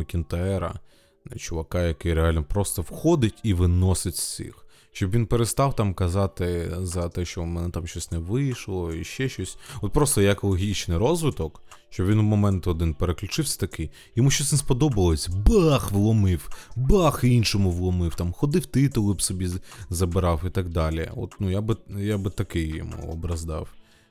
[1.25, 4.64] на чувака, який реально просто входить і виносить всіх.
[4.95, 9.03] Щоб він перестав там казати за те, що в мене там щось не вийшло, і
[9.03, 9.57] ще щось.
[9.81, 14.57] От просто як логічний розвиток, щоб він у момент один переключився такий, йому щось не
[14.57, 19.49] сподобалось, бах, вломив, бах, іншому вломив, там ходив титули б собі
[19.89, 21.09] забирав і так далі.
[21.15, 23.67] От ну я би я би такий йому образ дав.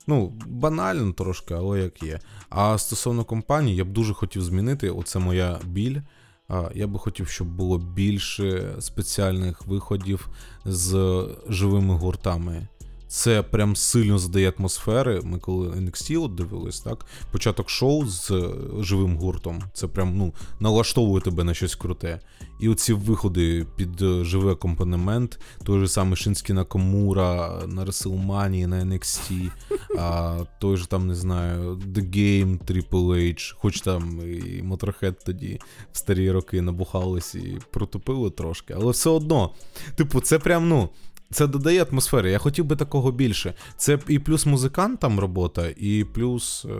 [0.07, 2.21] Ну, банально трошки, але як є.
[2.51, 6.01] А стосовно компанії, я б дуже хотів змінити, оце моя біль.
[6.75, 10.29] Я би хотів, щоб було більше спеціальних виходів
[10.65, 12.69] з живими гуртами.
[13.15, 15.21] Це прям сильно задає атмосфери.
[15.25, 17.07] Ми коли NXT от дивились, так?
[17.33, 18.51] Початок шоу з е,
[18.81, 19.63] живим гуртом.
[19.73, 22.21] Це прям ну, налаштовує тебе на щось круте.
[22.61, 28.85] І оці виходи під е, живий акомпанемент, той же самий Шинські Накамура на WrestleMania, на
[28.85, 29.51] NXT,
[29.99, 35.61] а той же там, не знаю, The Game, Triple H, хоч там і Motorhead тоді
[35.93, 39.51] в старі роки набухались і протупили трошки, але все одно,
[39.97, 40.89] типу, це прям, ну.
[41.35, 42.31] Це додає атмосфери.
[42.31, 43.55] Я хотів би такого більше.
[43.77, 46.79] Це і плюс музикантам робота, і плюс е,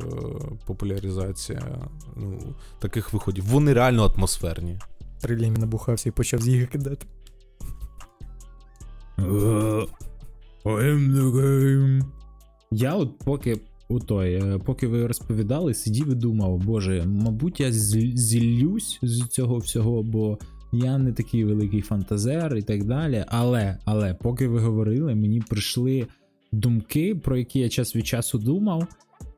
[0.67, 3.45] популяризація ну, таких виходів.
[3.45, 4.79] Вони реально атмосферні.
[5.21, 7.07] Трилімі набухався і почав з їх кидати.
[10.65, 12.03] I'm the game.
[12.71, 17.73] Я от поки у той, е, поки ви розповідали, сидів і думав, боже, мабуть, я
[17.73, 20.39] зіллюсь з цього всього, бо
[20.75, 23.25] я не такий великий фантазер і так далі.
[23.29, 26.07] Але, але, поки ви говорили, мені прийшли
[26.53, 28.87] думки, про які я час від часу думав.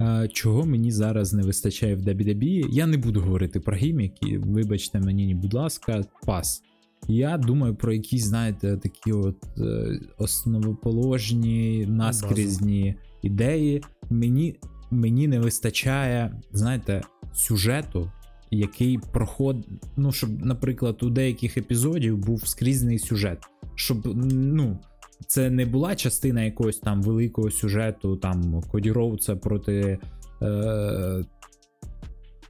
[0.00, 2.66] е, Чого мені зараз не вистачає в WWE.
[2.70, 6.62] Я не буду говорити про гіміки, вибачте мені, будь ласка, пас.
[7.08, 13.82] Я думаю про якісь, знаєте, такі от е, основоположні, наскрізні ідеї.
[14.10, 14.56] Мені,
[14.90, 17.02] мені не вистачає, знаєте,
[17.34, 18.10] сюжету,
[18.50, 19.66] який проходить.
[19.96, 23.38] Ну, щоб, наприклад, у деяких епізодів був скрізний сюжет.
[23.74, 24.78] Щоб, ну,
[25.26, 29.98] це не була частина якогось там великого сюжету, там Коді Роудса проти.
[30.42, 31.24] Е-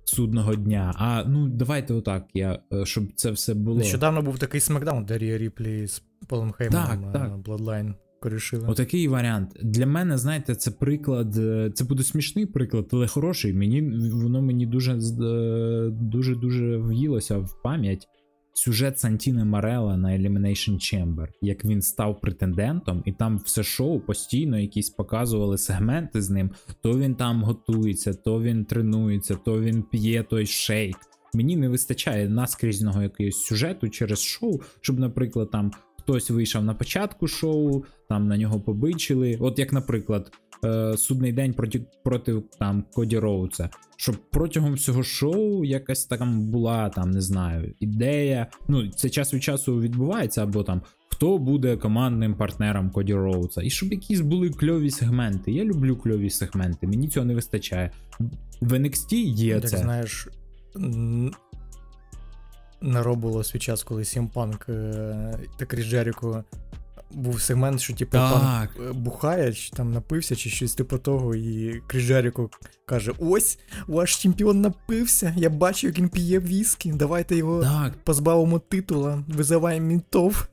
[0.09, 0.94] Судного дня.
[0.97, 3.78] А ну давайте отак, я, е, щоб це все було.
[3.78, 8.66] Нещодавно був такий смакдаун, де Рія Ріплі з Полом Хейманом е, Bloodline корішили.
[8.68, 9.51] Отакий варіант.
[9.62, 11.36] Для мене, знаєте, це приклад.
[11.36, 13.52] е, Це буде смішний приклад, але хороший.
[13.55, 18.09] Мені воно мені дуже е, дуже дуже в'їлося в пам'ять.
[18.52, 24.59] Сюжет Сантіни Марела на Elimination Chamber, як він став претендентом, і там все шоу постійно
[24.59, 26.51] якісь показували сегменти з ним.
[26.82, 30.97] То він там готується, то він тренується, то він п'є той шейк.
[31.34, 35.72] Мені не вистачає наскрізного якогось сюжету через шоу, щоб, наприклад, там
[36.07, 39.37] хтось вийшов на початку шоу, там на нього побичили.
[39.41, 40.33] От як, наприклад,
[40.65, 43.70] е, судний день проти, проти там Коді Роуца.
[43.97, 48.47] Щоб протягом всього шоу якась там була, там, не знаю, ідея.
[48.69, 53.62] Ну, це час від часу відбувається, або там хто буде командним партнером Коді Роуца.
[53.62, 55.53] І щоб якісь були кльові сегменти.
[55.53, 57.91] Я люблю кльові сегменти, мені цього не вистачає.
[58.61, 59.77] В NXT є Як це.
[59.77, 60.28] знаєш,
[62.81, 64.66] наробило свій час, коли Сімпанк
[65.57, 66.44] та Кріс Джеріко
[67.11, 71.81] був сегмент, що типу панк е, бухає, чи там напився, чи щось типу того, і
[71.86, 72.51] Кріс Джеріко
[72.86, 78.59] каже: Ось, ваш чемпіон напився, я бачу, як він п'є віскі, давайте його Так, позбавимо
[78.59, 80.47] титула, визиваємо мінтов.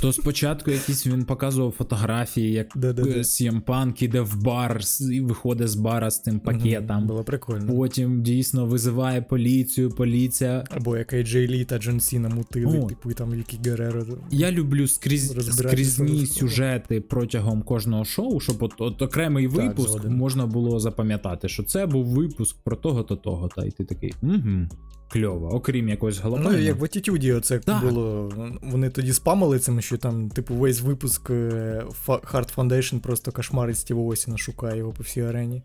[0.00, 2.76] То спочатку якийсь він показував фотографії, як.
[2.76, 4.80] CM Punk іде в бар
[5.12, 7.06] і виходить з бара з тим пакетом.
[7.06, 7.76] Було прикольно.
[7.76, 10.64] Потім дійсно визиває поліцію, поліція.
[10.70, 12.86] Або як AJ Лі та Джон Сіна мутили, О.
[12.86, 14.04] типу, і там Вікі Гереро.
[14.30, 20.16] Я люблю скрізь, скрізні сюжети протягом кожного шоу, щоб от, от окремий Так, випуск згоден.
[20.16, 23.64] можна було запам'ятати, що це був випуск про того-то, того-то.
[23.64, 24.68] І ти такий, угу,
[25.08, 26.52] кльово, окрім якогось головного.
[26.52, 27.84] Ну, як в Attitude оце Так.
[27.84, 28.32] було.
[28.62, 34.02] Вони тоді спамили цим, що там, типу, весь випуск е, Hard Foundation просто кошмарить Стіва
[34.02, 35.62] Осіна, шукає його по всій арені.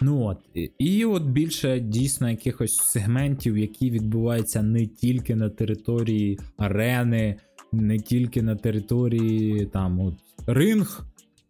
[0.00, 6.38] Ну от, і- і от більше дійсно якихось сегментів, які відбуваються не тільки на території
[6.56, 7.36] арени,
[7.72, 10.14] не тільки на території там от
[10.46, 11.00] ринг.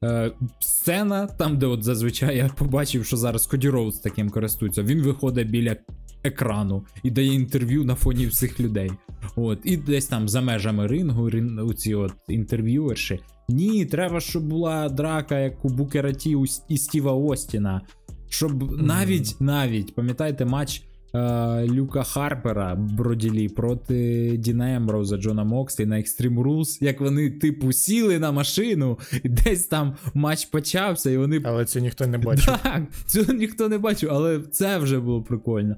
[0.04, 5.02] Е, сцена, там, де от зазвичай я побачив, що зараз Коді Роуз таким користується, він
[5.02, 5.76] виходить біля
[6.24, 8.90] екрану і дає інтерв'ю на фоні всіх людей.
[9.36, 13.20] От, і десь там за межами рингу, рин, оці от інтерв'юерші.
[13.48, 16.36] Ні, треба, щоб була драка, як у Букера Ті
[16.68, 17.80] і Стіва Остіна.
[18.28, 20.82] Щоб навіть, навіть, пам'ятаєте, матч
[21.14, 27.72] е, Люка Харпера Броділі проти Діна Емброуза Джона Мокслі на Extreme Rules, як вони, типу,
[27.72, 32.58] сіли на машину, і десь там матч почався, і вони Але це ніхто не бачив.
[32.62, 35.76] так, цього ніхто не бачив, але це вже було прикольно.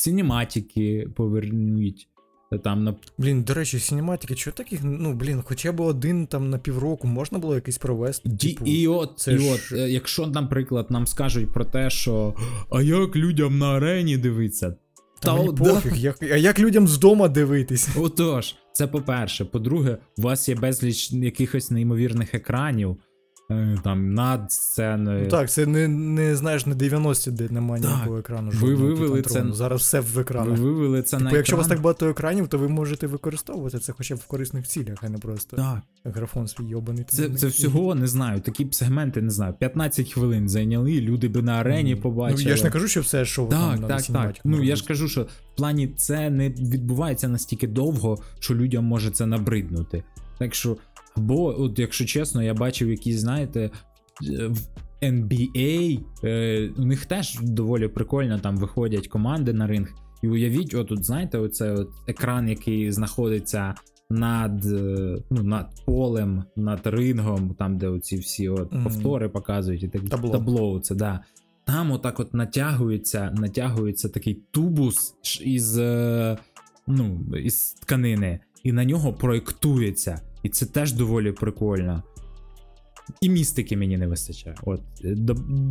[0.00, 2.08] Сінематики повернуть.
[2.64, 6.58] Там на Блін, до речі, синематики, чого таких, ну, блін, хоча б один там на
[6.58, 8.28] півроку можна було якийсь провести.
[8.28, 11.90] Ді, типу, і от, це і ж- от, е, якщо, наприклад, нам скажуть про те,
[11.90, 12.34] що
[12.70, 14.74] а як людям на арені дивиться?
[15.20, 17.88] та мені о, пофіг, як, а як людям з дома дивитись?
[17.96, 19.44] Отож, це по-перше.
[19.44, 22.96] По-друге, у вас є безліч якихось неймовірних екранів.
[23.50, 25.22] Е, там над сценою.
[25.24, 27.92] Ну так, це не, не знаєш, не 90 де немає Так.
[27.92, 28.50] ніякого екрану.
[28.54, 31.68] Ви вивели типу, це- Зараз все в Ви вивели це на Типу, якщо у вас
[31.68, 35.18] так багато екранів, то ви можете використовувати це хоча б в корисних цілях, а не
[35.18, 37.04] просто Так, графон свій йобаний.
[37.04, 38.40] це, це всього не знаю.
[38.40, 39.54] Такі б сегменти не знаю.
[39.58, 42.42] 15 хвилин зайняли, люди би на арені побачили.
[42.44, 44.36] Ну, я ж не кажу, що все шоу там Так, на так, так.
[44.44, 49.10] Ну я ж кажу, що в плані це не відбувається настільки довго, що людям може
[49.10, 50.04] це набриднути.
[50.38, 50.76] Так що,
[51.16, 53.70] або, от, якщо чесно, я бачив якісь, знаєте,
[54.48, 54.58] в
[55.02, 59.88] NBA, е, у них теж доволі прикольно там виходять команди на ринг.
[60.22, 63.74] І уявіть, отут, знаєте, оце от екран, який знаходиться
[64.10, 68.84] над, е, ну, над полем, над рингом, там, де оці всі от Мгм.
[68.84, 70.30] повтори показують, і так Табло.
[70.30, 71.20] табло це, да.
[71.64, 75.14] Там отак от натягується, натягується такий тубус
[75.44, 76.38] із, е,
[76.86, 80.20] ну, із тканини, і на нього проєктується.
[80.42, 82.02] І це теж доволі прикольно.
[83.20, 84.56] І містики мені не вистачає.
[84.62, 85.16] От, е,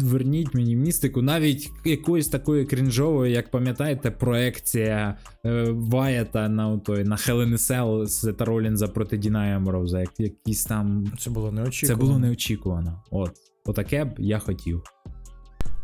[0.01, 7.15] верніть мені містику, навіть якоїсь такої крінжової, як пам'ятаєте, проекція е, Ваята на той, на
[7.15, 11.11] Hell in з Сета Ролінза проти Діна Емроуза, як, якісь там.
[11.19, 12.05] Це було Це неочікувано.
[12.05, 13.03] було неочікувано.
[13.11, 13.31] От,
[13.65, 14.83] отаке б я хотів.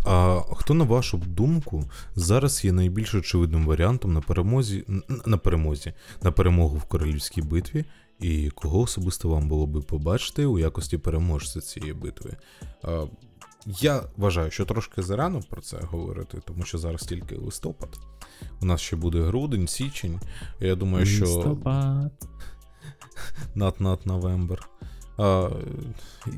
[0.08, 1.84] А хто, на вашу думку,
[2.16, 4.86] зараз є найбільш очевидним варіантом на перемозі
[5.26, 5.94] на перемозі,
[6.24, 7.86] на перемогу в королівській битві,
[8.20, 12.38] і кого особисто вам було би побачити у якості переможця цієї битви?
[13.68, 18.00] Я вважаю, що трошки зарано про це говорити, тому що зараз тільки листопад.
[18.62, 20.20] У нас ще буде грудень, січень.
[20.60, 22.28] Я думаю, що Листопад.
[24.06, 24.70] новембр.
[25.18, 25.50] А,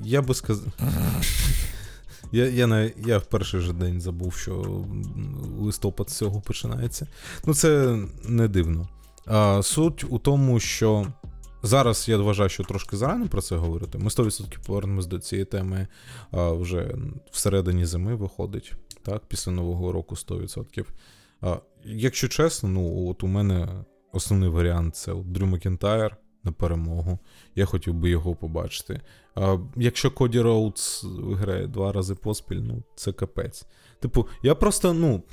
[0.03, 0.67] я би сказав.
[2.31, 4.85] Я, я, на, я в перший же день забув, що
[5.59, 7.07] листопад з цього починається.
[7.45, 8.87] Ну, це не дивно.
[9.25, 11.07] А, суть у тому, що
[11.63, 13.97] зараз я вважаю, що трошки зарано про це говорити.
[13.97, 15.87] Ми 100% повернемось до цієї теми
[16.31, 16.95] а, вже
[17.31, 18.73] всередині зими виходить,
[19.03, 20.85] так, після Нового року 100%.
[21.41, 23.67] А, якщо чесно, ну от у мене
[24.13, 27.19] основний варіант це Дрю Макінтайр на перемогу.
[27.55, 29.01] Я хотів би його побачити.
[29.35, 31.03] А, якщо Коді Роудс
[31.33, 33.65] грає два рази поспіль, ну це капець.
[33.99, 35.23] Типу, я просто, ну.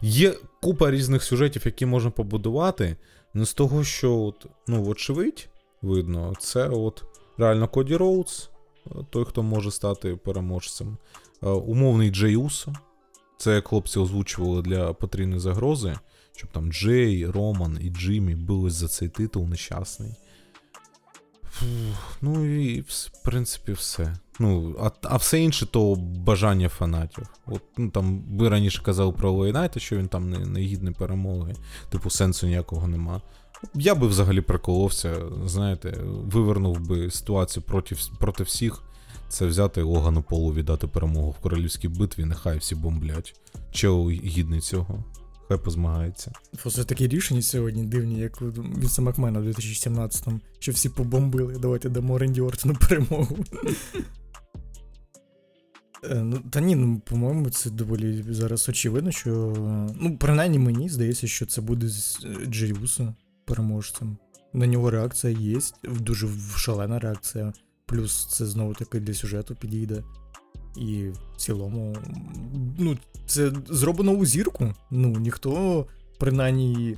[0.00, 2.96] Є купа різних сюжетів, які можна побудувати.
[3.38, 5.48] Ну, з того, що, от, ну, вочевидь,
[5.82, 7.04] видно, це от
[7.36, 8.50] реально Коді Роудс,
[8.86, 10.98] е, той, хто може стати переможцем.
[11.42, 12.72] Е, Умовний Джей Усо.
[13.36, 15.98] Це хлопці озвучували для потрійної загрози,
[16.36, 20.14] щоб там Джей, Роман і Джиммі бились за цей титул нещасний.
[21.50, 24.16] Фух, ну і в принципі все.
[24.40, 27.26] Ну, а, а все інше то бажання фанатів.
[27.46, 30.60] От, ну, там ви раніше казали про Ел Ей Найта, що він там не, не
[30.60, 31.54] гідний перемоги,
[31.90, 33.22] типу сенсу ніякого нема.
[33.74, 38.82] Я би взагалі приколовся, знаєте, вивернув би ситуацію проти, проти всіх.
[39.28, 43.34] Це взяти Логану Полу віддати перемогу в королівській битві, нехай всі бомблять.
[43.70, 45.04] Чого гідний цього?
[45.48, 46.32] Хай позмагається.
[46.70, 51.56] Це такі рішення сьогодні дивні, як у Вінса Макмена в 2017-му, що всі побомбили.
[51.58, 53.38] Давайте дамо Ренді Ортону перемогу.
[56.04, 59.30] Е, Ну, та ні, ну, по-моєму, це доволі зараз очевидно, що.
[60.00, 62.20] Ну, принаймні мені здається, що це буде з
[63.00, 63.14] е,
[63.44, 64.18] переможцем.
[64.52, 67.52] На нього реакція є, дуже шалена реакція.
[67.86, 70.02] Плюс це знову таки для сюжету підійде.
[70.76, 71.96] І в цілому,
[72.78, 74.74] ну, це зроблено у зірку.
[74.90, 75.86] Ну, ніхто,
[76.18, 76.96] принаймні.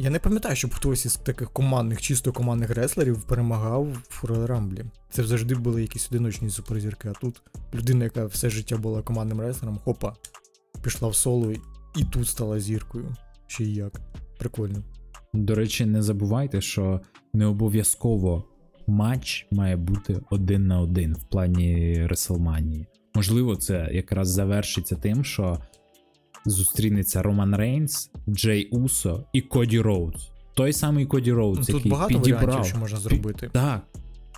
[0.00, 4.84] Я не пам'ятаю, щоб хтось із таких командних, чисто командних реслерів перемагав в Royal Rumble.
[5.10, 7.08] Це завжди були якісь одиночні суперзірки.
[7.08, 7.42] А тут
[7.74, 10.16] людина, яка все життя була командним реслером, хопа,
[10.82, 11.52] пішла в соло
[11.96, 13.16] і тут стала зіркою.
[13.46, 14.00] Ще й як.
[14.38, 14.82] Прикольно.
[15.34, 17.00] До речі, не забувайте, що
[17.32, 18.44] не обов'язково
[18.86, 22.86] матч має бути один на один в плані Реслманії.
[23.14, 25.58] Можливо, це якраз завершиться тим, що
[26.48, 30.28] зустрінеться Роман Рейнс, Джей Усо і Коді Роудс.
[30.54, 32.44] Той самий Коді Роудс, тут який багато підібрав.
[32.44, 33.50] варіантів, що можна зробити.
[33.52, 33.82] Так.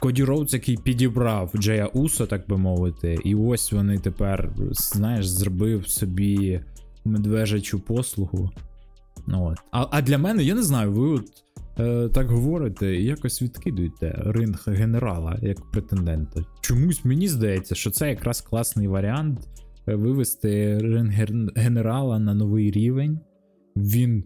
[0.00, 5.88] Коді Роудс, який підібрав Джея Усо, так би мовити, і ось вони тепер, знаєш, зробив
[5.88, 6.60] собі
[7.04, 8.50] медвежачу послугу.
[9.26, 9.58] Ну, от.
[9.72, 11.26] А, а для мене, я не знаю, ви от
[11.78, 16.44] е, так говорите і якось відкидуєте ринг генерала як претендента.
[16.60, 19.48] Чомусь мені здається, що це якраз класний варіант
[19.96, 21.12] вивести ринг
[21.56, 23.20] генерала на новий рівень.
[23.76, 24.24] Він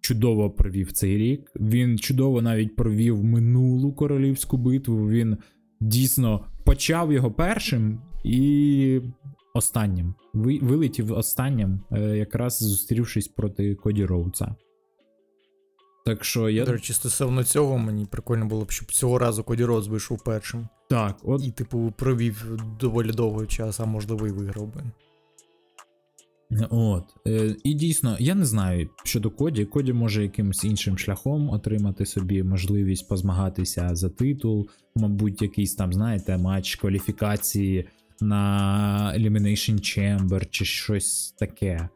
[0.00, 1.50] чудово провів цей рік.
[1.56, 5.08] Він чудово навіть провів минулу королівську битву.
[5.08, 5.36] Він
[5.80, 9.00] дійсно почав його першим і
[9.54, 10.14] останнім.
[10.34, 14.54] Вилетів останнім, е, якраз зустрівшись проти Коді Роудса.
[16.04, 16.64] Так що я.
[16.64, 20.68] До речі, стосовно цього, мені прикольно було б, щоб цього разу Коді Роуз вийшов першим.
[20.92, 24.82] Так, от І, типу, провів доволі довгий час, а можливо, і виграв би.
[26.70, 27.04] От.
[27.26, 29.64] Е, і дійсно, я не знаю щодо Коді.
[29.64, 36.38] Коді може якимось іншим шляхом отримати собі можливість позмагатися за титул, мабуть, якийсь там, знаєте,
[36.38, 37.88] матч кваліфікації
[38.20, 41.88] на Elimination Chamber чи щось таке.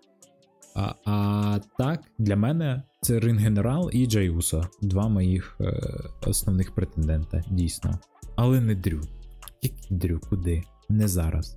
[0.75, 4.69] А, а так, для мене це Рин Генерал і Усо.
[4.83, 5.81] Два моїх е,
[6.27, 7.99] основних претендента, дійсно.
[8.37, 9.01] Але не Дрю.
[9.63, 10.63] Який Дрю, куди?
[10.89, 11.57] Не зараз.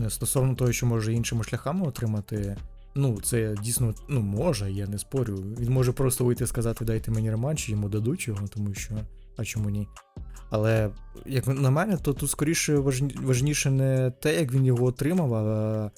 [0.00, 2.56] Е, Стосовно того, що може іншими шляхами отримати,
[2.94, 5.36] ну, це дійсно ну, може, я не спорю.
[5.36, 8.94] Він може просто вийти і сказати, дайте мені реманш, йому дадуть його, тому що,
[9.36, 9.88] а чому ні?
[10.50, 10.90] Але,
[11.26, 12.76] як на мене, то тут скоріше
[13.22, 15.90] важніше не те, як він його отримав, а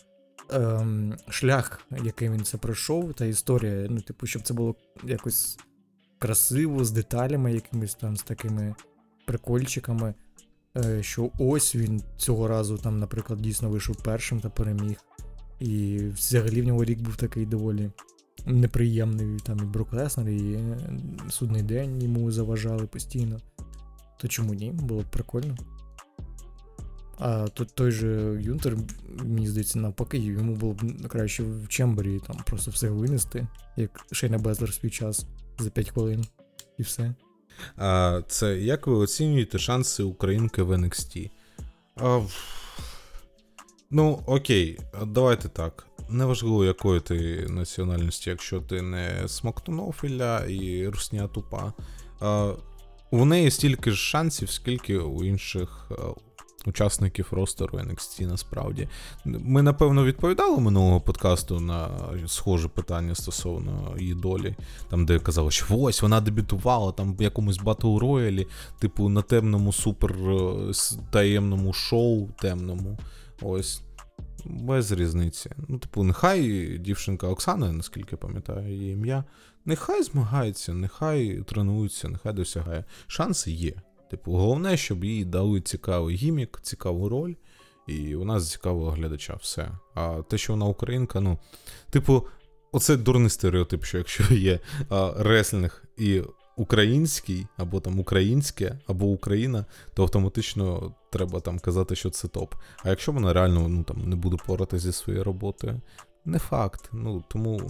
[0.53, 3.87] ем, шлях, яким він це пройшов, та історія.
[3.91, 4.75] Ну, типу, щоб це було
[5.05, 5.59] якось
[6.23, 8.75] красиво, з деталями, якимись там, з такими
[9.27, 10.15] прикольчиками.
[10.77, 14.97] е, Що ось він цього разу там, наприклад, дійсно вийшов першим та переміг.
[15.61, 17.91] І взагалі в нього рік був такий доволі
[18.47, 19.39] неприємний.
[19.39, 20.79] Там і Брок Леснер, і е,
[21.31, 23.41] судний день йому заважали постійно.
[24.21, 24.73] То чому ні?
[24.73, 25.57] Було б прикольно.
[27.19, 28.77] А тут той же Юнтер,
[29.25, 33.47] мені здається, навпаки, йому було б краще в Чембері там просто все винести,
[33.77, 35.27] як Шейна Безлер свій час
[35.59, 36.27] за 5 хвилин.
[36.79, 37.15] І все.
[37.77, 41.31] А, це як ви оцінюєте шанси українки в NXT?
[41.97, 42.21] А,
[43.91, 45.87] ну, окей, давайте так.
[46.11, 51.73] Неважливо, якої ти національності, якщо ти не смоктунов Ілля і русня тупа.
[52.21, 52.55] А,
[53.11, 55.91] у неї стільки ж шансів, скільки у інших
[56.67, 58.89] учасників ростеру NXT насправді.
[59.25, 61.89] Ми, напевно, відповідали минулого подкасту на
[62.27, 64.57] схоже питання стосовно її долі,
[64.91, 68.47] там, де казали, що ось вона дебютувала там в якомусь Royale,
[68.79, 70.73] типу на темному супер е,
[71.11, 72.99] таємному шоу темному.
[73.43, 73.83] Ось.
[74.45, 75.51] Без різниці.
[75.69, 79.25] Ну, типу, нехай дівчинка Оксана, наскільки пам'ятаю її ім'я,
[79.65, 82.85] нехай змагається, нехай тренується, нехай досягає.
[83.07, 83.73] Шанси є.
[84.13, 87.35] Типу, головне, щоб їй дали цікавий гімік, цікаву роль,
[87.87, 89.35] і вона зацікавила глядача.
[89.35, 89.71] Все.
[89.95, 91.39] А те, що вона українка, ну,
[91.91, 92.27] типу,
[92.73, 96.23] оце дурний стереотип, що якщо є а, реслінг і
[96.57, 99.65] український, або там українське, або Україна,
[99.95, 102.55] то автоматично треба там казати, що це топ.
[102.85, 105.81] А якщо вона реально ну, там, не буде поратися зі своєю роботою,
[106.25, 106.91] не факт.
[106.93, 107.61] Ну, тому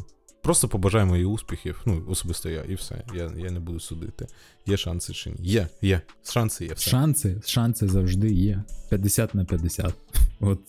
[0.42, 1.82] просто побажаємо їй успіхів.
[1.86, 3.04] Ну, особисто я, і все.
[3.14, 4.26] Я, я не буду судити.
[4.66, 5.36] Є шанси чи ні?
[5.40, 6.00] Є, є.
[6.24, 6.72] Шанси є.
[6.72, 6.90] Все.
[6.90, 8.62] Шанси, шанси завжди є.
[8.90, 9.94] 50 на 50.
[10.40, 10.60] От.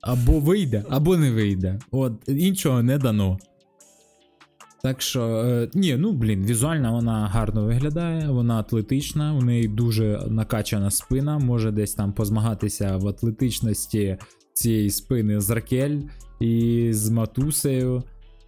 [0.00, 1.80] Або вийде, або не вийде.
[1.90, 3.38] От іншого не дано.
[4.82, 10.26] Так що, е, ні, ну блін, візуально вона гарно виглядає, вона атлетична, у неї дуже
[10.28, 14.16] накачана спина, може десь там позмагатися в атлетичності
[14.52, 16.00] цієї спини з Ракель
[16.40, 18.02] і з Матусею.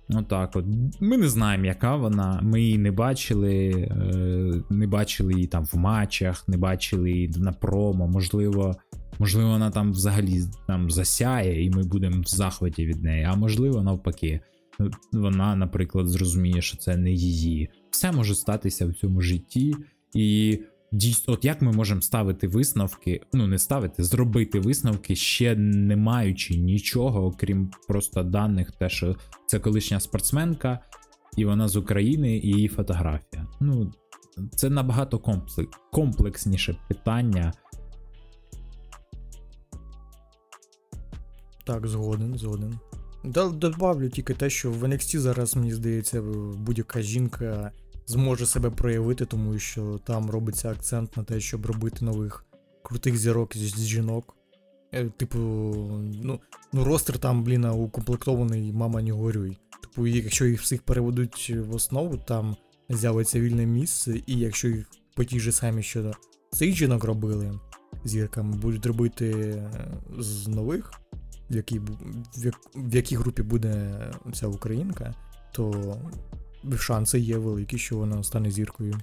[0.08, 0.64] Отак от.
[1.00, 2.40] Ми не знаємо, яка вона.
[2.42, 7.52] Ми її не бачили, е, не бачили її там в матчах, не бачили її на
[7.52, 8.08] промо.
[8.08, 8.76] Можливо,
[9.18, 13.24] можливо, вона там взагалі там засяє, і ми будемо в захваті від неї.
[13.24, 14.40] А можливо, навпаки,
[15.12, 17.68] вона, наприклад, зрозуміє, що це не її.
[17.90, 19.74] Все може статися в цьому житті.
[20.14, 20.58] І
[20.96, 26.56] дійсно, от як ми можемо ставити висновки, ну не ставити, зробити висновки, ще не маючи
[26.56, 29.16] нічого, окрім просто даних, те, що
[29.46, 30.78] це колишня спортсменка,
[31.36, 33.46] і вона з України, і її фотографія.
[33.60, 33.92] Ну,
[34.56, 37.52] це набагато комплек- комплексніше питання.
[41.64, 42.78] Так, згоден, згоден.
[43.52, 46.22] Добавлю тільки те, що в NXT зараз, мені здається,
[46.56, 47.72] будь-яка жінка
[48.06, 52.44] зможе себе проявити, тому що там робиться акцент на те, щоб робити нових
[52.82, 54.36] крутих зірок з жінок.
[54.92, 55.38] Е, Типу,
[56.22, 56.40] ну,
[56.72, 59.58] ну ростер там, блін, укомплектований, мама не горюй.
[59.82, 62.56] Типу, якщо їх всіх переведуть в основу, там
[62.88, 66.12] з'явиться вільне місце, і якщо їх по тій же самі, що
[66.50, 67.60] цих жінок робили
[68.04, 69.70] зірками, будуть робити е,
[70.18, 70.92] з нових,
[71.50, 71.88] в якій, в,
[72.36, 74.00] як, в якій групі буде
[74.34, 75.14] ця українка,
[75.52, 75.96] то
[76.78, 79.00] шанси є великі, що вона стане зіркою.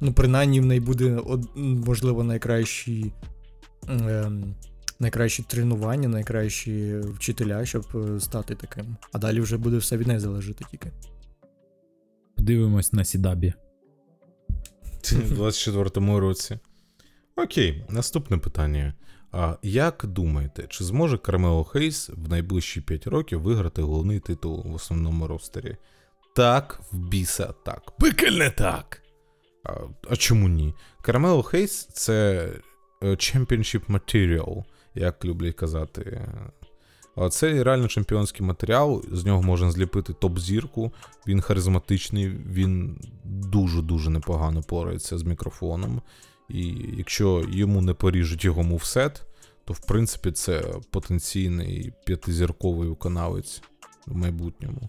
[0.00, 1.20] Ну, принаймні, в неї буде,
[1.54, 3.12] можливо, найкращі,
[3.88, 4.54] ем,
[4.98, 8.96] найкращі тренування, найкращі вчителя, щоб е, стати таким.
[9.12, 10.92] А далі вже буде все від неї залежати тільки.
[12.36, 13.52] Подивимось на Сідабі.
[15.12, 16.58] в 24-му році.
[17.36, 18.94] Окей, наступне питання.
[19.32, 24.74] А як думаєте, чи зможе Кармело Хейс в найближчі 5 років виграти головний титул в
[24.74, 25.76] основному ростері?
[26.36, 27.90] Так, в біса так.
[27.98, 29.02] Пекельне так.
[29.64, 29.72] А,
[30.10, 30.74] а чому ні?
[31.02, 32.48] Кармело Хейс це
[33.02, 34.64] championship material,
[34.94, 36.28] як люблять казати.
[37.30, 40.92] Це реально чемпіонський матеріал, з нього можна зліпити топ-зірку.
[41.26, 46.02] Він харизматичний, він дуже-дуже непогано порається з мікрофоном.
[46.48, 49.22] І якщо йому не поріжуть його мувсет,
[49.64, 53.62] то в принципі це потенційний п'ятизірковий виконавець
[54.06, 54.88] в майбутньому.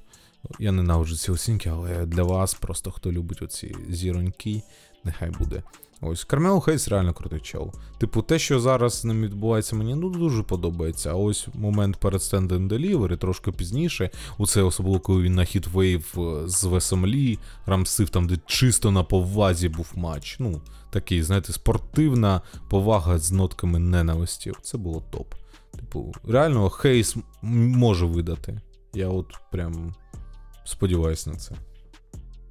[0.60, 4.62] Я ненавиджу ці оцінки, але для вас, просто хто любить оці зіроньки,
[5.04, 5.64] нехай буде.
[6.02, 7.74] Ось Кармело Хейс реально крутий чел.
[7.98, 11.12] Типу, те, що зараз з ним відбувається, мені ну дуже подобається.
[11.12, 16.16] А ось момент перед and Delivery, трошки пізніше, оце особливо, коли він на Heatwave
[16.46, 20.36] з Весом Лі рамсив там, де чисто на повазі був матч.
[20.40, 24.52] Ну, такий, знаєте, спортивна повага з нотками ненависті.
[24.62, 25.34] Це було топ.
[25.80, 28.62] Типу, реально Хейс може видати.
[28.94, 29.96] Я от прям
[30.68, 31.56] сподіваюся на це.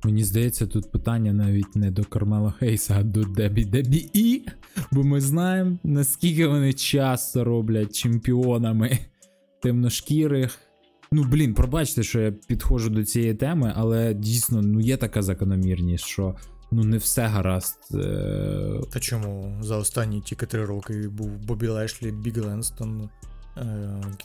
[0.05, 4.47] Мені здається, тут питання навіть не до Кармела Хейса, а до WWE.
[4.93, 8.99] Бо ми знаємо, наскільки вони часто роблять чемпіонами
[9.63, 10.59] темношкірих.
[11.13, 16.05] Ну, блін, пробачте, що я підходжу до цієї теми, але дійсно ну, є така закономірність,
[16.05, 16.37] що
[16.71, 17.79] ну не все гаразд.
[17.95, 18.81] Е...
[18.93, 23.09] Та чому за останні тільки три роки був Бобі Лешлі, Біг Ленстон,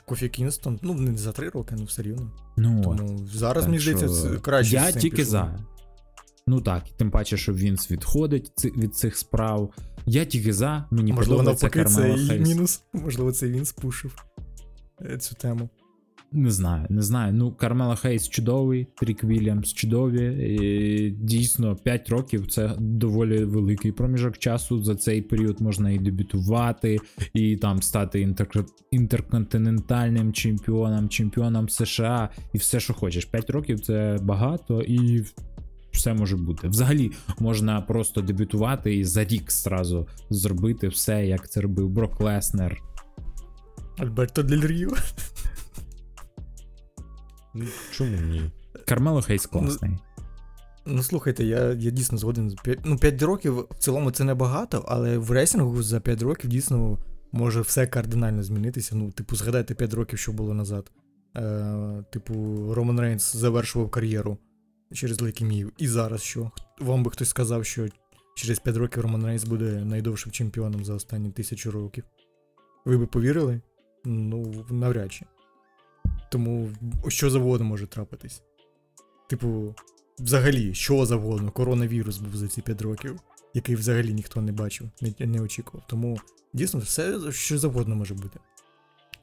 [0.05, 0.79] Кофі Кінстон.
[0.81, 2.31] Ну, не за три роки, ну все рівно.
[2.57, 2.81] Ну.
[2.83, 4.75] Тому зараз, мені здається, що краще.
[4.75, 5.31] Я тільки пішов.
[5.31, 5.59] за.
[6.47, 9.73] Ну так, тим паче, що він відходить ци- від цих справ.
[10.05, 12.81] Я тільки за, мені Можливо, подобається навпаки, це Кармела і мінус.
[12.93, 14.25] Можливо, це він спушив
[15.01, 15.69] е, цю тему.
[16.33, 17.33] Не знаю, не знаю.
[17.33, 20.47] Ну, Кармела Хейс чудовий, Трік Вільямс чудові.
[20.55, 24.83] І, дійсно, 5 років це доволі великий проміжок часу.
[24.83, 26.97] За цей період можна і дебютувати,
[27.33, 28.47] і там стати інтер...
[28.91, 33.25] інтерконтинентальним чемпіоном, чемпіоном США, і все, що хочеш.
[33.25, 35.23] 5 років це багато і.
[35.91, 36.67] Все може бути.
[36.67, 42.81] Взагалі можна просто дебютувати і за рік зразу зробити все, як це робив Брок Леснер.
[43.97, 44.89] Альберто Дель Ріо.
[47.53, 48.51] Ну, Чому ні?
[48.85, 49.91] Кармело Хейс класний.
[50.85, 52.55] Ну слухайте, я, я дійсно згоден.
[52.83, 56.97] Ну, 5 років в цілому це небагато, але в рейсингу за 5 років дійсно
[57.31, 58.95] може все кардинально змінитися.
[58.95, 60.91] Ну, типу, згадайте 5 років, що було назад.
[61.37, 62.33] Е, типу,
[62.73, 64.37] Роман Рейнс завершував кар'єру
[64.93, 65.71] через лейкемію.
[65.77, 66.51] І зараз що?
[66.79, 67.87] Вам би хтось сказав, що
[68.35, 72.03] через 5 років Роман Рейнс буде найдовшим чемпіоном за останні тисячу років.
[72.85, 73.61] Ви би повірили?
[74.05, 75.25] Ну, навряд чи.
[76.31, 76.69] Тому
[77.07, 78.41] що завгодно може трапитись.
[79.29, 79.75] Типу,
[80.19, 83.19] взагалі, що завгодно, коронавірус був за ці 5 років,
[83.53, 85.83] який взагалі ніхто не бачив, не, не очікував.
[85.87, 86.19] Тому
[86.53, 88.39] дійсно все, що завгодно може бути.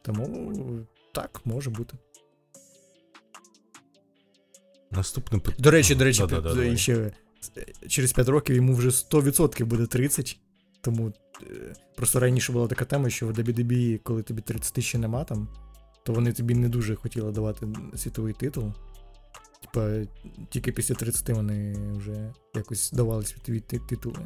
[0.03, 0.55] Тому
[1.15, 1.97] так, може бути.
[4.91, 5.63] Наступне питання.
[5.63, 6.77] До речі, до речі, Да-да-да, т- давай.
[6.89, 7.13] е,
[7.89, 10.39] через 5 років йому вже 100% буде 30.
[10.81, 11.13] Тому
[11.43, 15.49] е, просто раніше була така тема, що в WWE, коли тобі 30 ще нема там,
[16.09, 17.67] то вони тобі не дуже хотіли давати
[17.97, 18.73] світовий титул.
[19.61, 19.91] Типа,
[20.51, 24.17] тільки після 30 вони вже якось давали світові титули.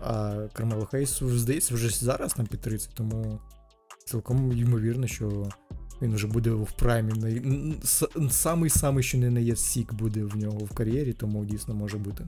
[0.00, 3.40] А Кармело Хейсу, здається, вже зараз там під 30, тому
[4.06, 5.50] цілком ймовірно, що
[6.02, 7.12] він вже буде в праймі.
[7.12, 7.74] най-
[8.30, 12.26] Самий самий, що не є сік буде в нього в кар'єрі, тому дійсно може бути.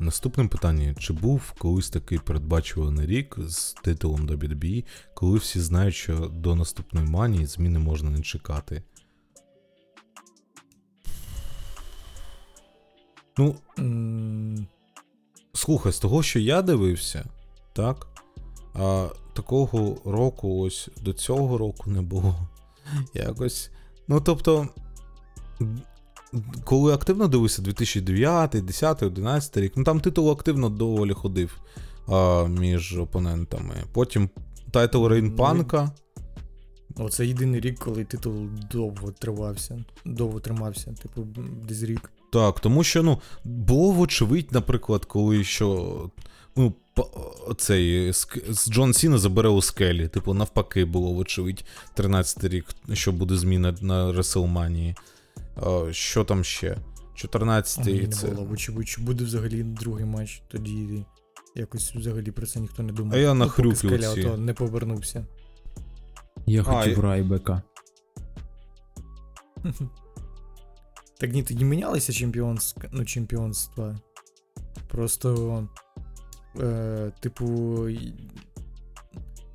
[0.00, 6.16] Наступне питання: чи був колись такий передбачуваний рік з титулом WWE, коли всі знають, що
[6.16, 8.82] до наступної манії зміни можна не чекати?
[13.38, 13.54] Ну,
[15.52, 17.24] слухай, з того, що я дивився,
[17.72, 18.06] так?
[18.74, 22.48] А такого року, ось до цього року не було.
[23.14, 23.70] Якось.
[24.08, 24.68] Ну, тобто,
[26.64, 31.60] коли активно дивився 2009, 10, 11 рік, ну там титул активно доволі ходив
[32.08, 33.74] а, між опонентами.
[33.92, 34.30] Потім
[34.70, 35.90] title reign Ну, Панка.
[36.96, 38.34] Оце єдиний рік, коли титул
[38.72, 39.84] довго тривався.
[40.04, 41.26] Довго тримався, типу,
[41.68, 42.10] десь рік.
[42.32, 46.10] Так, тому що, ну, було вочевидь, наприклад, коли що.
[46.56, 46.74] Ну,
[47.56, 48.12] цей
[48.48, 50.08] з Джон Сіна забере у скелі.
[50.08, 51.64] Типу, навпаки, було вочевидь
[51.96, 54.96] 13-й рік, що буде зміна на Реселманії.
[55.90, 56.78] Що там ще?
[57.14, 58.28] 14 Ні, й не це.
[58.28, 58.44] було.
[58.46, 61.04] Вочевидь, що буде взагалі другий матч, тоді
[61.54, 63.14] якось взагалі про це ніхто не думав.
[63.14, 64.26] А я на Ну, Скеля оці.
[64.26, 65.26] не повернувся.
[66.46, 67.62] Я хотів і- Райбека.
[71.20, 72.76] Так ні, тоді мінялися чемпіонськ...
[72.92, 73.98] ну, чемпіонства.
[74.88, 75.68] Просто,
[76.60, 77.86] е, типу,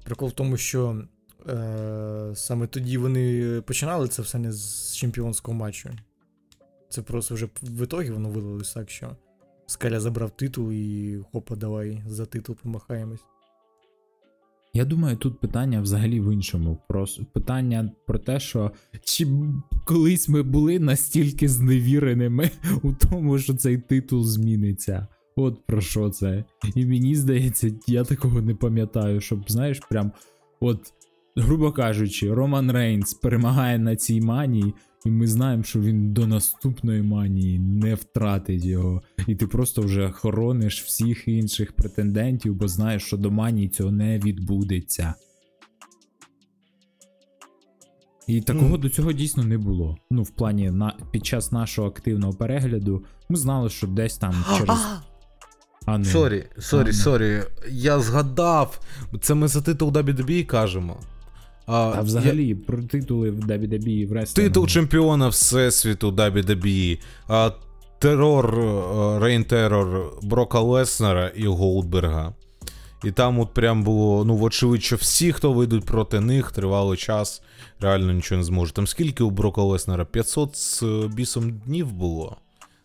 [0.03, 1.01] прикол в тому, що
[1.49, 5.89] е, саме тоді вони починали це все не з чемпіонського матчу.
[6.89, 9.15] Це просто вже в ітогі воно вилилось так, що
[9.67, 13.21] Скаля забрав титул і хопа, давай за титул помахаємось.
[14.73, 16.77] Я думаю, тут питання взагалі в іншому.
[16.87, 18.71] Просто питання про те, що
[19.03, 19.27] чи
[19.85, 22.51] колись ми були настільки зневіреними
[22.83, 25.07] у тому, що цей титул зміниться.
[25.35, 26.43] От про що це.
[26.75, 30.11] І мені здається, я такого не пам'ятаю, щоб, знаєш, прям
[30.59, 30.93] от,
[31.35, 34.73] грубо кажучи, Роман Рейнс перемагає на цій манії,
[35.05, 39.01] і ми знаємо, що він до наступної манії не втратить його.
[39.27, 44.19] І ти просто вже хорониш всіх інших претендентів, бо знаєш, що до манії цього не
[44.19, 45.13] відбудеться.
[48.27, 48.77] І такого Ну.
[48.77, 49.97] до цього дійсно не було.
[50.11, 54.85] Ну, в плані на під час нашого активного перегляду ми знали, що десь там через.
[55.85, 56.05] А, ну.
[56.05, 57.41] Sorry, sorry, sorry.
[57.69, 58.79] Я згадав.
[59.21, 60.99] Це ми за титул WWE кажемо.
[61.65, 64.49] А, Та взагалі про титули в WWE в я- рестлингу.
[64.49, 66.99] Титул чемпіона Всесвіту WWE.
[67.27, 67.51] А,
[67.99, 68.55] терор,
[69.21, 72.33] Reign Terror Брока Леснера і Голдберга.
[73.03, 77.41] І там от прям було, ну, вочевидь, що всі, хто вийдуть проти них, тривалий час,
[77.79, 78.75] реально нічого не зможуть.
[78.75, 80.05] Там скільки у Брока Леснера?
[80.05, 82.37] 500 з е, бісом днів було.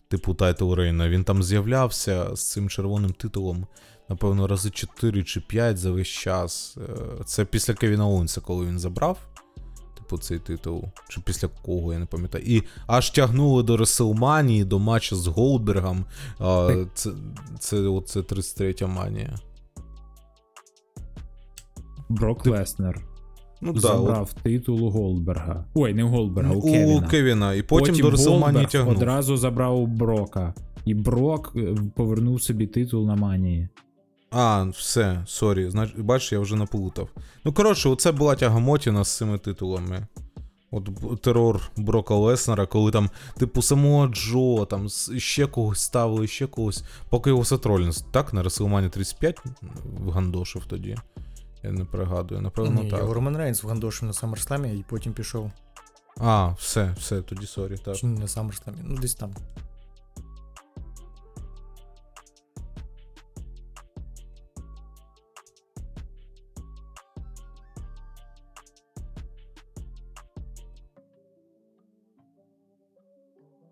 [0.08, 1.08] Типу title reign а.
[1.08, 3.66] Він там з'являвся з цим червоним титулом,
[4.10, 6.78] напевно, рази 4 чи 5 за весь час.
[6.78, 9.18] Е, Це після Кевіна Оуенса, коли він забрав.
[9.98, 10.84] Типу, цей титул.
[11.08, 12.44] Чи після кого, я не пам'ятаю.
[12.46, 16.04] І аж тягнули до Реслманії, до матчу з Голдбергом.
[16.94, 17.10] Це,
[17.58, 19.34] це, оце 33 манія.
[22.08, 23.06] Брок Ти- Леснер
[23.62, 25.64] Ну, да, забрав титул у Голдберга.
[25.74, 27.06] Ой, не у Голдберга, у Кевіна.
[27.06, 27.54] у Кевіна.
[27.54, 28.96] І потім, до Реслманії тягнув.
[28.96, 30.54] одразу забрав у Брока.
[30.84, 33.68] І Брок е, повернув собі титул на манії.
[34.30, 35.70] А, все, sorry.
[35.70, 37.08] Знач, бачиш, я вже наплутав.
[37.44, 40.06] Ну, коротше, оце була тягамотіна з цими титулами.
[40.72, 44.88] От терор Брока Леснера, коли там, типу, самого Джо, там
[45.18, 46.84] ще когось ставили, ще когось.
[47.08, 49.42] Поки його Сет Ролінс, так, на WrestleMania 35
[49.84, 50.96] вгандошив тоді.
[51.62, 53.00] Я не пригадую, напевно, Ні, так.
[53.00, 55.50] його Роман Рейнс в вгандошив на Саммерсламі і потім пішов.
[56.20, 57.96] А, все, все, тоді sorry, так.
[57.96, 59.34] Чи не на Саммерсламі, ну десь там.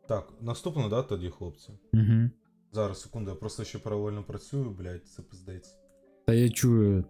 [0.09, 1.71] Так, наступне, да, тоді, хлопці.
[1.95, 2.31] Угу.
[2.73, 5.77] Зараз, секунду, я просто ще паралельно працюю, блядь, це пиздець.
[6.27, 7.05] Та я чую,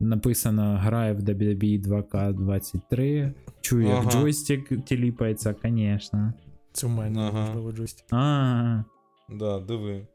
[0.00, 3.32] написано грає в WWE 2K23.
[3.60, 4.10] Чую, як Ага.
[4.10, 6.32] джойстик тіліпається, звісно.
[6.72, 7.46] Це в мене Ага.
[7.46, 8.06] можливо джойстик.
[8.10, 8.84] А,
[9.28, 10.06] Да, диви.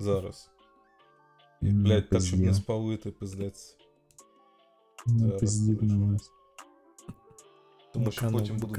[0.00, 0.50] Зараз.
[1.60, 3.76] Ну, Блядь, так, щоб не спалити, пиздець.
[5.06, 6.12] ну, Зараз пиздів на включу.
[6.12, 6.30] вас.
[7.94, 8.76] Тому що потім будуть.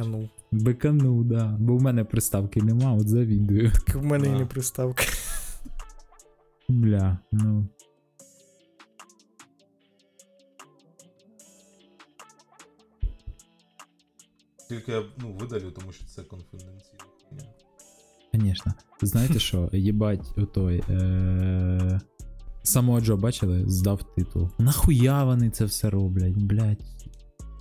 [0.54, 1.24] Биканув.
[1.24, 1.58] Да.
[1.60, 3.72] Бо в мене приставки нема, от завідую.
[3.88, 5.04] Так в мене і не приставка.
[6.70, 7.68] Бля, ну.
[14.70, 17.46] Тільки я ну, видалю, тому що це конфіденційна хуйня.
[18.34, 18.74] Звісно.
[19.02, 20.84] Знаєте що, їбать, отой.
[20.90, 22.02] Е...
[22.64, 23.64] Самого Джо бачили?
[23.68, 24.50] Здав титул.
[24.60, 26.82] Нахуя вони це все роблять, блядь.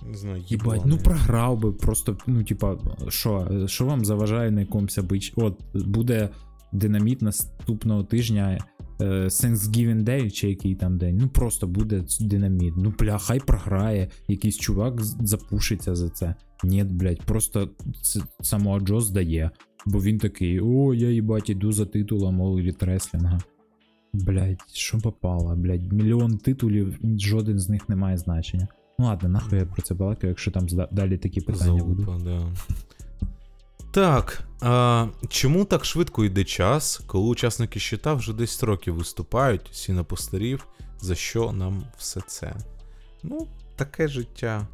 [0.07, 2.77] Не знаю, Їбать, ну програв би, просто, ну, типа,
[3.09, 5.33] що, що вам заважає на якомусь бич?
[5.35, 6.29] От, буде
[6.73, 8.57] динаміт наступного тижня.
[9.01, 11.17] е, Thanksgiving Day, чи який там день.
[11.21, 12.73] Ну просто буде динаміт.
[12.77, 14.09] Ну, бля, хай програє.
[14.27, 16.35] Якийсь чувак запушиться за це.
[16.63, 17.69] Ні, блядь, просто
[18.41, 19.51] самого Джо здає.
[19.85, 23.39] Бо він такий: о, я їбать, іду за титулом All Реслінга.
[24.13, 28.67] Блядь, що попало, блядь, мільйон титулів, жоден з них не має значення.
[28.99, 32.23] Ну ладно, нахуй я про це балакаю, якщо там далі такі питання будуть.
[32.23, 32.47] Да.
[33.93, 39.93] Так, а, чому так швидко йде час, коли учасники щита вже 10 років виступають, всі
[39.93, 40.67] на постарів,
[40.99, 42.55] за що нам все це?
[43.23, 44.67] Ну, таке життя.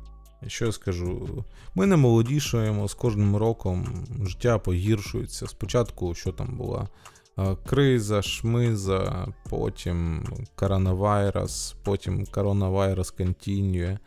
[0.48, 1.46] Що я скажу?
[1.76, 5.48] Ми не молодішаємо з кожним роком, життя погіршується.
[5.48, 6.88] Спочатку, що там була?
[7.40, 10.26] А, Криза, шмиза, потім
[10.56, 13.98] коронавірус, потім коронавірус континює,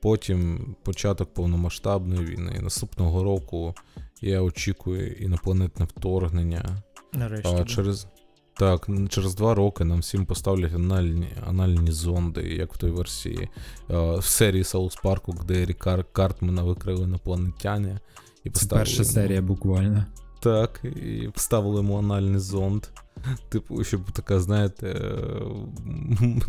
[0.00, 2.58] потім початок повномасштабної війни.
[2.62, 3.74] Наступного року
[4.20, 6.82] я очікую інопланетне вторгнення.
[7.12, 7.54] Нарешті.
[7.60, 8.06] А через.
[8.54, 13.48] Так, через два роки нам всім поставлять анальні, анальні зонди, як в той версії
[13.90, 17.98] е, в серії Саус Парку, де Рікар Картмана викрили інопланетяни.
[18.44, 20.06] І Це поставили перша йому- серія буквально.
[20.40, 22.86] Так, і вставили йому анальний зонд.
[23.48, 25.12] Типу, щоб така, знаєте,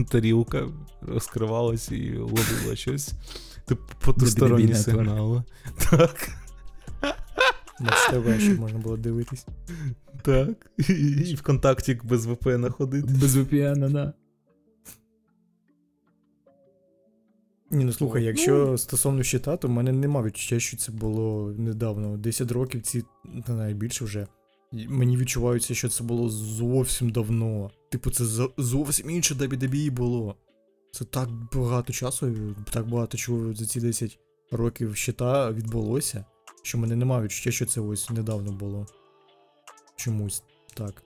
[0.09, 0.67] тарілка
[1.01, 3.13] розкривалась і ловила щось.
[3.65, 5.43] Типу, потусторонні сигнали.
[5.91, 6.29] Так.
[7.79, 9.45] Матч ТВ, щоб можна було дивитись.
[10.21, 10.71] Так.
[10.89, 13.07] І ВКонтакті без VPN ходити.
[13.07, 14.13] Без VPN, да.
[17.71, 22.17] Ні, ну слухай, якщо стосовно щита, то в мене нема відчуття, що це було недавно.
[22.17, 23.03] 10 років ці
[23.45, 24.27] та навіть більше вже.
[24.71, 27.71] Мені відчувається, що це було зовсім давно.
[27.89, 28.25] Типу, це
[28.57, 30.35] зовсім інше WWE було.
[30.91, 32.35] Це так багато часу,
[32.71, 34.19] так багато чого за ці 10
[34.51, 36.25] років щита відбулося,
[36.63, 38.87] що мене немає відчуття, що це ось недавно було.
[39.95, 40.43] Чомусь
[40.73, 41.03] так.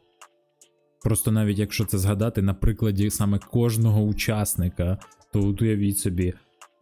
[1.01, 4.97] Просто навіть якщо це згадати на прикладі саме кожного учасника,
[5.33, 6.33] то от уявіть собі,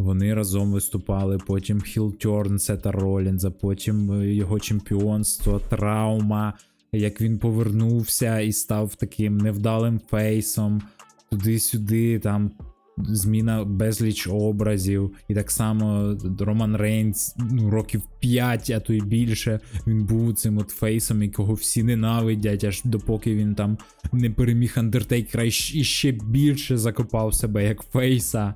[0.03, 6.53] вони разом виступали, потім Хілтерн Сета Ролінза, потім е, його чемпіонство, травма,
[6.91, 10.81] як він повернувся і став таким невдалим фейсом,
[11.29, 12.51] туди-сюди, там
[12.97, 15.11] зміна безліч образів.
[15.27, 19.59] І так само Роман Рейнс ну, років 5, а то й більше.
[19.87, 23.77] Він був цим от фейсом, якого всі ненавидять, аж допоки він там
[24.11, 25.51] не переміг Андертейкера і
[25.83, 28.53] ще більше закопав себе як фейса.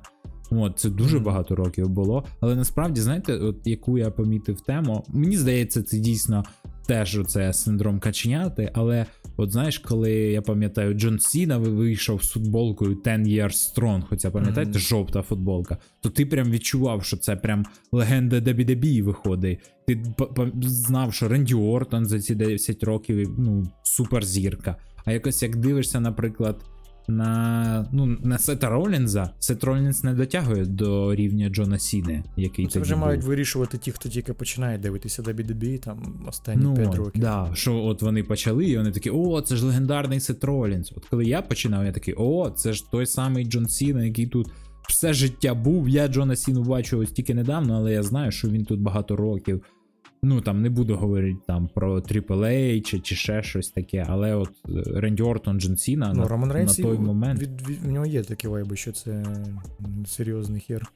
[0.50, 2.24] От, це дуже багато років було.
[2.40, 6.44] Але насправді, знаєте, от яку я помітив тему, мені здається, це дійсно
[6.86, 9.06] теж оце синдром каченяти, але
[9.36, 14.70] от знаєш, коли я пам'ятаю, Джон Сіна вийшов з футболкою 10 Years Strong, хоча пам'ятаєте,
[14.70, 14.80] Мгм.
[14.80, 19.58] жовта футболка, то ти прям відчував, що це прям легенда WWE виходить.
[19.86, 20.02] Ти
[20.60, 24.76] знав, що Ренді Ортон за ці 10 років ну, суперзірка.
[25.04, 26.64] А якось як дивишся, наприклад,
[27.08, 32.80] на, ну, на Сета Ролінза, Сет Ролінз не дотягує до рівня Джона Сіни, який Це
[32.80, 33.00] вже був.
[33.04, 37.22] мають вирішувати ті, хто тільки починає дивитися WWE там останні Ну, 5 років.
[37.22, 40.92] да, що от вони почали, і вони такі, о, це ж легендарний Сет Ролінс.
[40.96, 44.46] От коли я починав, я такий, о, це ж той самий Джон Сіна, який тут
[44.88, 45.88] все життя був.
[45.88, 49.62] Я Джона Сіну бачу ось тільки недавно, але я знаю, що він тут багато років.
[50.22, 54.50] Ну там не буду говорити там про AAA чи, чи ще щось таке, але от
[54.68, 57.40] е, Ренді Ортон, Джон Сіна Ну, на, Роман на той момент.
[57.42, 59.24] від, від, в нього є такі вайби, що це
[60.06, 60.92] серйозний хер.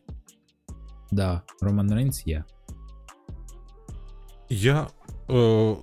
[1.12, 2.44] Да, Роман Рейнс є.
[4.51, 4.86] Я.
[5.31, 5.77] Е,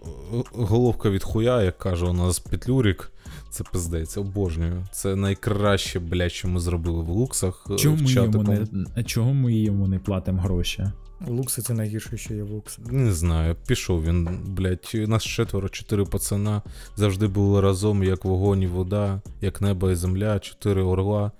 [0.54, 3.12] головка від хуя, як каже у нас Петлюрік.
[3.50, 4.84] Це пиздець, обожнюю.
[4.92, 7.68] Це найкраще, блядь, що ми зробили в луксах.
[7.72, 10.86] е, Чому в ми, йому не, а чого ми йому не платимо гроші?
[11.28, 12.92] Лукси це найгірше, що є в луксах.
[12.92, 16.62] Не знаю, пішов він, блядь, нас четверо, чотири пацана
[16.96, 21.32] завжди були разом, як вогонь і вода, як небо і земля, чотири орла,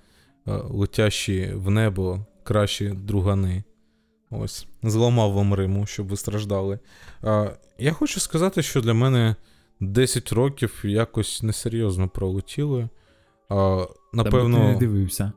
[0.46, 3.64] е, летящі в небо, кращі другани.
[4.30, 6.78] Ось, зламав вам Риму, щоб ви страждали.
[7.22, 9.36] А, я хочу сказати, що для мене
[9.80, 12.88] 10 років якось несерйозно пролетіли.
[13.48, 14.58] А, напевно.
[14.58, 15.32] бо ти не дивився.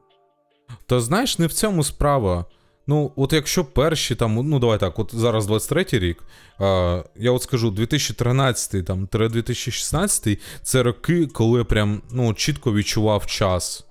[0.86, 2.46] Та знаєш, не в цьому справа.
[2.88, 6.24] Ну, от якщо перші там, ну давай так, от зараз 23-й рік,
[6.60, 13.26] а, я от скажу, 2013 там, 2016 це роки, коли я прям ну, чітко відчував
[13.26, 13.86] час.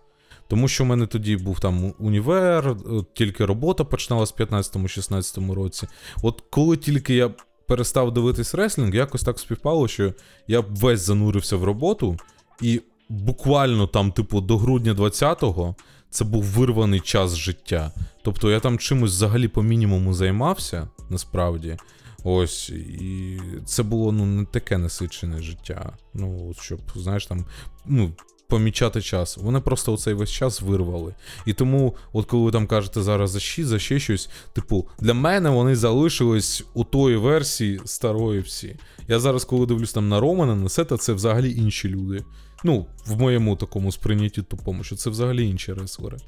[0.48, 2.76] Тому що в мене тоді був там універ,
[3.14, 5.88] тільки робота починалась в 15-16 році.
[6.22, 7.30] От коли тільки я
[7.66, 10.14] перестав дивитись реслінг, якось так співпало, що
[10.48, 12.16] я весь занурився в роботу,
[12.60, 15.76] і буквально там, типу, до грудня 20-го
[16.12, 17.92] це був вирваний час життя.
[18.22, 21.76] Тобто я там чимось взагалі по мінімуму займався, насправді.
[22.24, 25.92] Ось, і це було ну, не таке насичене життя.
[26.14, 27.44] Ну, щоб, знаєш, там,
[27.86, 28.12] ну,
[28.48, 29.36] помічати час.
[29.36, 31.14] Вони просто оцей весь час вирвали.
[31.46, 35.14] І тому, от коли ви там кажете зараз за щі, за ще щось, типу, для
[35.14, 38.76] мене вони залишились у тої версії старої всі.
[39.08, 42.24] Я зараз, коли дивлюсь там на Романа, на Сета, це взагалі інші люди.
[42.64, 46.18] Ну, в моєму такому сприйнятті тупому, що це взагалі інші реслери.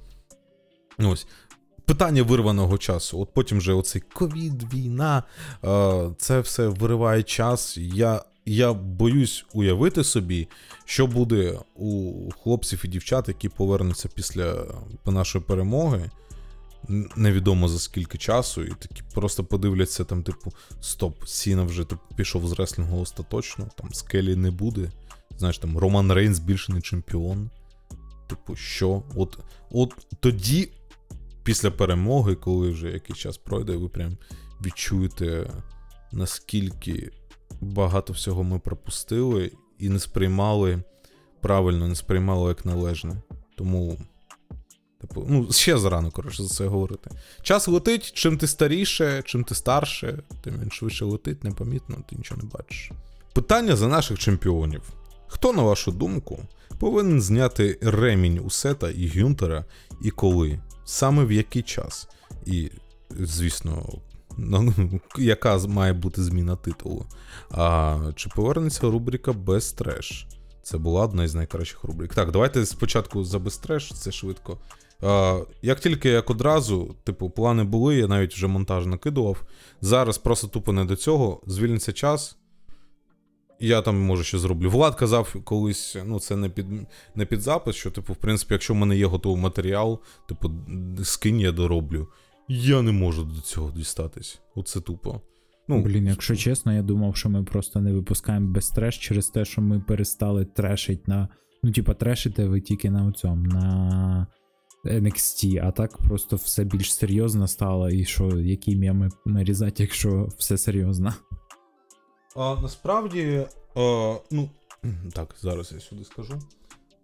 [0.98, 1.26] Ось.
[1.84, 3.20] Питання вирваного часу.
[3.20, 5.22] От потім вже оцей ковід, війна,
[5.64, 7.78] е, це все вириває час.
[7.78, 10.48] Я, я боюсь уявити собі,
[10.84, 12.12] що буде у
[12.42, 14.64] хлопців і дівчат, які повернуться після
[15.06, 16.10] нашої перемоги.
[17.16, 22.48] Невідомо за скільки часу, і такі просто подивляться там, типу, стоп, Сіна вже типу, пішов
[22.48, 24.90] з реслінгу остаточно, там скелі не буде.
[25.44, 27.50] Знаєш, там Роман Рейнс більше не чемпіон.
[28.28, 29.02] Типу, що?
[29.16, 29.38] От,
[29.70, 30.68] от тоді,
[31.42, 34.16] після перемоги, коли вже якийсь час пройде, ви прям
[34.66, 35.50] відчуєте,
[36.12, 37.10] наскільки
[37.60, 40.82] багато всього ми пропустили і не сприймали
[41.40, 43.22] правильно, не сприймали як належне.
[43.56, 43.98] Тому.
[45.00, 47.10] Типу, ну, ще зарано, коротше, за це говорити.
[47.42, 52.42] Час летить, чим ти старіше, чим ти старше, тим він швидше летить, непомітно, ти нічого
[52.42, 52.90] не бачиш.
[53.32, 54.82] Питання за наших чемпіонів.
[55.26, 56.38] Хто, на вашу думку,
[56.78, 59.64] повинен зняти ремінь у Сета і Гюнтера
[60.02, 60.60] і коли?
[60.84, 62.08] Саме в який час?
[62.46, 62.70] І,
[63.10, 63.86] звісно,
[64.36, 64.72] Ну,
[65.18, 67.06] яка має бути зміна титулу?
[67.50, 70.26] А, чи повернеться рубрика без треш?
[70.62, 72.14] Це була одна із найкращих рубрик.
[72.14, 74.58] Так, давайте спочатку за без треш, це швидко.
[75.02, 79.42] А, як тільки як одразу, типу, плани були, я навіть вже монтаж накидував.
[79.80, 81.40] Зараз просто тупо не до цього.
[81.46, 82.36] Звільниться час.
[83.64, 84.70] Я там може ще зроблю.
[84.70, 86.66] Влад казав колись, ну це не під,
[87.14, 90.50] не під запис, що, типу, в принципі, якщо в мене є готовий матеріал, типу,
[91.02, 92.08] скинь, я дороблю.
[92.48, 94.40] Я не можу до цього дістатись.
[94.54, 95.20] Оце тупо.
[95.68, 99.44] Ну, Блін, якщо чесно, я думав, що ми просто не випускаємо без треш через те,
[99.44, 101.28] що ми перестали трешить на.
[101.62, 104.26] Ну, типа, трешите ви тільки на цьому, на
[104.84, 110.58] NXT, а так просто все більш серйозно стало, і що, які меми нарізати, якщо все
[110.58, 111.14] серйозно.
[112.36, 114.50] А, насправді, а, ну,
[115.12, 116.42] так, зараз я сюди скажу.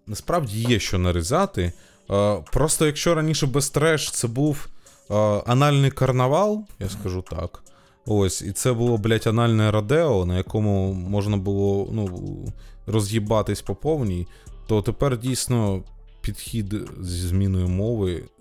[0.07, 1.73] Насправді є що нарізати.
[2.09, 4.69] А, просто якщо раніше без треш це був
[5.09, 7.63] а, анальний карнавал, я скажу так.
[8.07, 12.45] Ось, і це було, блядь, анальне радео, на якому можна було ну,
[12.87, 14.27] роз'їбатись по повній,
[14.67, 15.83] то тепер дійсно
[16.21, 18.40] підхід зі зміною мови, е,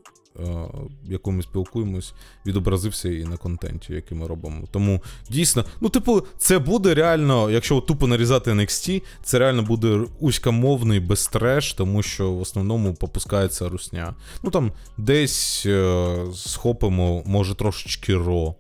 [1.06, 2.14] яку ми спілкуємось,
[2.46, 4.68] відобразився і на контенті, який ми робимо.
[4.72, 11.00] Тому дійсно, ну, типу, це буде реально, якщо тупо нарізати NXT, це реально буде узькомовний
[11.00, 14.16] без треш, тому що в основному попускається русня.
[14.44, 18.56] Ну там десь е, схопимо, може, трошечки ро,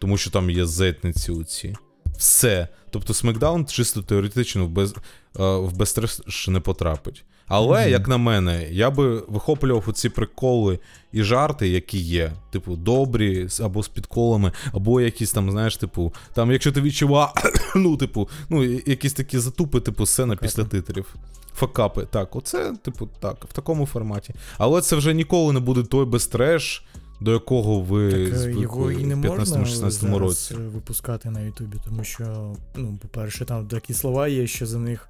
[0.00, 1.76] тому що там є зетниці оці.
[2.18, 2.68] Все.
[2.90, 4.94] Тобто Смакдаун чисто теоретично в, без, е,
[5.36, 7.24] в безтреш не потрапить.
[7.48, 7.90] Але, Мгм.
[7.90, 10.78] як на мене, я би вихоплював оці приколи
[11.12, 12.32] і жарти, які є.
[12.50, 17.34] Типу, добрі, або з підколами, або якісь там, знаєш, типу, там, якщо ти відчував,
[17.76, 20.46] ну, типу, ну, якісь такі затупи, типу, сцена Факапи.
[20.46, 21.14] після титрів.
[21.54, 24.34] Факапи, так, оце, типу, так, в такому форматі.
[24.58, 26.84] Але це вже ніколи не буде той безтреш,
[27.20, 30.54] до якого ви Так е, звикли його і не в можна 15-16 році.
[30.54, 35.08] випускати на Ютубі, тому що, ну, по-перше, там такі слова є, що за них.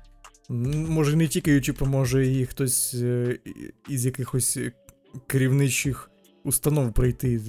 [0.48, 3.38] Може, не тільки Ютуб, а може і хтось е,
[3.88, 4.58] із якихось
[5.26, 6.10] керівничих
[6.44, 7.40] установ прийти,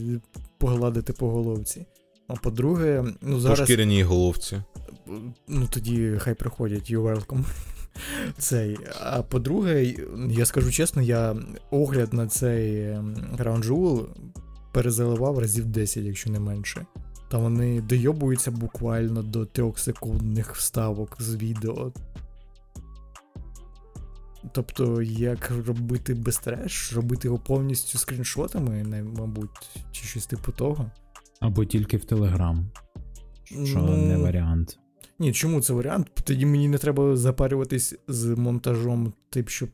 [0.57, 1.85] погладити по головці.
[2.27, 3.59] А по-друге, ну По зараз.
[3.59, 4.61] шкіряній головці.
[5.47, 7.43] Ну тоді хай приходять, you welcome.
[8.37, 8.77] Цей.
[9.01, 9.95] А по-друге,
[10.29, 11.35] я скажу чесно, я
[11.71, 14.05] огляд на цей ем, Crown Jewel
[14.73, 16.85] перезаливав разів 10, якщо не менше.
[17.31, 21.91] Та вони дойобуються буквально до трьохсекундних вставок з відео.
[24.51, 29.49] Тобто, як робити без треш, робити його повністю скріншотами, мабуть,
[29.91, 30.91] чи щось типу того.
[31.39, 32.69] Або тільки в Телеграм.
[33.43, 34.79] Що Ну, не варіант.
[35.19, 36.11] Ні, чому це варіант?
[36.23, 39.69] Тоді мені не треба запарюватись з монтажом, тип, щоб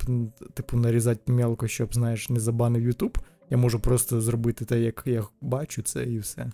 [0.54, 3.18] типу нарізати мелко, щоб, знаєш, не забанив Ютуб.
[3.50, 6.52] Я можу просто зробити те, як я бачу це, і все.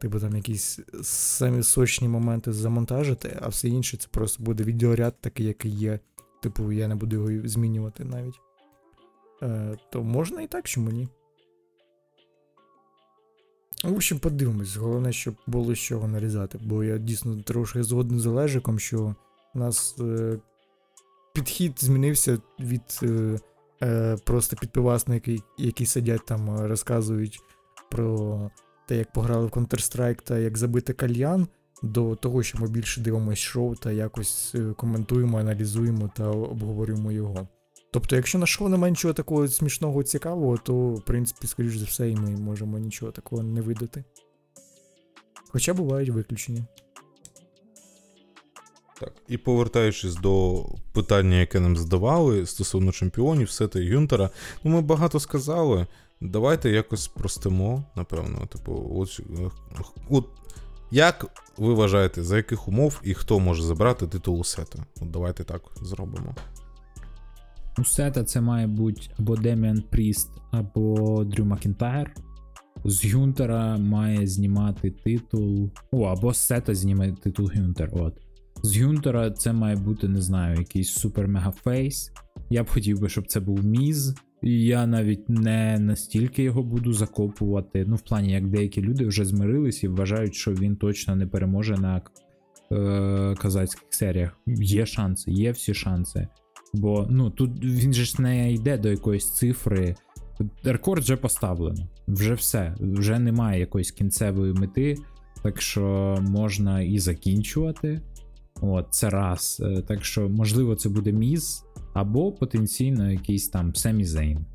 [0.00, 5.46] Типу там якісь самі сочні моменти замонтажити, а все інше це просто буде відеоряд такий,
[5.46, 6.00] який є.
[6.40, 8.40] Типу, я не буду його змінювати навіть.
[9.42, 11.08] Е, то можна і так, чому ні?
[13.84, 14.76] В общем, подивимось.
[14.76, 19.14] Головне, щоб було з чого нарізати, бо я дійсно трошки згоден з Олежиком, що
[19.54, 20.38] у нас е,
[21.32, 23.38] підхід змінився від е,
[23.82, 27.40] е, просто підпивасників, які сидять там, е, розказують
[27.90, 28.50] про
[28.88, 31.48] те, як пограли в Counter-Strike та як забити кальян,
[31.82, 37.48] до того, що ми більше дивимося шоу та якось е, коментуємо, аналізуємо та обговорюємо його.
[37.92, 42.10] Тобто, якщо на шоу немає нічого такого смішного цікавого, то, в принципі, скоріш за все,
[42.10, 44.04] і ми можемо нічого такого не видати.
[45.48, 46.64] Хоча бувають виключення.
[49.00, 49.12] Так.
[49.28, 54.30] І повертаючись до питання, яке нам задавали стосовно чемпіонів, Сета і Гюнтера,
[54.64, 55.86] ну ми багато сказали.
[56.20, 58.46] Давайте якось простимо, напевно.
[58.46, 59.50] Типу, от, е,
[60.10, 60.26] от
[60.90, 61.26] як
[61.58, 64.84] ви вважаєте, за яких умов і хто може забрати титул у Сета?
[65.00, 66.34] От давайте так зробимо.
[67.78, 72.14] У Сета це має бути або Деміан Пріст, або Дрю Макінтайр.
[72.84, 75.70] З Гюнтера має знімати титул.
[75.92, 77.90] О, або з Сета зніме титул Гюнтер.
[77.92, 78.14] От.
[78.62, 82.12] З Гюнтера це має бути, не знаю, якийсь супер мегафейс.
[82.50, 84.14] Я б хотів би, щоб це був Міз.
[84.42, 87.84] Я навіть не настільки його буду закопувати.
[87.88, 91.76] Ну, в плані, як деякі люди вже змирились і вважають, що він точно не переможе
[91.76, 92.02] на
[92.72, 94.38] е, казацьких серіях.
[94.46, 96.28] Є шанси, є всі шанси.
[96.74, 99.94] Бо ну тут він же ж не йде до якоїсь цифри.
[100.64, 101.88] Рекорд вже поставлено.
[102.08, 102.74] Вже все.
[102.80, 104.96] Вже немає якоїсь кінцевої мети,
[105.42, 108.00] так що можна і закінчувати.
[108.60, 109.62] От, це раз.
[109.64, 111.64] Е, Так що, можливо, це буде міз,
[111.94, 114.46] або потенційно якийсь там Семі Зейн.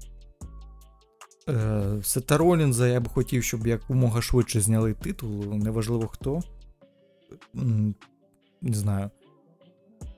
[1.50, 6.42] Е, Сета Ролінза я б хотів, щоб якомога швидше зняли титул, неважливо хто.
[8.62, 9.10] Не знаю.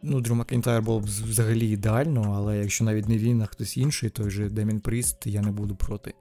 [0.04, 4.10] Ну, Дрю Макінтайр було б взагалі ідеально, але якщо навіть не він, а хтось інший,
[4.10, 6.14] той же Деміан Пріст, я не буду проти.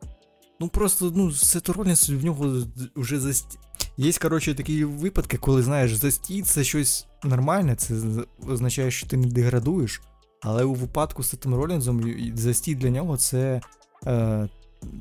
[0.60, 2.62] Ну просто, ну, Сет Ролінс в нього
[2.96, 3.58] вже застій.
[3.96, 7.94] Є, коротше, такі випадки, коли знаєш, застій це щось нормальне, це
[8.48, 10.00] означає, що ти не деградуєш.
[10.48, 12.04] Але у випадку з Сетом Ролінзом
[12.34, 13.60] застій для нього це
[14.06, 14.48] е,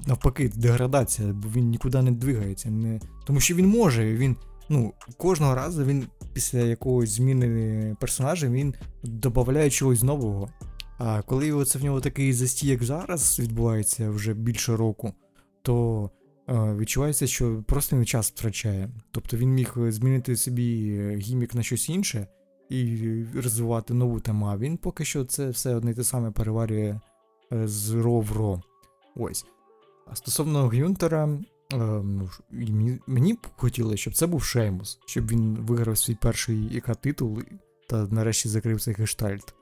[0.08, 2.70] навпаки деградація, бо він нікуди не двигається.
[2.70, 3.00] Не...
[3.26, 4.36] Тому що він може, він
[4.70, 10.50] ну, кожного разу він після якогось зміни персонажа він додає чогось нового.
[10.98, 15.14] А коли оце в нього такий застій, як зараз відбувається вже більше року,
[15.62, 16.10] то
[16.50, 18.90] е, відчувається, що просто він час втрачає.
[19.12, 22.28] Тобто він міг змінити собі е, гімік на щось інше
[22.70, 24.46] і розвивати нову тему.
[24.46, 27.00] А він поки що це все одне й те саме переварює
[27.54, 28.62] е, з ро в ро.
[29.16, 29.46] Ось.
[30.08, 31.30] А стосовно Гюнтера,
[31.74, 36.66] е, ну, і мені, б хотілося, щоб це був Шеймус, щоб він виграв свій перший
[36.66, 37.40] ІК титул
[37.90, 39.54] та нарешті закрив цей гештальт.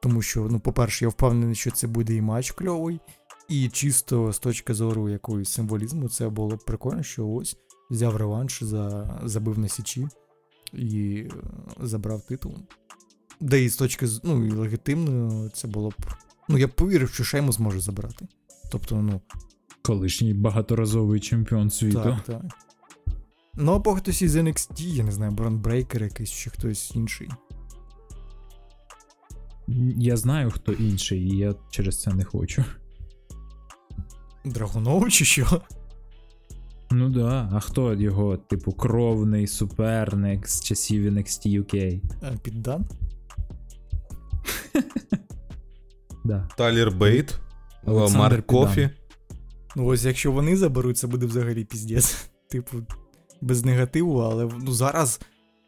[0.00, 3.00] Тому що, ну, по-перше, я впевнений, що це буде і матч кльовий,
[3.48, 7.56] і чисто з точки зору якоїсь символізму, це було б прикольно, що ось
[7.90, 10.08] взяв реванш, за, забив на січі
[10.74, 11.30] і е,
[11.80, 12.56] забрав титул.
[13.40, 15.94] Де і з точки ну, і легітимно, це було б.
[16.48, 18.26] Ну, я б повірив, що Шеймус зможе забрати.
[18.72, 19.20] Тобто, ну,
[19.82, 22.02] Колишній багаторазовий чемпіон світу.
[22.02, 22.42] так, так.
[23.54, 27.28] Ну, або хтось із NXT, я не знаю, Брон Брейкер якийсь чи хтось інший.
[29.96, 32.64] Я знаю, хто інший, і я через це не хочу.
[34.44, 35.62] Драгунов чи що?
[36.90, 42.00] Ну да, а хто його, типу, кровний суперник з часів NXT UK?
[42.22, 42.86] Е, Піт Данн?
[46.26, 46.48] Да.
[46.56, 47.38] Тайлер Бейт,
[47.86, 48.66] Олександр Марк Піт Данн.
[48.66, 48.90] Кофі.
[49.76, 52.28] Ну, ось якщо вони заберуть, це буде взагалі піздець.
[52.48, 52.76] Типу,
[53.40, 55.20] без негативу, але ну, зараз,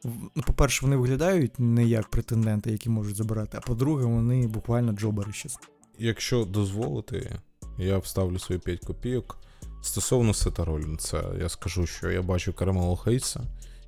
[0.04, 5.32] ну, по-перше, вони виглядають не як претенденти, які можуть забирати, а по-друге, вони буквально джобери
[5.32, 5.58] щас.
[5.98, 7.38] Якщо дозволити,
[7.78, 9.38] я вставлю свої 5 копійок.
[9.86, 13.40] Стосовно Сета Ролінса, я скажу, що я бачу Кармело Хейса,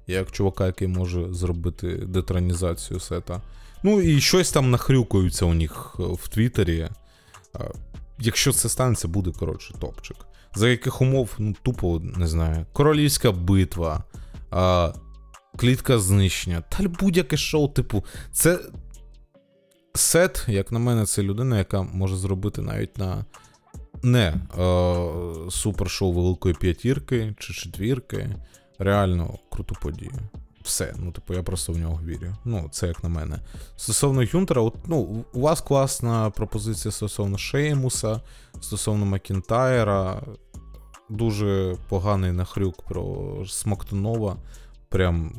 [0.07, 3.43] як чувака, який може зробити детронізацію сета.
[3.83, 6.89] Ну і щось там нахрюкаються у них е, в Твіттері.
[8.19, 10.17] Якщо це станеться, буде коротше топчик.
[10.55, 12.67] За яких умов, ну тупо не знаю.
[12.73, 14.05] Королівська битва,
[14.51, 14.93] а,
[15.57, 18.59] клітка знищення, та будь-яке шоу, типу, це
[19.95, 23.25] Сет, як на мене, це людина, яка може зробити навіть на
[24.03, 28.37] не е, супершоу Великої п'ятірки чи четвірки.
[28.79, 30.13] Реально круту подію.
[30.63, 30.95] Все.
[30.97, 32.37] Ну, типу, я просто в нього вірю.
[32.45, 33.39] Ну, це як на мене.
[33.77, 38.21] Стосовно Гюнтера, от, ну, у вас класна пропозиція стосовно Шеймуса,
[38.61, 40.23] стосовно Макінтайра.
[41.09, 44.37] Дуже поганий нахрюк про Смоктунова.
[44.89, 45.33] Прям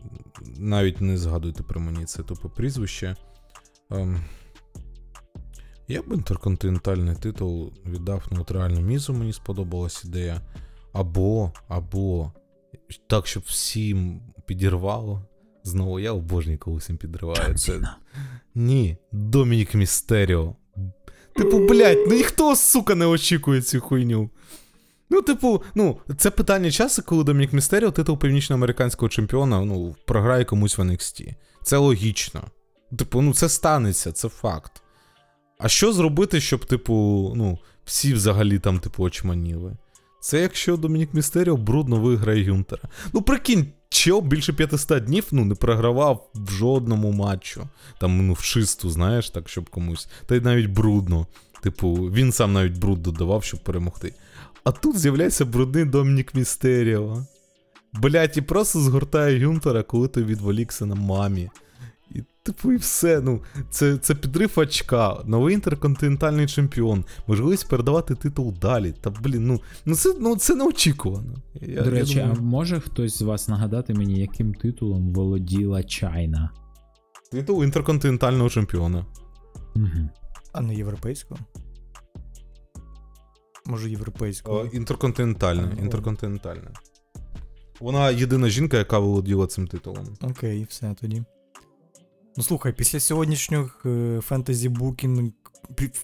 [0.57, 3.15] навіть не згадуйте про мені це тупе прізвище.
[3.91, 4.23] Ем,
[5.89, 10.41] я б інтерконтинентальний титул віддав ну, от реально Мізу, мені сподобалась ідея.
[10.93, 12.31] Або, або
[13.07, 15.25] так, щоб всім підірвало.
[15.63, 17.53] Знову я обожнюю, коли всім підриває.
[17.53, 17.79] Це...
[18.55, 20.55] Ні, Домінік Містеріо.
[21.35, 24.29] Типу, блядь, ну ніхто, сука, не очікує цю хуйню.
[25.09, 30.77] Ну, типу, ну, це питання часу, коли Домінік Містеріо титул північноамериканського чемпіона ну, програє комусь
[30.77, 31.35] в NXT.
[31.63, 32.43] Це логічно.
[32.97, 34.81] Типу, ну це станеться, це факт.
[35.59, 36.93] А що зробити, щоб, типу,
[37.35, 39.77] ну, всі взагалі там, типу, очманіли?
[40.21, 42.83] Це якщо Домінік Містеріо брудно виграє Гюнтера.
[43.13, 47.67] Ну, прикинь, чел більше 500 днів ну, не програвав в жодному матчу.
[47.99, 50.07] Там, ну, в чисту, знаєш, так, щоб комусь.
[50.25, 51.27] Та й навіть брудно.
[51.61, 54.13] Типу, він сам навіть бруд додавав, щоб перемогти.
[54.63, 57.25] А тут з'являється брудний Домінік Містеріо.
[57.93, 61.49] Блять, і просто згортає Гюнтера, коли ти відволікся на мамі.
[62.49, 63.21] Типу, і все.
[63.21, 68.93] Ну, це, це підрив очка, новий інтерконтинентальний чемпіон, можливість передавати титул далі.
[69.01, 71.33] Та блін, ну, ну це ну, це неочікувано.
[71.53, 75.83] Я, До я речі, думаю, а може хтось з вас нагадати мені, яким титулом володіла
[75.83, 76.49] Чайна?
[77.31, 79.05] титул інтерконтинентального чемпіона.
[79.75, 80.09] Угу.
[80.53, 81.39] А не європейського?
[83.65, 84.65] Може, європейського.
[84.65, 86.71] Інтерконтинентальне, інтерконтинентальне.
[87.79, 90.05] Вона єдина жінка, яка володіла цим титулом.
[90.21, 91.23] Окей, все тоді.
[92.39, 95.31] Ну слухай, після сьогоднішніх е, фентезі букінг.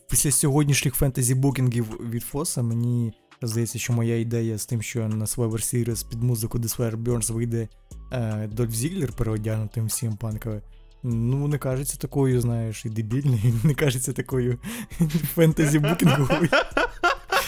[0.09, 5.25] Після сьогоднішніх фентезі букінгів від Фоса мені здається, що моя ідея з тим, що на
[5.25, 7.67] Survivor Series під музику The Swear Burns вийде
[8.11, 10.61] е, Дольф Зіглер переодягнутим всім панкове.
[11.03, 14.59] Ну, не кажеться такою, знаєш, і дебільною, не кажеться такою
[15.35, 16.49] фентезі букінговою.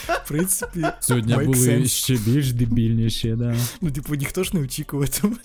[0.07, 1.87] В принципі, Сьогодні були sense.
[1.87, 3.55] ще більш дебільніші, да.
[3.81, 5.35] ну, типу, ніхто ж не очікуватиме.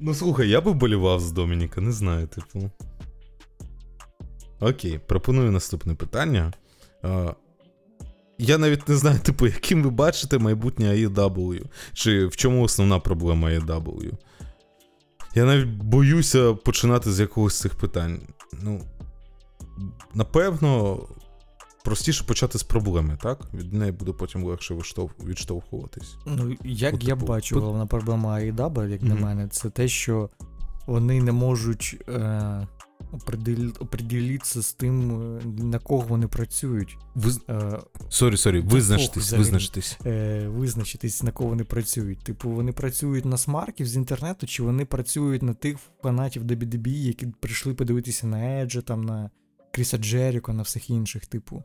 [0.00, 2.70] Ну слухай, я би вболівав з Домініка, не знаю, типу.
[4.60, 6.52] Окей, пропоную наступне питання.
[7.02, 7.32] А,
[8.38, 11.62] я навіть не знаю, типу, яким ви бачите майбутнє AEW.
[11.92, 14.12] Чи в чому основна проблема AEW?
[15.34, 18.20] Я навіть боюся починати з якогось з цих питань.
[18.62, 18.80] Ну,
[20.14, 21.00] напевно,
[21.84, 23.54] простіше почати з проблеми, так?
[23.54, 24.76] Від неї буде потім легше
[25.24, 26.16] відштовхуватись.
[26.26, 30.30] Ну, як От, я типу, бачу, головна проблема AEW, як на мене, це те, що
[30.86, 32.66] вони не можуть е,
[33.12, 36.96] оприділ- оприділитися з тим, е, на кого вони працюють.
[37.50, 37.78] Е,
[38.08, 38.78] Sorry, sorry, похуй
[39.20, 39.42] взагалі.
[40.06, 42.18] е, визначитись, на кого вони працюють.
[42.18, 47.26] Типу, вони працюють на смарків з інтернету, чи вони працюють на тих фанатів WWE, які
[47.26, 49.30] прийшли подивитися на Еджа, там, на
[49.72, 51.62] Кріса Джеріко, на всіх інших, типу.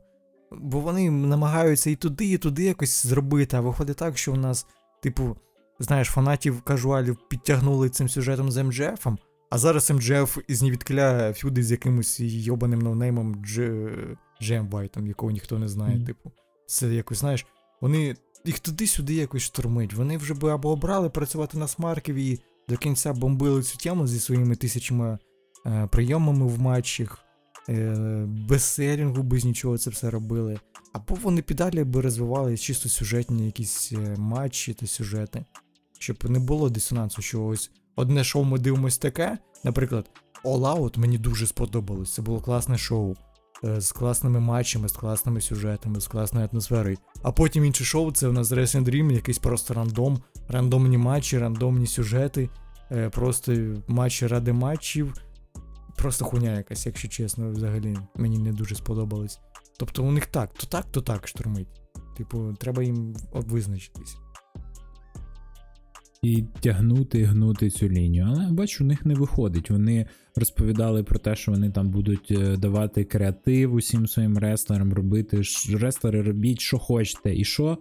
[0.51, 4.67] Бо вони намагаються і туди, і туди якось зробити, а виходить так, що у нас,
[5.03, 5.37] типу,
[5.79, 9.17] знаєш, фанатів кажуалів підтягнули цим сюжетом з МДФом,
[9.49, 15.59] а зараз МДФ із нівідкля фюди з якимось йобаним ноунеймом Дж- Джем Вайтом, якого ніхто
[15.59, 16.05] не знає, Мгм.
[16.05, 16.31] типу.
[16.67, 17.45] Це якось, знаєш,
[17.81, 18.15] вони
[18.45, 19.93] їх туди-сюди якось штурмить.
[19.93, 22.39] Вони вже би або обрали працювати на смарків і
[22.69, 25.17] до кінця бомбили цю тему зі своїми тисячами
[25.65, 27.17] е, прийомами в матчах,
[28.27, 30.59] без серінгу, без нічого це все робили.
[30.93, 35.45] Або вони підалі би розвивали чисто сюжетні якісь е, матчі та сюжети,
[35.99, 39.37] щоб не було дисонансу, що ось одне шоу ми дивимось таке.
[39.63, 40.09] Наприклад,
[40.45, 42.13] All Out мені дуже сподобалось.
[42.13, 43.15] Це було класне шоу.
[43.63, 46.97] е, З класними матчами, з класними сюжетами, з класною атмосферою.
[47.23, 51.87] А потім інше шоу це у нас Wrestling Dream, якийсь просто рандом, рандомні матчі, рандомні
[51.87, 52.49] сюжети,
[52.91, 53.55] е, просто
[53.87, 55.13] матчі ради матчів.
[56.01, 59.39] Просто хуйня якась, якщо чесно, взагалі мені не дуже сподобалось.
[59.79, 61.67] Тобто у них так, то так, то так штурмить.
[62.17, 64.17] Типу, треба їм визначитись.
[66.21, 68.27] і тягнути, гнути цю лінію.
[68.29, 69.69] Але бачу, у них не виходить.
[69.69, 70.05] Вони
[70.35, 75.41] розповідали про те, що вони там будуть е, давати креатив усім своїм реслерам, робити
[75.73, 77.77] реслери, робіть, що хочете, і що.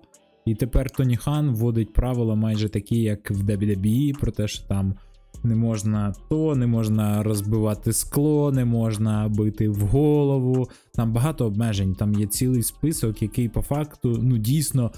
[0.47, 4.95] І тепер Тоні Хан вводить правила майже такі, як в WWE, про те, що там
[5.45, 10.69] не можна то, не можна розбивати скло, не можна бити в голову.
[10.95, 11.95] Там багато обмежень.
[11.95, 14.91] Там є цілий список, який по факту ну дійсно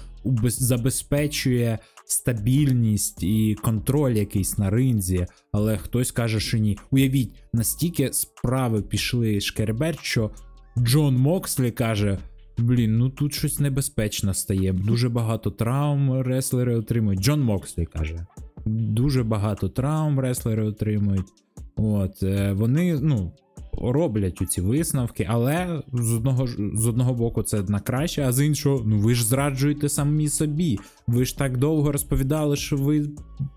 [0.45, 6.77] забезпечує стабільність і контроль якийсь на ринзі, але хтось каже, що ні.
[6.91, 10.31] Уявіть, настільки справи пішли шкереберть, що
[10.77, 12.17] Джон Мокслі каже.
[12.57, 14.73] Блін, ну тут щось небезпечно стає.
[14.73, 17.21] Дуже багато травм реслери отримують.
[17.21, 18.25] Джон Мокслі каже.
[18.71, 21.27] Дуже багато травм реслери отримують.
[21.75, 23.31] От, е, вони, ну,
[23.73, 28.83] роблять ці висновки, але з одного з одного боку це на краще, а з іншого,
[28.85, 30.79] ну ви ж зраджуєте самі собі.
[31.07, 33.09] Ви ж так довго розповідали, що ви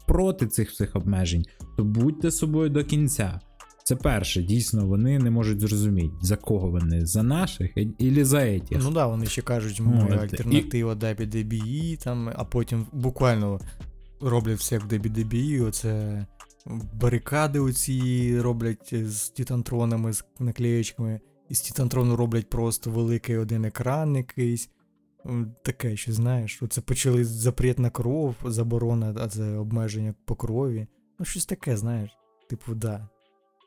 [0.06, 1.44] проти цих всіх обмежень.
[1.76, 3.40] То будьте собою до кінця.
[3.84, 8.78] Це перше, дійсно, вони не можуть зрозуміти, за кого вони, за наших і за етіх.
[8.82, 13.60] Ну да, вони ще кажуть, ми От, альтернатива WWE, там, а потім буквально
[14.20, 16.26] роблять все як WWE, оце
[16.92, 24.16] барикади оці роблять з тітантронами, з наклеєчками, і з тітантрону роблять просто великий один екран
[24.16, 24.70] якийсь.
[25.62, 30.86] Таке, що знаєш, оце почали запрет на кров, заборона, а це обмеження по крові.
[31.18, 32.10] Ну, щось таке, знаєш.
[32.48, 33.08] Типу, да.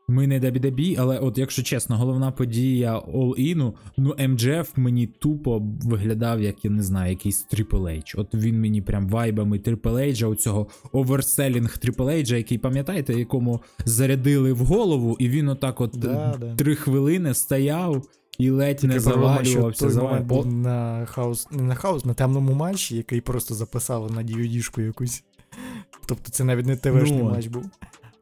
[0.10, 6.42] Ми не WWE, але от якщо чесно, головна подія All-In, ну MJF мені тупо виглядав,
[6.42, 8.20] як я не знаю, якийсь Triple H.
[8.20, 13.62] От він мені прям вайбами Triple H, а цього overselling Triple H, який пам'ятаєте, якому
[13.86, 16.56] зарядили в голову, і він отак от Да, е, да.
[16.56, 18.04] три хвилини стояв
[18.40, 19.80] і ледь не завалювався.
[19.80, 23.56] той за момент О, був на хаус, не на хаус, на темному матчі, який просто
[23.56, 25.24] записали на dvd якусь.
[26.06, 27.66] Тобто це навіть не ТВшний Ну, матч був.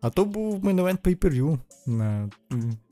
[0.06, 1.58] А то був main event pay-per-view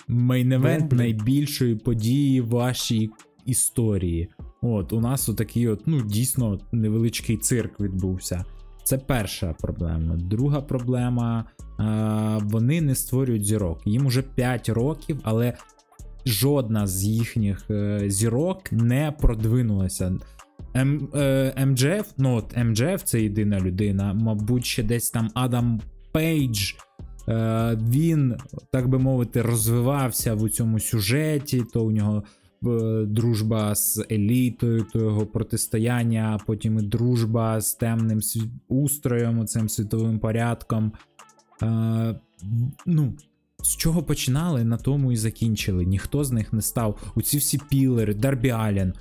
[0.09, 0.97] main event Вемблі.
[0.97, 3.09] найбільшої події вашій
[3.45, 4.29] історії.
[4.61, 8.45] От, у нас отакий, от, ну, дійсно невеличкий цирк відбувся.
[8.83, 10.15] Це перша проблема.
[10.15, 11.45] Друга проблема
[11.79, 11.83] е,
[12.43, 13.81] вони не створюють зірок.
[13.85, 15.53] Їм уже 5 років, але
[16.25, 20.15] жодна з їхніх е, зірок не продвинулася.
[20.75, 26.73] М, е, MJF, ну от MJF це єдина людина, мабуть, ще десь там Адам Пейдж.
[27.27, 28.35] Е, він,
[28.71, 32.23] так би мовити, розвивався в цьому сюжеті, то у нього
[32.65, 38.19] е, дружба з елітою, то його протистояння, а потім і дружба з темним
[38.67, 40.91] устроєм, цим світовим порядком.
[41.63, 42.15] Е,
[42.85, 43.13] ну,
[43.63, 45.85] з чого починали, на тому і закінчили.
[45.85, 47.13] Ніхто з них не став.
[47.15, 48.93] Оці всі пілери, Дарбі Аллен,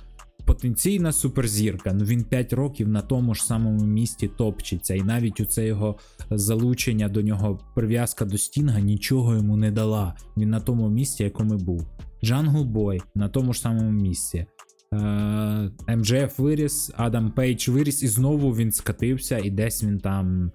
[0.45, 1.93] потенційна суперзірка.
[1.93, 4.95] Ну він 5 років на тому ж самому місці топчеться.
[4.95, 5.97] І навіть у це його
[6.31, 10.15] залучення до нього, прив'язка до стінга нічого йому не дала.
[10.37, 11.87] Він на тому місці, якому був.
[12.23, 14.45] Джангл Бой на тому ж самому місці.
[14.93, 20.51] Е, МДФ виріс, Адам Пейдж виріс, і знову він скатився, і десь він там.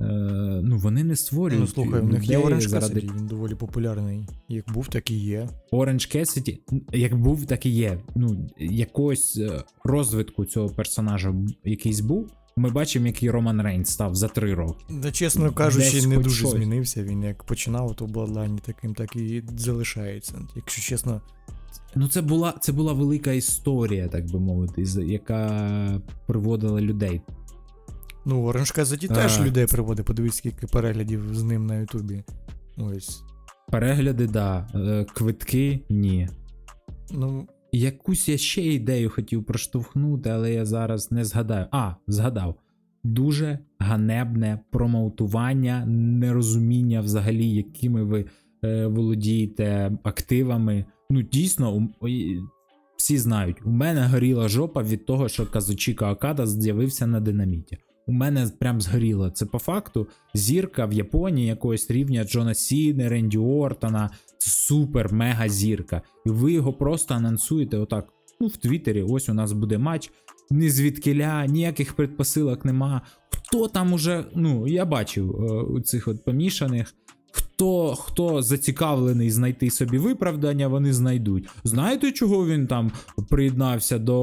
[0.00, 0.04] Е,
[0.64, 1.60] ну, вони не створюють.
[1.60, 4.26] Ну слухай, в них є Orange заради Cassidy, він доволі популярний.
[4.48, 5.48] Як був, так і є.
[5.72, 6.58] Orange Cassidy,
[6.92, 7.98] як був, так і є.
[8.14, 12.30] Ну, якогось е, розвитку цього персонажа якийсь був.
[12.56, 14.84] Ми бачимо, який Роман Рейнс став за три роки.
[14.90, 16.50] Да, чесно кажучи, Десь не дуже щось.
[16.50, 17.02] змінився.
[17.02, 20.34] Він як починав, то Bloodline таким, так і залишається.
[20.56, 21.20] Якщо чесно,
[21.94, 27.20] Ну, це була, це була велика історія, так би мовити, яка приводила людей.
[28.24, 30.06] Ну Orange Cassidy теж людей приводить.
[30.06, 32.24] Подивись, скільки переглядів з ним на Ютубі.
[32.76, 33.22] Ось.
[33.70, 36.28] Перегляди, да, е, квитки ні.
[37.12, 41.66] Ну, Якусь я ще ідею хотів проштовхнути, але я зараз не згадаю.
[41.70, 42.54] А, згадав.
[43.04, 48.24] Дуже ганебне промоутування, нерозуміння взагалі, якими ви
[48.64, 50.84] е, володієте активами.
[51.10, 51.88] Ну, дійсно, у-
[52.96, 57.78] всі знають, у мене горіла жопа від того, що Казучіка Окада з'явився на динаміті.
[58.06, 59.30] У мене прям згоріло.
[59.30, 64.10] Це по факту зірка в Японії якогось рівня Джона Сіни, Ренді Ортона.
[64.38, 66.02] Супер мега зірка.
[66.26, 68.08] І ви його просто анонсуєте отак.
[68.40, 70.10] Ну, в Твіттері, ось у нас буде матч.
[70.50, 73.00] Ні звідкиля, ніяких предпосилок нема.
[73.30, 75.30] Хто там уже, ну, я бачив
[75.76, 76.94] е, цих от помішаних.
[77.32, 81.48] Хто, хто зацікавлений знайти собі виправдання, вони знайдуть.
[81.64, 82.92] Знаєте, чого він там
[83.28, 84.16] приєднався до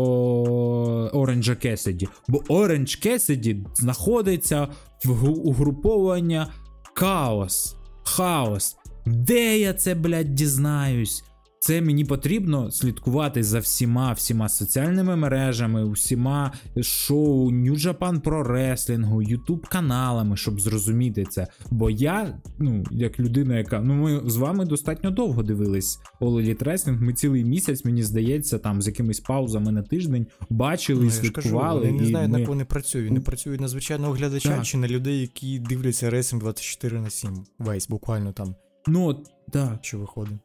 [1.14, 2.08] Оранжа Кесіді?
[2.28, 4.68] Бо Оранж Кесіді знаходиться
[5.06, 6.48] в угруповання
[6.94, 7.76] Хаос.
[8.04, 8.76] Хаос.
[9.06, 11.24] Де я це, блядь, дізнаюсь?
[11.62, 19.16] Це мені потрібно слідкувати за всіма всіма соціальними мережами, усіма шоу, New Japan Pro Wrestling,
[19.16, 21.48] YouTube каналами, щоб зрозуміти це.
[21.72, 23.80] Бо я, ну, як людина, яка.
[23.82, 27.02] Ну, ми з вами достатньо довго дивились All Elite Wrestling.
[27.02, 31.14] Ми цілий місяць, мені здається, там з якимись паузами на тиждень бачили ну і я
[31.14, 31.92] слідкували.
[31.92, 32.28] не ми...
[32.28, 33.10] на кого вони працюють.
[33.10, 34.66] Вони працюють на звичайного глядача Так.
[34.66, 37.44] чи на людей, які дивляться Racing 24 на 7.
[37.60, 38.56] Весь буквально там,
[38.88, 39.80] Ну, так.
[39.82, 40.38] що виходить.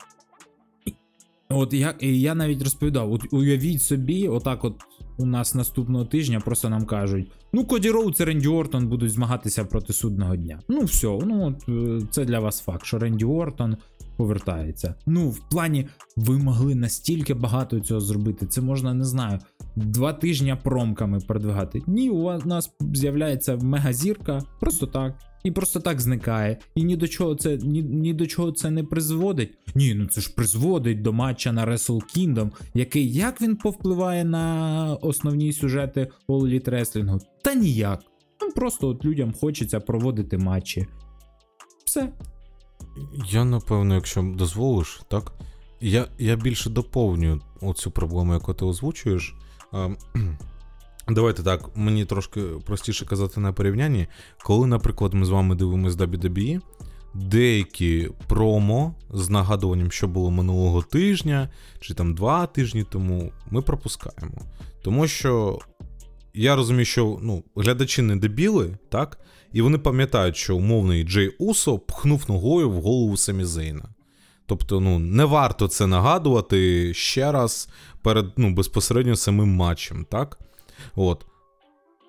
[1.55, 4.75] От я, я навіть розповідав: от уявіть собі, отак, от
[5.19, 9.65] у нас наступного тижня просто нам кажуть: ну, Коді Роуз і Ренді Ортон будуть змагатися
[9.65, 10.61] проти судного дня.
[10.69, 13.77] Ну, все, ну от е, це для вас факт, що Ренді Ортон
[14.17, 14.95] повертається.
[15.07, 18.47] Ну, в плані, ви могли настільки багато цього зробити.
[18.47, 19.39] Це можна, не знаю,
[19.77, 21.83] два тижні промками продвигати.
[21.87, 25.15] Ні, у нас з'являється мегазірка, просто так.
[25.45, 26.59] І просто так зникає.
[26.75, 29.59] І ні до чого це ні, ні до чого це не призводить.
[29.75, 34.97] Ні, ну це ж призводить до матча на Wrestle Kingdom, який як він повпливає на
[35.03, 37.21] основні сюжети All Elite Wrestling?
[37.43, 38.01] Та ніяк.
[38.43, 40.87] Ну просто от людям хочеться проводити матчі.
[41.85, 42.13] Все.
[43.31, 45.33] Я напевно, якщо дозволиш, так.
[45.81, 49.35] Я, я більше доповню оцю проблему, яку ти озвучуєш.
[51.09, 54.07] Давайте так, мені трошки простіше казати на порівнянні.
[54.43, 56.61] Коли, наприклад, ми з вами дивимось WWE,
[57.15, 61.49] деякі промо з нагадуванням, що було минулого тижня,
[61.81, 64.39] чи там два тижні тому, ми пропускаємо.
[64.83, 65.59] Тому що
[66.35, 69.19] я розумію, що ну, глядачі не дебіли, так?
[69.53, 73.89] І вони пам'ятають, що умовний Джей Усо пхнув ногою в голову Самі Зейна.
[74.47, 77.69] Тобто, ну, не варто це нагадувати ще раз
[78.03, 80.39] перед ну, безпосередньо самим матчем, так?
[80.95, 81.27] От.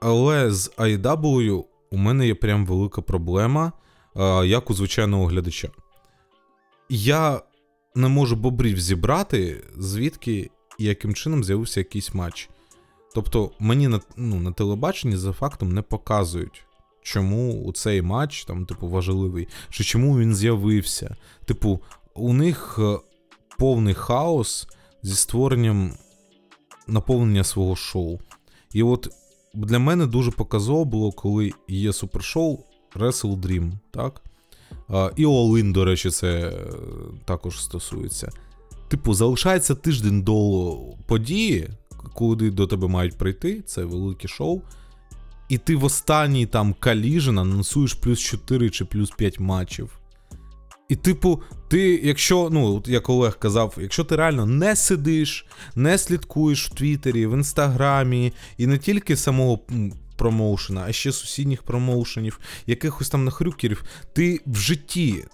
[0.02, 3.72] Але з AEW у мене є прям велика проблема,
[4.16, 5.70] е, як у звичайного глядача.
[6.90, 7.42] Я
[7.96, 12.50] не можу бобрів зібрати, звідки і яким чином з'явився якийсь матч.
[13.16, 16.66] Тобто, мені на, ну, на телебаченні за фактом не показують,
[17.02, 21.16] чому у цей матч там, типу, важливий, чи чому він з'явився.
[21.46, 21.82] Типу,
[22.14, 23.00] у них е,
[23.58, 24.68] повний хаос
[25.04, 25.94] зі створенням
[26.88, 28.20] наповнення свого шоу.
[28.76, 29.10] І от
[29.54, 32.60] для мене дуже показово було, коли є супершоу
[32.96, 34.22] Wrestle Dream, так?
[34.90, 36.54] А, і All In, до речі, це е,
[37.26, 38.32] також стосується.
[38.88, 41.70] Типу, залишається тиждень до події,
[42.14, 44.62] куди до тебе мають прийти, це велике шоу.
[45.50, 50.00] І ти в останній там каліжен анонсуєш плюс 4 чи плюс 5 матчів.
[50.90, 56.68] І, типу, ти, якщо, ну, як Олег казав, якщо ти реально не сидиш, не слідкуєш
[56.68, 59.60] в Твіттері, в Інстаграмі, і не тільки самого
[60.16, 63.84] промоушена, а ще сусідніх промоушенів, якихось там нахрюкерів,
[64.14, 65.26] ти в житті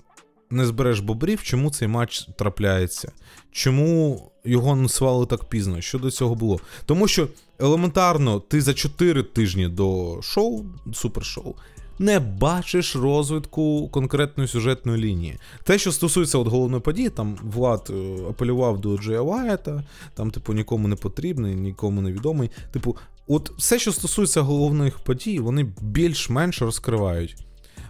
[0.50, 3.12] не збереш бобрів, чому цей матч трапляється?
[3.52, 5.82] Чому його насували так пізно?
[5.82, 6.60] Що до цього було?
[6.86, 7.28] Тому що
[7.60, 11.56] елементарно ти за 4 тижні до шоу, супершоу,
[12.02, 15.38] не бачиш розвитку конкретної сюжетної лінії.
[15.64, 17.94] Те, що стосується от головної події, там Влад е,
[18.30, 22.52] апелював до Джея Вайета, там, типу, нікому не потрібний, нікому не відомий.
[22.72, 22.98] Типу,
[23.28, 27.36] от все, що стосується головних подій, вони більш-менш розкривають.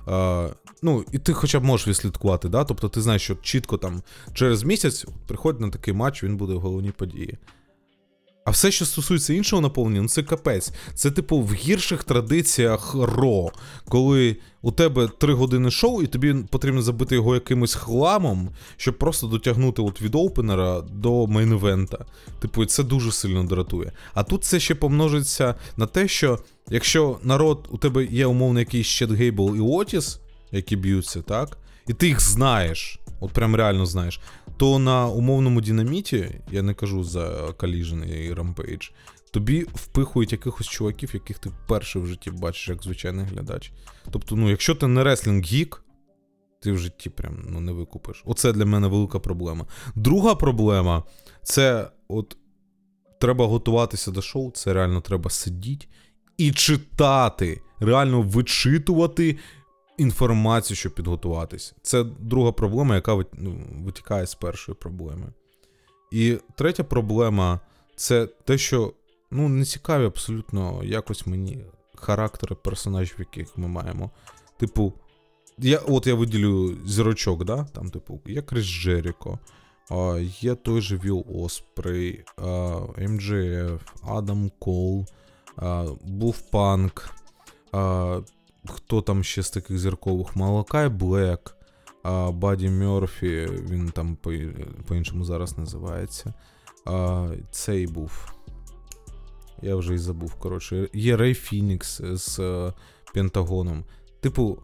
[0.07, 0.49] Е,
[0.81, 2.63] ну, і ти хоча б можеш відслідкувати, да?
[2.63, 4.01] тобто ти знаєш, що чітко там
[4.33, 7.37] через місяць приходить на такий матч, він буде в головній події.
[8.45, 10.73] А все, що стосується іншого наповнення, ну це капець.
[10.93, 13.51] Це, типу, в гірших традиціях Raw,
[13.89, 19.27] коли у тебе три години шоу, і тобі потрібно забити його якимось хламом, щоб просто
[19.27, 21.99] дотягнути от від opener а до main event а.
[22.39, 23.91] Типу, це дуже сильно дратує.
[24.13, 26.39] А тут це ще помножиться на те, що
[26.69, 30.19] якщо народ, у тебе є умовно якийсь Чет Гейбл і Отіс,
[30.51, 31.57] які б'ються, так?
[31.87, 34.19] І ти їх знаєш, от прям реально знаєш,
[34.61, 38.91] то на умовному динаміті, я не кажу за Collision і Rampage,
[39.31, 43.71] тобі впихують якихось чуваків, яких ти вперше в житті бачиш як звичайний глядач.
[44.11, 45.83] Тобто, ну, якщо ти не реслінг гік,
[46.59, 48.23] ти в житті прям ну, не викупиш.
[48.25, 49.65] Оце для мене велика проблема.
[49.95, 51.03] Друга проблема
[51.43, 52.37] це от
[53.19, 55.87] треба готуватися до шоу, це реально треба сидіти
[56.37, 59.37] і читати, реально вичитувати
[59.97, 61.75] інформацію, щоб підготуватися.
[61.81, 63.55] Це друга проблема, яка ну,
[63.85, 65.33] витікає з першої проблеми.
[66.11, 67.59] І третя проблема
[67.95, 68.93] це те, що
[69.31, 74.11] ну, не цікаві абсолютно якось мені характери персонажів, яких ми маємо.
[74.57, 74.93] Типу,
[75.57, 77.63] я, от я виділю зірочок, да?
[77.63, 79.39] Там, типу, є Крис Джеріко,
[80.41, 82.23] є той же Віл Оспрей,
[82.97, 85.05] МДФ, Адам Кол,
[85.55, 87.09] а, був Панк.
[87.71, 88.19] А,
[88.67, 90.35] хто там ще з таких зіркових?
[90.35, 91.55] Малакай Блек,
[92.03, 94.33] а, Баді Мерфі, він там по-
[94.87, 96.33] по-іншому зараз називається.
[96.85, 98.31] А, цей був.
[99.61, 100.33] Я вже і забув.
[100.35, 102.73] Коротше, є Рей Фінікс з е,
[103.13, 103.83] Пентагоном.
[104.19, 104.57] Типу.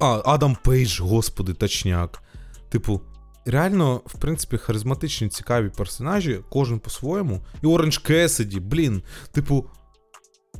[0.00, 2.22] А, Адам Пейдж, господи, точняк.
[2.68, 3.00] Типу,
[3.46, 7.40] реально, в принципі, харизматичні, цікаві персонажі, кожен по-своєму.
[7.62, 9.02] І Оранж Кесіді, блін.
[9.32, 9.64] Типу.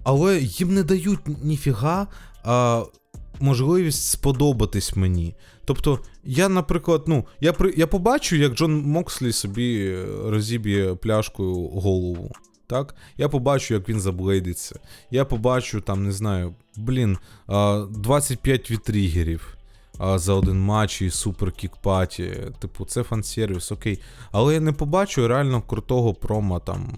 [0.08, 2.06] Але їм не дають ніфіга
[2.44, 2.84] а,
[3.40, 5.34] можливість сподобатись мені.
[5.64, 11.54] Тобто, я, наприклад, ну, я, при, я побачу, як Джон Мокслі собі е, розіб'є пляшкою
[11.54, 12.32] голову.
[12.66, 12.94] Так?
[13.16, 14.80] Я побачу, як він заблейдиться.
[15.10, 17.18] Я побачу, там, не знаю, блін,
[17.90, 19.56] 25 вітрігерів
[20.14, 22.34] за один матч і супер кікпаті.
[22.58, 24.00] Типу, це фан-сервіс, окей.
[24.32, 26.92] Але я не побачу реально крутого промо там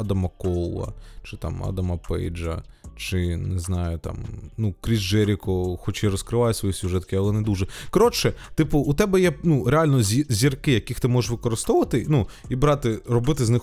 [0.00, 2.62] Адама Коула, чи там Адама Пейджа,
[2.96, 4.16] чи не знаю, там,
[4.56, 7.66] ну, Кріс Джеріко, хоч і розкриває свої сюжетки, але не дуже.
[7.90, 12.98] Коротше, типу, у тебе є ну, реально зірки, яких ти можеш використовувати, ну, і брати,
[13.06, 13.62] робити з них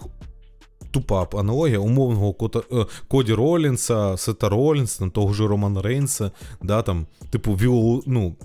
[0.91, 6.31] тупа аналогія умовного Кота, е, Коді Ролінса, Сета Ролінса, того ж Романа Рейнса,
[6.63, 8.35] да, там, типу, Віолу, ну.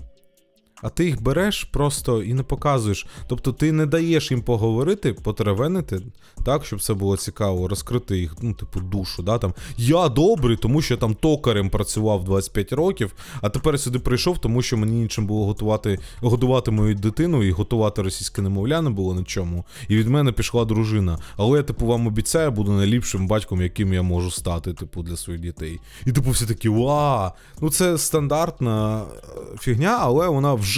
[0.81, 3.07] А ти їх береш просто і не показуєш.
[3.27, 6.01] Тобто ти не даєш їм поговорити, потеревенити,
[6.45, 9.23] так, щоб це було цікаво, розкрити їх, ну, типу, душу.
[9.23, 13.99] Да, там, Я добрий, тому що я там токарем працював 25 років, а тепер сюди
[13.99, 18.89] прийшов, тому що мені нічим було готувати, годувати мою дитину і готувати російське немовля не
[18.89, 19.65] було нічому.
[19.87, 21.19] І від мене пішла дружина.
[21.37, 25.41] Але я, типу, вам обіцяю, буду найліпшим батьком, яким я можу стати, типу, для своїх
[25.41, 25.79] дітей.
[26.05, 27.33] І типу всі такі, ва!
[27.61, 30.70] Ну це стандартна е, фігня, але вона вже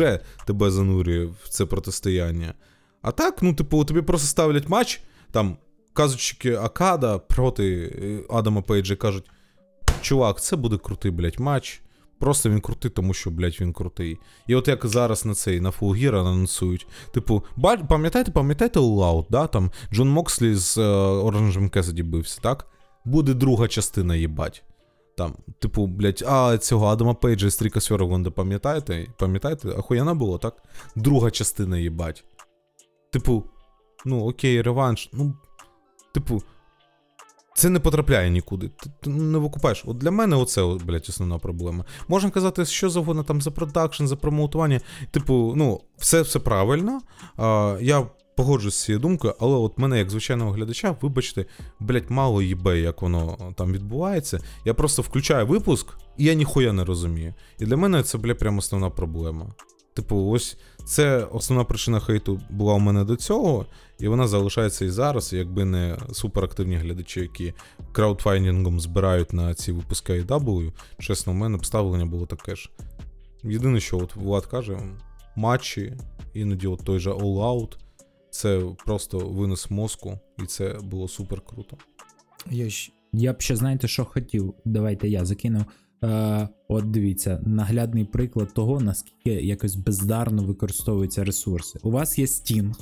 [0.46, 2.54] тебе занурює в це протистояння.
[3.02, 5.58] А так, ну, типу, тобі просто ставлять матч, там,
[5.94, 9.30] казочки Акада проти е, Адама Пейджа кажуть:
[10.02, 11.82] чувак, це буде крутий, блядь, матч.
[12.20, 14.18] Просто він крутий, тому що, блядь, він крутий.
[14.48, 16.88] І от як зараз на цей на Gear анонсують.
[17.14, 17.44] Типу,
[17.90, 19.48] пам'ятаєте, пам'ятаєте Out, да?
[19.48, 22.68] Там Джон Мокслі з е, Оранжем Кесіді бився, так?
[23.06, 24.64] Буде друга частина, їбать.
[25.18, 29.08] Там, типу, блядь, а цього Адама Пейджа і Стріка Сьорогонда пам'ятаєте?
[29.18, 29.70] Пам'ятаєте?
[29.70, 30.64] Ахуєна було, так?
[30.96, 32.24] Друга частина, їбать.
[33.12, 33.44] Типу,
[34.06, 35.10] ну окей, реванш.
[35.14, 35.34] Ну,
[36.14, 36.42] типу,
[37.56, 38.68] це не потрапляє нікуди.
[38.68, 39.84] Ти, ти не викупаєш.
[39.88, 41.86] От для мене оце, блядь, основна проблема.
[42.08, 44.82] Можна казати, що завгодно там за продакшн, за промоутування.
[45.12, 47.02] Типу, ну, все, все правильно.
[47.38, 51.46] А, я погоджуюсь з цією думкою, але от мене, як звичайного глядача, вибачте,
[51.80, 54.40] блядь, мало їбе, як воно там відбувається.
[54.66, 55.88] Я просто включаю випуск,
[56.18, 57.34] і я ніхуя не розумію.
[57.60, 59.54] І для мене це, блядь, прям основна проблема.
[59.94, 63.66] Типу, ось це основна причина хейту була у мене до цього,
[64.00, 67.54] і вона залишається і зараз, якби не суперактивні глядачі, які
[67.92, 72.70] краудфайнінгом збирають на ці випуски AW, чесно, у мене б ставлення було таке ж.
[73.44, 74.80] Єдине, що от Влад каже,
[75.36, 75.94] матчі,
[76.34, 77.78] іноді от той же All Out.
[78.34, 81.78] Це просто винос мозку, і це було супер круто.
[82.52, 84.54] Я ж Я б ще знаєте, що хотів.
[84.66, 85.66] Давайте я закину.
[86.04, 91.80] Е, от дивіться, наглядний приклад того, наскільки якось бездарно використовуються ресурси.
[91.84, 92.76] У вас є Стінг,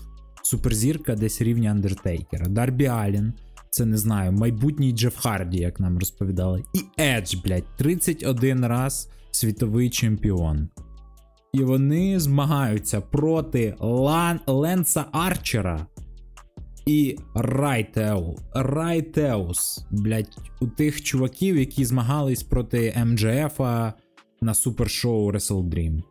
[0.44, 3.34] суперзірка десь рівня Андертейкера, Дарбі Аллен,
[3.70, 6.64] це не знаю, майбутній Джеф Харді, як нам розповідали.
[6.74, 10.70] І Едж, блядь, 31 раз світовий чемпіон.
[11.54, 14.40] І вони змагаються проти Лан...
[14.48, 15.86] Ленса Арчера
[16.86, 18.38] і Righteou.
[18.54, 23.94] Righteous, блять, у тих чуваків, які змагались проти МДФа
[24.42, 26.04] на супершоу Wrestle Dream.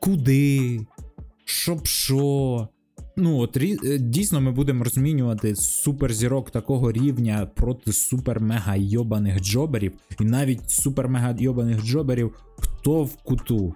[0.00, 0.80] Куди?
[1.44, 2.68] Щоб що?
[3.16, 9.92] Ну, от е, дійсно ми будемо розмінювати суперзірок такого рівня проти супер-мега йобаних jobber ів,
[10.20, 13.74] і навіть супер-мега йобаних джоберів хто в куту.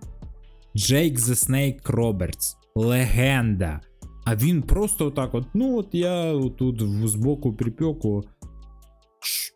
[0.77, 3.81] Джейк The Snake Робертс, легенда.
[4.25, 8.25] А він просто отак: от, ну от я тут збоку припеку.
[9.21, 9.53] Ш-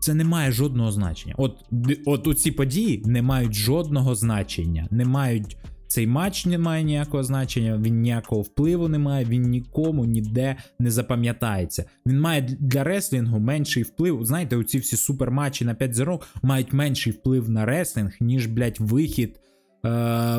[0.00, 1.34] Це не має жодного значення.
[1.38, 1.64] От,
[2.06, 4.88] от ці події не мають жодного значення.
[4.90, 5.56] Не мають.
[5.88, 10.90] Цей матч не має ніякого значення, він ніякого впливу не має, він нікому ніде не
[10.90, 11.84] запам'ятається.
[12.06, 14.24] Він має для реслінгу менший вплив.
[14.24, 19.40] Знаєте, оці всі суперматчі на 5 зірок мають менший вплив на реслінг, ніж, блядь, вихід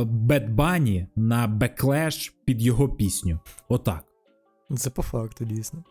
[0.06, 0.44] Бет
[1.16, 3.40] на беклеш під його пісню.
[3.70, 4.04] Отак.
[4.78, 5.84] це по факту, дійсно.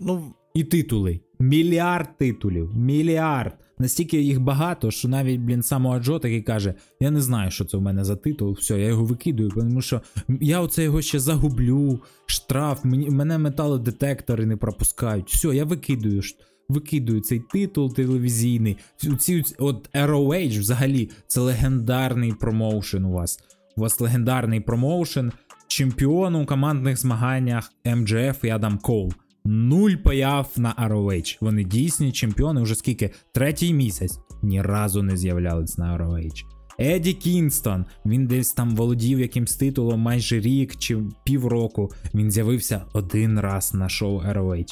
[0.00, 1.20] Ну, І титули.
[1.38, 2.76] Мільярд титулів.
[2.76, 3.58] Мільярд.
[3.78, 7.76] Настільки їх багато, що навіть, блін, сам Аджо такий каже: Я не знаю, що це
[7.76, 8.52] в мене за титул.
[8.52, 10.02] Все, я його викидую, тому що
[10.40, 12.00] я оце його ще загублю.
[12.26, 15.30] Штраф, мені, мене металодетектори не пропускають.
[15.30, 16.22] Все, я викидую.
[16.68, 18.76] Викидую цей титул телевізійний.
[19.18, 23.38] Ці, от ROH взагалі це легендарний промоушен у вас.
[23.76, 25.32] У вас легендарний промоушен,
[25.68, 29.12] чемпіон у командних змаганнях МДФ і Адам Коул.
[29.44, 31.38] Нуль появ на ROH.
[31.40, 33.10] Вони дійсні чемпіони вже скільки?
[33.32, 34.18] Третій місяць.
[34.42, 36.44] Ні разу не з'являлись на ROH.
[36.78, 41.90] Еді Кінстон, він десь там володів якимсь титулом майже рік чи півроку.
[42.14, 44.66] Він з'явився один раз на шоу ROH.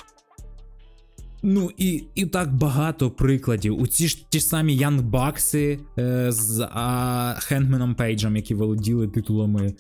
[1.43, 3.81] Ну і, і так багато прикладів.
[3.81, 9.75] У ці ж ті самі Young Бакси е, з а, Хендменом Пейджем, які володіли титулами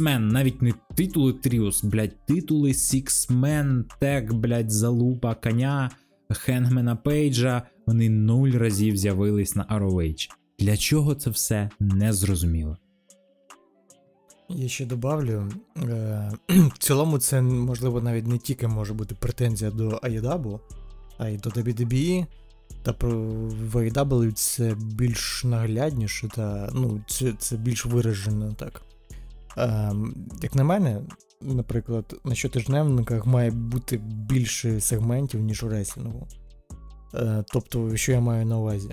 [0.00, 5.90] Man, навіть не титули Тріус, блядь, титули Man, Тег, блядь, Залупа, Коня,
[6.30, 7.62] Хенгмена Пейджа.
[7.86, 10.28] Вони нуль разів з'явились на ROH.
[10.58, 12.76] Для чого це все не зрозуміло.
[14.48, 15.48] Я ще добавлю.
[15.76, 20.60] Е, в цілому, це можливо навіть не тільки може бути претензія до AEW,
[21.18, 22.26] а й до WWE.
[22.82, 23.10] Та про
[23.70, 28.82] в AEW це більш наглядніше, та ну, це, це більш виражено так.
[29.58, 29.92] Е,
[30.42, 31.00] як на мене,
[31.40, 33.96] наприклад, на щотижневниках має бути
[34.28, 36.26] більше сегментів, ніж у реслінгу.
[37.14, 38.90] Е, тобто, що я маю на увазі?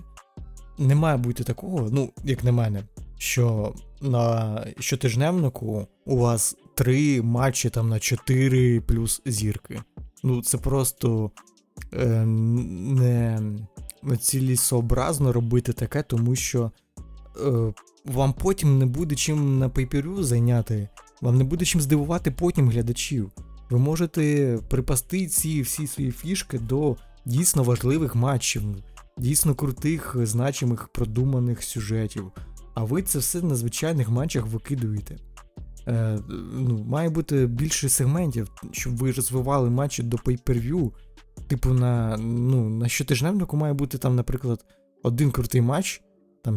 [0.78, 2.84] Не має бути такого, ну, як на мене,
[3.18, 9.82] що на щотижневнику у вас три матчі там на 4 плюс зірки.
[10.24, 11.32] Ну, це просто
[12.26, 13.42] не,
[14.04, 16.72] не цілісообразно робити таке, тому що
[17.46, 17.74] е,
[18.06, 20.90] вам потім не буде чим на пейперю зайняти,
[21.22, 23.32] вам не буде чим здивувати потім глядачів.
[23.70, 26.96] Ви можете припасти ці всі свої фішки до
[27.26, 28.64] дійсно важливих матчів,
[29.18, 32.32] дійсно крутих, значимих, продуманих сюжетів.
[32.74, 35.18] А ви це все на звичайних матчах викидуєте.
[35.88, 36.20] Е,
[36.54, 40.92] ну, має бути більше сегментів, щоб ви розвивали матчі до pay-per-view.
[41.52, 44.66] Типу, на, ну, на щотижневнику має бути там, наприклад,
[45.04, 46.02] один крутий матч,
[46.44, 46.56] там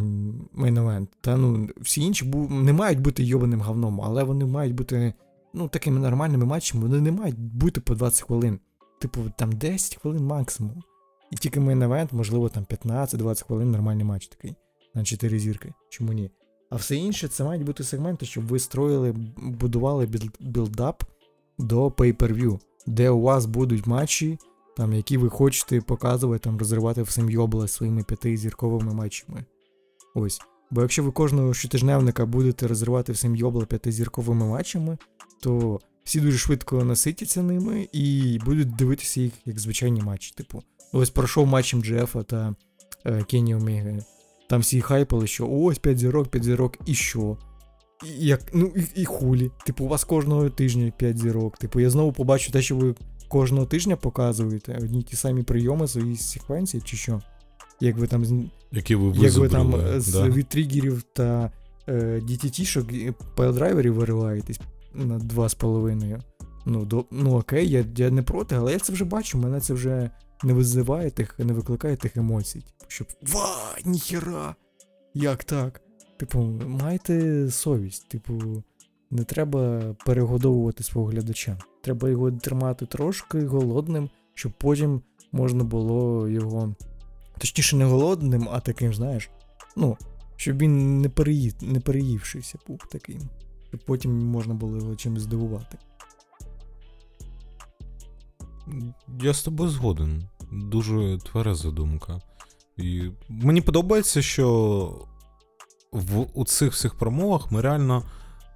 [0.56, 5.14] event, та ну, всі інші бу- не мають бути йобаним говном, але вони мають бути
[5.54, 8.58] ну, такими нормальними матчами, вони не мають бути по 20 хвилин.
[9.00, 10.82] Типу, там 10 хвилин максимум.
[11.30, 14.54] І тільки event, можливо, там 15-20 хвилин нормальний матч такий
[14.94, 15.72] на 4 зірки.
[15.88, 16.30] Чому ні?
[16.70, 20.08] А все інше це мають бути сегменти, щоб ви строїли, будували
[20.40, 21.04] build-up
[21.58, 24.38] до pay-per-view, де у вас будуть матчі,
[24.76, 29.44] там, які ви хочете показувати, там, розривати всім йобла своїми п'ятизірковими матчами.
[30.14, 30.40] Ось.
[30.70, 34.98] Бо якщо ви кожного щотижневника будете розривати всім йобла п'ятизірковими матчами,
[35.40, 40.32] то всі дуже швидко наситяться ними і будуть дивитися їх як звичайні матчі.
[40.36, 40.62] Типу,
[40.92, 42.54] ось пройшов матч МДФ та
[43.06, 44.04] е, Кенні Омеги.
[44.48, 47.36] Там всі хайпали, що ось 5 зірок, 5 зірок, і що?
[48.04, 49.50] І, як, ну і, і хулі.
[49.66, 51.56] Типу, у вас кожного тижня 5 зірок.
[51.58, 52.94] Типу, я знову побачу те, що ви
[53.34, 57.22] кожного тижня показуєте, одні ті самі прийоми свої секвенції, чи що?
[57.80, 60.28] Як ви там з- Які ви як ви там е, з да?
[60.28, 61.50] від тригерів та
[61.88, 64.60] е, DTT-шок пайлдрайверів вириваєтесь
[64.94, 66.20] на 2,5.
[66.66, 69.74] Ну, до, ну окей, я, я не проти, але я це вже бачу, мене це
[69.74, 70.10] вже
[70.44, 72.60] не визиває тих, не викликає тих емоцій.
[72.60, 74.54] Типу, щоб ва, ніхера!
[75.14, 75.80] Як так?
[76.16, 78.62] Типу, майте совість, типу,
[79.14, 81.58] не треба перегодовувати свого глядача.
[81.82, 85.02] Треба його тримати трошки голодним, щоб потім
[85.32, 86.74] можна було його.
[87.38, 89.30] Точніше, не голодним, а таким, знаєш,
[89.76, 89.96] ну,
[90.36, 93.20] щоб він не, переїв, не переївшийся був таким.
[93.68, 95.78] Щоб потім можна було його чимось здивувати.
[99.22, 100.28] Я з тобою згоден.
[100.52, 102.20] Дуже твереза думка.
[102.76, 105.06] І мені подобається, що
[105.92, 108.02] в у цих всіх промовах ми реально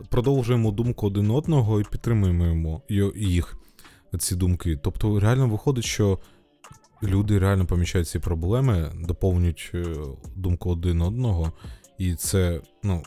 [0.09, 2.83] продовжуємо думку один одного і підтримуємо
[3.17, 3.57] їх,
[4.19, 4.77] ці думки.
[4.83, 6.19] Тобто, реально виходить, що
[7.03, 9.85] люди реально помічають ці проблеми, доповнюють е,
[10.37, 11.53] думку один одного,
[11.99, 13.03] і це, ну,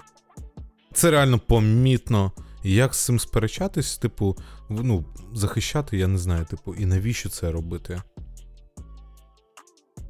[0.94, 2.32] це реально помітно.
[2.64, 4.38] І як з цим сперечатись, типу,
[4.70, 8.02] ну, захищати, я не знаю, типу, і навіщо це робити?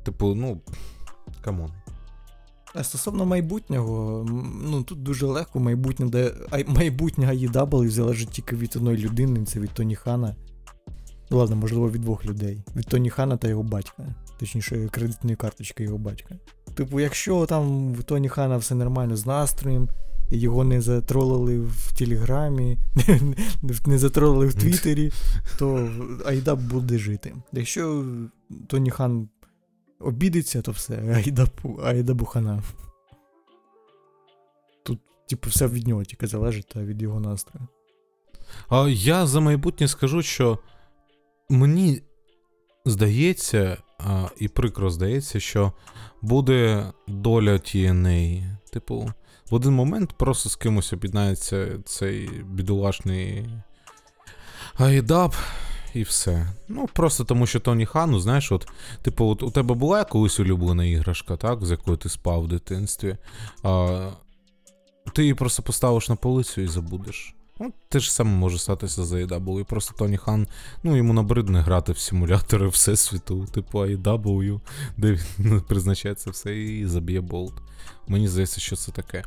[0.03, 0.61] Типу, ну,
[1.41, 1.80] come on.
[2.73, 4.25] А стосовно майбутнього,
[4.63, 9.59] ну тут дуже легко майбутнє, де ай- майбутнє AEW залежить тільки від одної людини, це
[9.59, 10.35] від Тоні Хана.
[11.31, 12.63] Ну, ладно, можливо, від двох людей.
[12.75, 14.15] Від Тоні Хана та його батька.
[14.39, 16.35] Точніше, кредитної карточки його батька.
[16.73, 19.89] Типу, якщо там в Тоні Хана все нормально з настроєм,
[20.29, 22.77] його не затролили в Телеграмі,
[23.85, 25.11] не затролили в Твіттері,
[25.59, 25.89] то
[26.25, 27.33] AEW буде жити.
[27.53, 28.05] Якщо
[28.67, 29.29] Тоні Хан
[30.03, 32.63] обідеться, то все, Айдабу, Айдабу хана.
[34.83, 34.99] Тут,
[35.29, 37.67] типу, все від нього тільки залежить, та від його настрою.
[38.69, 40.59] А я за майбутнє скажу, що
[41.49, 42.01] мені
[42.85, 45.73] здається, а, і прикро здається, що
[46.21, 48.45] буде доля TNA.
[48.71, 49.13] Типу,
[49.49, 53.49] в один момент просто з кимось об'єднається цей бідолашний
[54.75, 55.35] Айдап,
[55.93, 56.47] і все.
[56.67, 58.67] Ну, просто тому, що Тоні Хану, знаєш, от,
[59.01, 63.17] типу, от у тебе була колись улюблена іграшка, так, з якою ти спав в дитинстві.
[63.63, 64.09] А,
[65.13, 67.35] ти її просто поставиш на полицю і забудеш.
[67.59, 69.63] Ну, те ж саме може статися за AW.
[69.63, 70.47] Просто Тоні Хан,
[70.83, 74.59] ну, йому набридне грати в симулятори Всесвіту, типу AW,
[74.97, 77.53] де він призначається все і заб'є болт.
[78.07, 79.23] Мені здається, що це таке.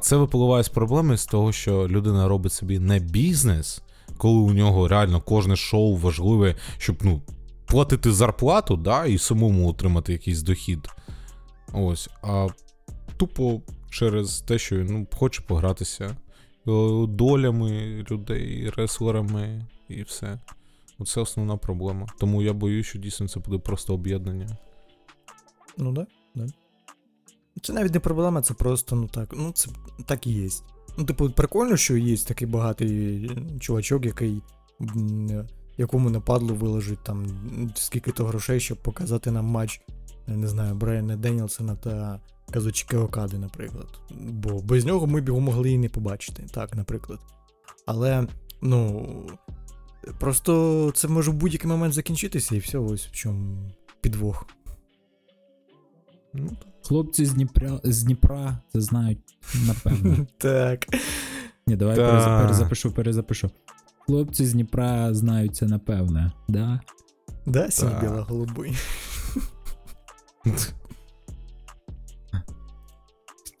[0.00, 3.82] Це випливає з проблеми з того, що людина робить собі не бізнес,
[4.22, 7.22] коли у нього реально кожне шоу важливе, щоб ну,
[7.66, 10.88] платити зарплату, да, і самому отримати якийсь дохід.
[11.72, 12.08] Ось.
[12.22, 12.48] А
[13.16, 13.60] тупо
[13.90, 16.16] через те, що ну, хоче погратися е,
[17.06, 20.40] долями людей, реслерами і все.
[20.98, 22.06] Оце основна проблема.
[22.18, 24.56] Тому я боюсь, що дійсно це буде просто об'єднання.
[25.78, 26.46] Ну да, да.
[27.62, 29.70] Це навіть не проблема, це просто, ну так, ну це
[30.06, 30.48] так і є.
[30.96, 33.30] Ну, типу, прикольно, що є такий багатий
[33.60, 34.42] чувачок, який
[35.76, 37.26] якому нападло виложить там
[37.74, 39.80] скільки-то грошей, щоб показати нам матч,
[40.26, 43.88] не знаю, Брайана Денілсона та Казучіки Окади, наприклад.
[44.20, 47.18] Бо без нього ми б його могли і не побачити, так, наприклад.
[47.86, 48.26] Але,
[48.62, 49.06] ну.
[50.20, 54.46] Просто це може в будь-який момент закінчитися, і все, ось в чому підвох.
[56.33, 56.49] Ну,
[56.87, 59.19] Хлопці з Дніпра, з Дніпра це знають,
[59.67, 60.27] напевно.
[60.37, 60.85] Так.
[61.67, 62.01] Ні, давай Та.
[62.01, 63.49] переза- перезапишу, перезапишу.
[64.05, 66.79] Хлопці з Дніпра знають це напевне, да?
[67.45, 68.01] Да, синій Так.
[68.01, 68.73] біла голубий.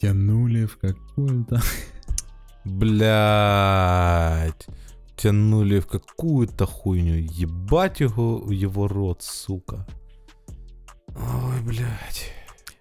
[0.01, 1.59] Тянули в какую-то.
[2.65, 4.67] Блять.
[5.15, 7.27] Тянули в какую-то хуйню.
[7.31, 9.85] Ебать его в его рот, сука.
[11.15, 12.31] Ой, блять.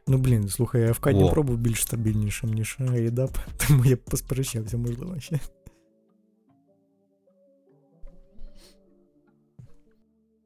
[0.07, 1.11] Ну блін, слухай, АФК О.
[1.11, 5.39] Дніпро був більш стабільнішим, ніж Айдап, тому я б посперечався, можливо, ще.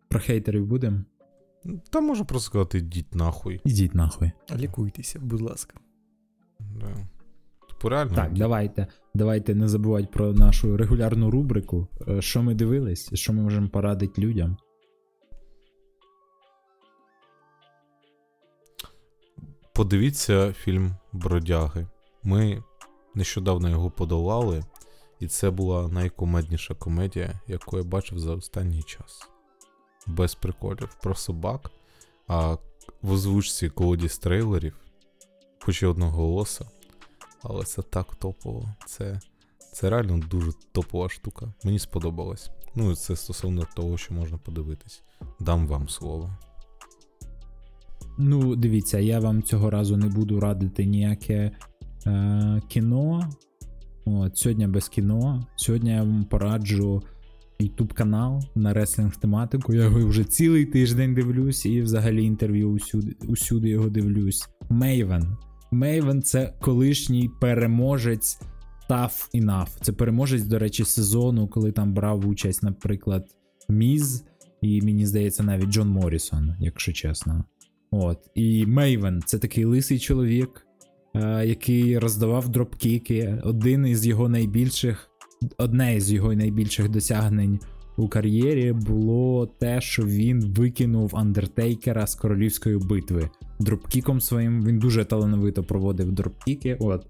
[0.10, 1.00] Про хейтерів будемо?
[1.90, 3.62] Та можу просто сказати, йдіть нахуй.
[3.64, 4.32] Ідіть нахуй.
[4.56, 5.80] Лікуйтеся, будь ласка.
[6.60, 7.08] Да.
[7.70, 8.16] Типу реально.
[8.16, 8.88] Так, давайте.
[9.14, 11.88] Давайте не забувати про нашу регулярну рубрику.
[12.08, 14.58] Е, Що ми дивились, що ми можемо порадити людям.
[19.76, 21.88] Подивіться фільм Бродяги.
[22.24, 22.64] Ми
[23.16, 24.64] нещодавно його подолали,
[25.20, 29.30] і це була найкомедніша комедія, яку я бачив за останній час.
[30.08, 31.72] Без приколів про собак,
[32.28, 32.58] а
[33.02, 34.78] в озвучці колоді з трейлерів,
[35.60, 36.66] хоч і одного голоса,
[37.44, 38.70] але це так топово.
[38.86, 39.20] Це,
[39.74, 41.54] це реально дуже топова штука.
[41.64, 42.50] Мені сподобалось.
[42.76, 45.04] Ну, це стосовно того, що можна подивитись.
[45.40, 46.38] Дам вам слово.
[48.18, 51.52] Ну, дивіться, я вам цього разу не буду радити ніяке
[52.08, 53.30] Е, кіно.
[54.06, 55.48] От, сьогодні без кіно.
[55.56, 57.04] Сьогодні я вам пораджу
[57.60, 59.74] YouTube канал на реслінг тематику.
[59.74, 64.50] Я його вже цілий тиждень дивлюсь і взагалі інтерв'ю усюди, усюди його дивлюсь.
[64.70, 65.38] Мейвен.
[65.72, 68.40] Мейвен це колишній переможець
[68.90, 69.68] Tough Enough.
[69.82, 73.26] Це переможець, до речі, сезону, коли там брав участь, наприклад,
[73.70, 74.26] Міз,
[74.62, 77.44] і мені здається, навіть Джон Моррісон, якщо чесно.
[77.98, 78.18] От.
[78.36, 80.68] І Мейвен це такий лисий чоловік,
[81.16, 83.42] е, який роздавав дропкіки.
[83.44, 85.10] Один із його найбільших,
[85.58, 87.60] одне із його найбільших досягнень
[87.98, 93.30] у кар'єрі було те, що він викинув Андертейкера з королівської битви.
[93.60, 96.78] Дропкіком своїм він дуже талановито проводив дропкіки.
[96.80, 97.06] От.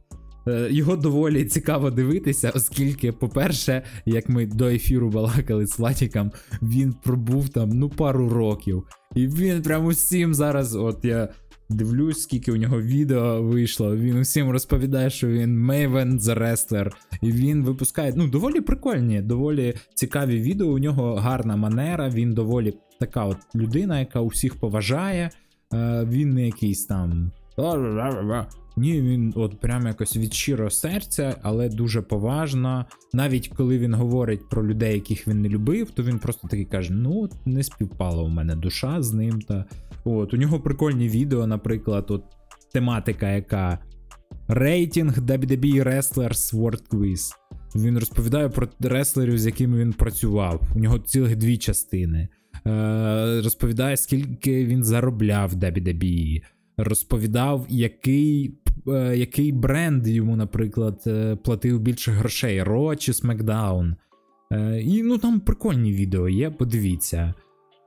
[0.47, 6.93] Е, Його доволі цікаво дивитися, оскільки, по-перше, як ми до ефіру балакали з Владіком, він
[7.03, 8.83] пробув там ну пару років.
[9.15, 11.29] І він прям усім зараз, от я
[11.69, 13.95] дивлюсь, скільки у нього відео вийшло.
[13.95, 16.97] Він усім розповідає, що він Мейвен за рестлер.
[17.21, 20.67] І він випускає ну, доволі прикольні, доволі цікаві відео.
[20.67, 25.29] У нього гарна манера, він доволі така от людина, яка усіх поважає.
[25.73, 27.31] Е, він не якийсь там.
[28.77, 32.85] Ні, він от прям якось від щирого серця, але дуже поважно.
[33.13, 36.93] Навіть коли він говорить про людей, яких він не любив, то він просто такий каже:
[36.93, 39.41] ну, не співпала у мене душа з ним.
[39.41, 39.65] Та
[40.03, 42.23] от у нього прикольні відео, наприклад, от
[42.73, 43.79] тематика, яка
[44.47, 47.31] рейтинг WWE Wrestlers World Quiz.
[47.75, 50.61] Він розповідає про реслерів, з якими він працював.
[50.75, 52.27] У нього цілих дві частини.
[52.67, 56.41] Е, розповідає, скільки він заробляв в WWE.
[56.77, 58.57] Розповідав, який,
[59.15, 63.95] який бренд йому, наприклад, е, платив більше грошей: Ро чи SmackDown.
[64.51, 67.33] Е, і ну там прикольні відео є, подивіться.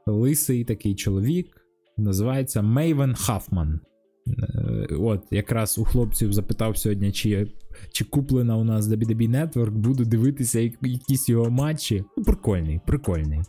[0.06, 1.56] Лисий такий чоловік,
[1.96, 3.80] називається Мейвен Хафман.
[4.28, 7.52] Е, От, якраз у хлопців запитав сьогодні, чи,
[7.92, 12.04] чи куплена у нас WWE Network, буду дивитися якісь його матчі.
[12.16, 13.40] Ну, прикольний, прикольний.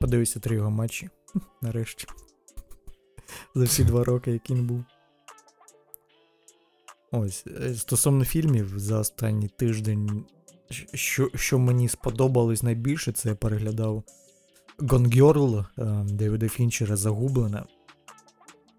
[0.00, 1.08] Подивився три його матчі.
[1.62, 2.06] Нарешті.
[3.54, 4.84] За всі два роки, які він був.
[7.12, 10.24] Ось, е, стосовно фільмів, за останній тиждень,
[10.94, 14.02] що, що мені сподобалось найбільше, це я переглядав
[14.78, 17.64] Gone Girl е, Девіда Фінчера Загублена.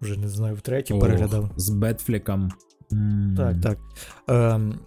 [0.00, 1.50] Вже не знаю, втретє Ох, переглядав.
[1.56, 2.52] З Бетфліком.
[2.90, 3.36] Mm.
[3.36, 3.78] Так, так.
[4.28, 4.78] Ем,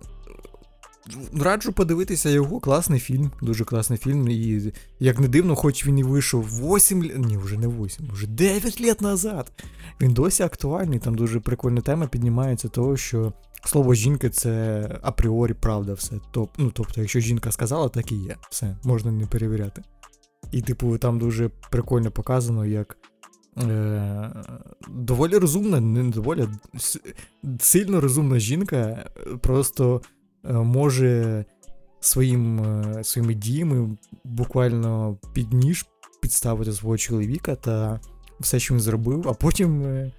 [1.42, 2.60] раджу подивитися його.
[2.60, 4.28] Класний фільм, дуже класний фільм.
[4.30, 8.82] І як не дивно, хоч він і вийшов 8 ні, вже не 8, вже 9
[8.82, 9.52] літ назад.
[10.02, 11.00] Він досі актуальний.
[11.00, 13.34] Там дуже прикольна тема піднімається того, що
[13.66, 16.16] слово жінка це апріорі правда все.
[16.32, 18.36] Тоб, ну, тобто, якщо жінка сказала, так і є.
[18.50, 19.82] Все, можна не перевіряти.
[20.52, 22.98] І, типу, там дуже прикольно показано, як.
[23.62, 24.32] Е,
[24.90, 26.48] доволі розумна, не доволі
[27.60, 29.10] сильно розумна жінка
[29.42, 30.02] просто
[30.54, 31.46] може
[32.00, 35.86] своїм, е, своїми діями буквально під ніж
[36.22, 38.00] підставити свого чоловіка та
[38.40, 39.84] все, що він зробив, а потім.
[39.84, 40.12] е,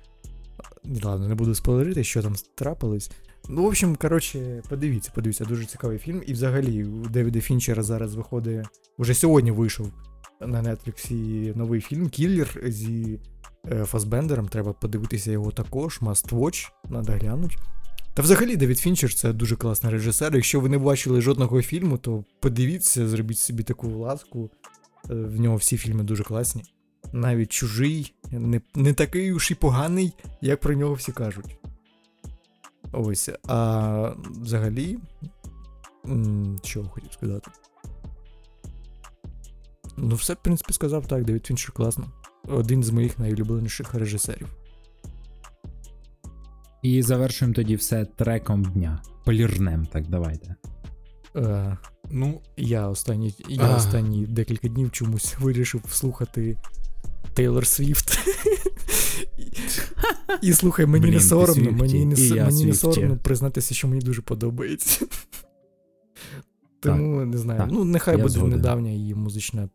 [1.02, 3.10] ладно, не буду спойлерити, що там трапилось.
[3.48, 6.22] Ну, в общем, коротше, подивіться, подивіться, дуже цікавий фільм.
[6.26, 8.66] І взагалі у Девіда Фінчера зараз виходить.
[8.98, 9.92] Уже сьогодні вийшов
[10.40, 13.20] на Netflix новий фільм Кіллер зі
[13.72, 14.48] е, Фасбендером.
[14.48, 16.00] Треба подивитися його також.
[16.02, 17.58] Must Watch, надо глянуть.
[18.18, 20.34] Та взагалі Девід Фінчер це дуже класний режисер.
[20.34, 24.50] Якщо ви не бачили жодного фільму, то подивіться, зробіть собі таку ласку.
[25.10, 26.62] Е, В нього всі фільми дуже класні.
[27.12, 31.58] Навіть чужий, не, не такий уж і поганий, як про нього всі кажуть.
[32.92, 33.30] Ось.
[33.48, 34.98] А взагалі.
[36.64, 37.50] Що хотів сказати?
[39.96, 42.12] Ну, все, в принципі, сказав так, Девід Фінчер класно.
[42.48, 44.57] Один з моїх найулюбленіших режисерів.
[46.82, 49.02] І завершуємо тоді все треком дня.
[49.24, 50.54] Полірнем, так, давайте.
[51.36, 51.76] Е,
[52.10, 56.56] Ну, я останні, я останні декілька днів чомусь вирішив слухати
[57.34, 58.18] Тейлор Свіфт.
[60.42, 64.22] І, слухай, мені Блін, не соромно, мені не, мені не соромно признатися, що мені дуже
[64.22, 65.06] подобається.
[66.80, 67.60] Тому не знаю.
[67.60, 68.56] так, ну, нехай буде згоден.
[68.56, 69.68] недавня її музична.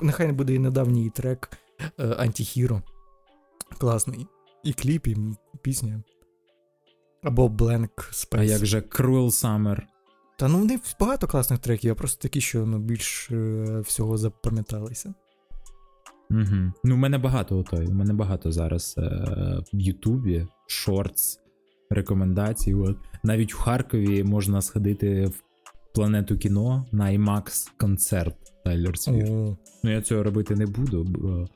[0.00, 1.50] нехай не буде і недавній її трек
[1.98, 2.82] е, Антихіро.
[3.78, 4.26] Класний.
[4.64, 5.16] І кліп, і
[5.62, 6.02] пісня.
[7.22, 8.40] Або Blank Space.
[8.40, 9.82] А як же Cruel Summer?
[10.38, 14.16] Та ну в них багато класних треків, а просто такі, що ну, більш е, всього
[14.16, 15.14] запам'яталися.
[16.30, 16.72] Угу.
[16.84, 17.86] Ну, в мене багато отой.
[17.86, 19.02] У мене багато зараз е,
[19.72, 21.38] в Ютубі, Shorts,
[21.90, 22.74] рекомендацій.
[22.74, 22.96] От.
[23.24, 25.42] Навіть в Харкові можна сходити в
[25.94, 29.28] планету кіно на IMAX концерт Тейлор Свіфт.
[29.84, 31.48] Ну, я цього робити не буду, бо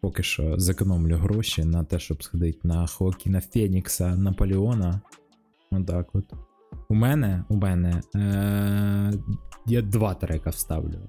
[0.00, 5.00] поки що зекономлю гроші на те, щоб сходити на Хоакіна Фенікса, Наполеона.
[5.70, 6.32] Отак от.
[6.88, 9.12] У мене, у мене е-
[9.66, 11.08] я два трека вставлю.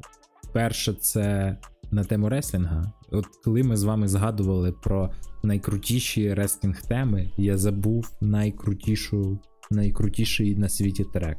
[0.53, 1.57] Перше, це
[1.91, 2.91] на тему реслінга.
[3.11, 5.11] От коли ми з вами згадували про
[5.43, 9.39] найкрутіші реслінг теми, я забув найкрутішу,
[9.71, 11.37] найкрутіший на світі трек.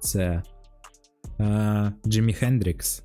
[0.00, 0.42] Це
[1.40, 3.02] е- Джиммі Хендрікс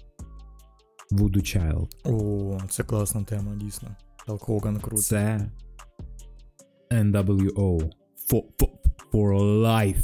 [1.11, 1.87] Voodoo Child.
[2.03, 3.95] О, це класна тема, дійсно.
[4.17, 5.01] Халк Хоган круто.
[5.01, 5.49] Це
[6.91, 7.89] NWO
[8.29, 8.69] for, for,
[9.11, 10.03] for Life,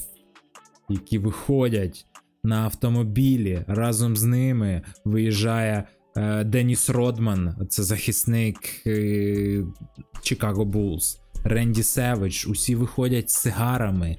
[0.90, 2.06] які виходять
[2.44, 3.64] на автомобілі.
[3.68, 5.84] Разом з ними виїжджає
[6.18, 8.92] е, Деніс Родман, це захисник е,
[10.22, 12.48] Chicago Bulls, Ренді Севич.
[12.48, 14.18] Усі виходять з сигарами.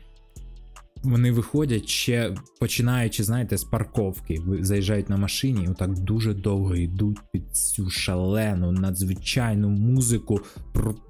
[1.02, 4.42] Вони виходять ще починаючи, знаєте, з парковки.
[4.60, 10.40] Заїжджають на машині, і отак дуже довго йдуть під цю шалену, надзвичайну музику.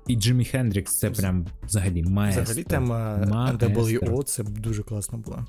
[0.06, 2.42] І Джиммі Хендрікс це прям взагалі маестро.
[2.42, 3.16] Взагалі тема.
[3.60, 5.46] NWO це дуже класно була.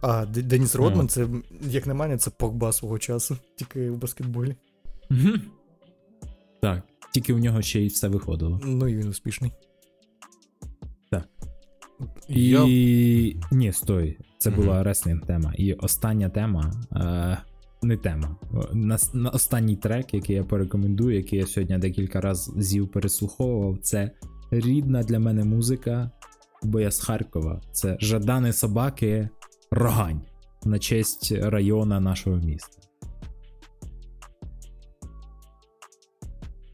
[0.00, 0.74] А Деніс.
[0.74, 1.28] Родман, це,
[1.70, 4.56] як на мене, це Погба свого часу, тільки в баскетболі.
[5.10, 5.40] Мгм.
[6.62, 6.82] Так,
[7.14, 8.60] тільки у нього ще й все виходило.
[8.64, 9.52] Ну і він успішний.
[12.28, 12.48] І.
[12.48, 12.64] Я...
[13.52, 14.18] Ні, стой.
[14.38, 15.52] Це була реслінг тема.
[15.56, 16.72] І остання тема.
[16.92, 17.38] Е...
[17.82, 18.36] Не тема.
[18.72, 24.10] На, на останній трек, який я порекомендую, який я сьогодні декілька разів переслуховував, це
[24.50, 26.10] рідна для мене музика,
[26.62, 27.60] бо я з Харкова.
[27.72, 29.28] Це Жадан і Собаки,
[29.70, 30.20] Рогань
[30.64, 32.78] на честь району нашого міста.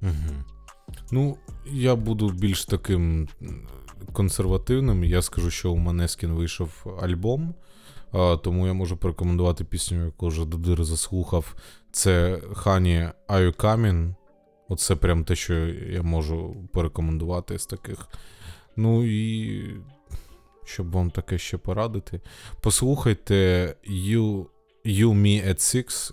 [0.03, 0.45] Угу.
[1.13, 1.37] Ну,
[1.73, 3.29] я буду більш таким
[4.13, 5.05] консервативним.
[5.05, 7.55] Я скажу, що у Манескін вийшов альбом,
[8.43, 11.55] тому я можу порекомендувати пісню, яку вже Додир заслухав.
[11.93, 13.09] Це Honey
[13.57, 14.15] Камін.
[14.69, 18.09] Оце прям те, що я можу порекомендувати з таких.
[18.77, 19.65] Ну і
[20.65, 22.21] щоб вам таке ще порадити.
[22.61, 23.35] Послухайте
[23.91, 24.47] You,
[24.85, 26.13] you Me at Six.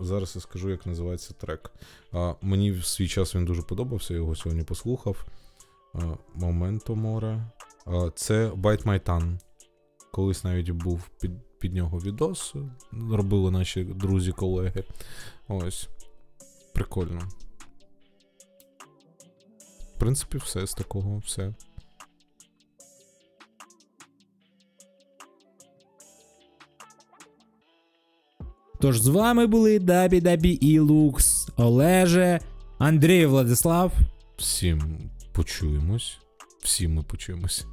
[0.00, 1.70] Зараз я скажу, як називається трек.
[2.42, 5.26] Мені в свій час він дуже подобався, я його сьогодні послухав.
[5.94, 5.98] А,
[6.34, 7.46] Моменто море.
[8.14, 9.38] Це Bite My Tongue.
[10.12, 12.54] Колись навіть був під, під нього відос.
[13.10, 14.84] Робили наші друзі-колеги.
[15.48, 15.88] Ось.
[16.74, 17.20] Прикольно.
[19.94, 21.54] В принципі, все з такого, все.
[28.80, 32.40] Тож з вами були Дабі Дабі і Лукс, Олеже,
[32.78, 33.92] Андрій Владислав
[34.36, 36.18] Всім почуємось.
[36.62, 37.66] Всі ми почуємось.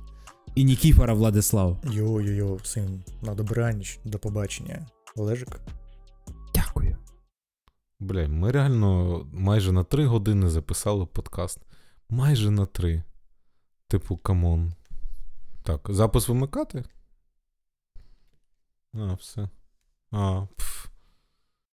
[0.56, 1.78] і Нікіфора Владислав.
[1.84, 4.88] Йо-йо-йо, всім на добраніч, до побачення.
[5.16, 5.60] Олежик.
[6.56, 6.98] Дякую.
[8.00, 11.60] Бля, ми реально майже на 3 години записали подкаст.
[12.10, 13.04] Майже на 3.
[13.88, 14.74] Типу, come on.
[15.64, 16.84] Так, запис вимикати?
[18.94, 19.50] А, все.
[20.12, 20.70] А, пф.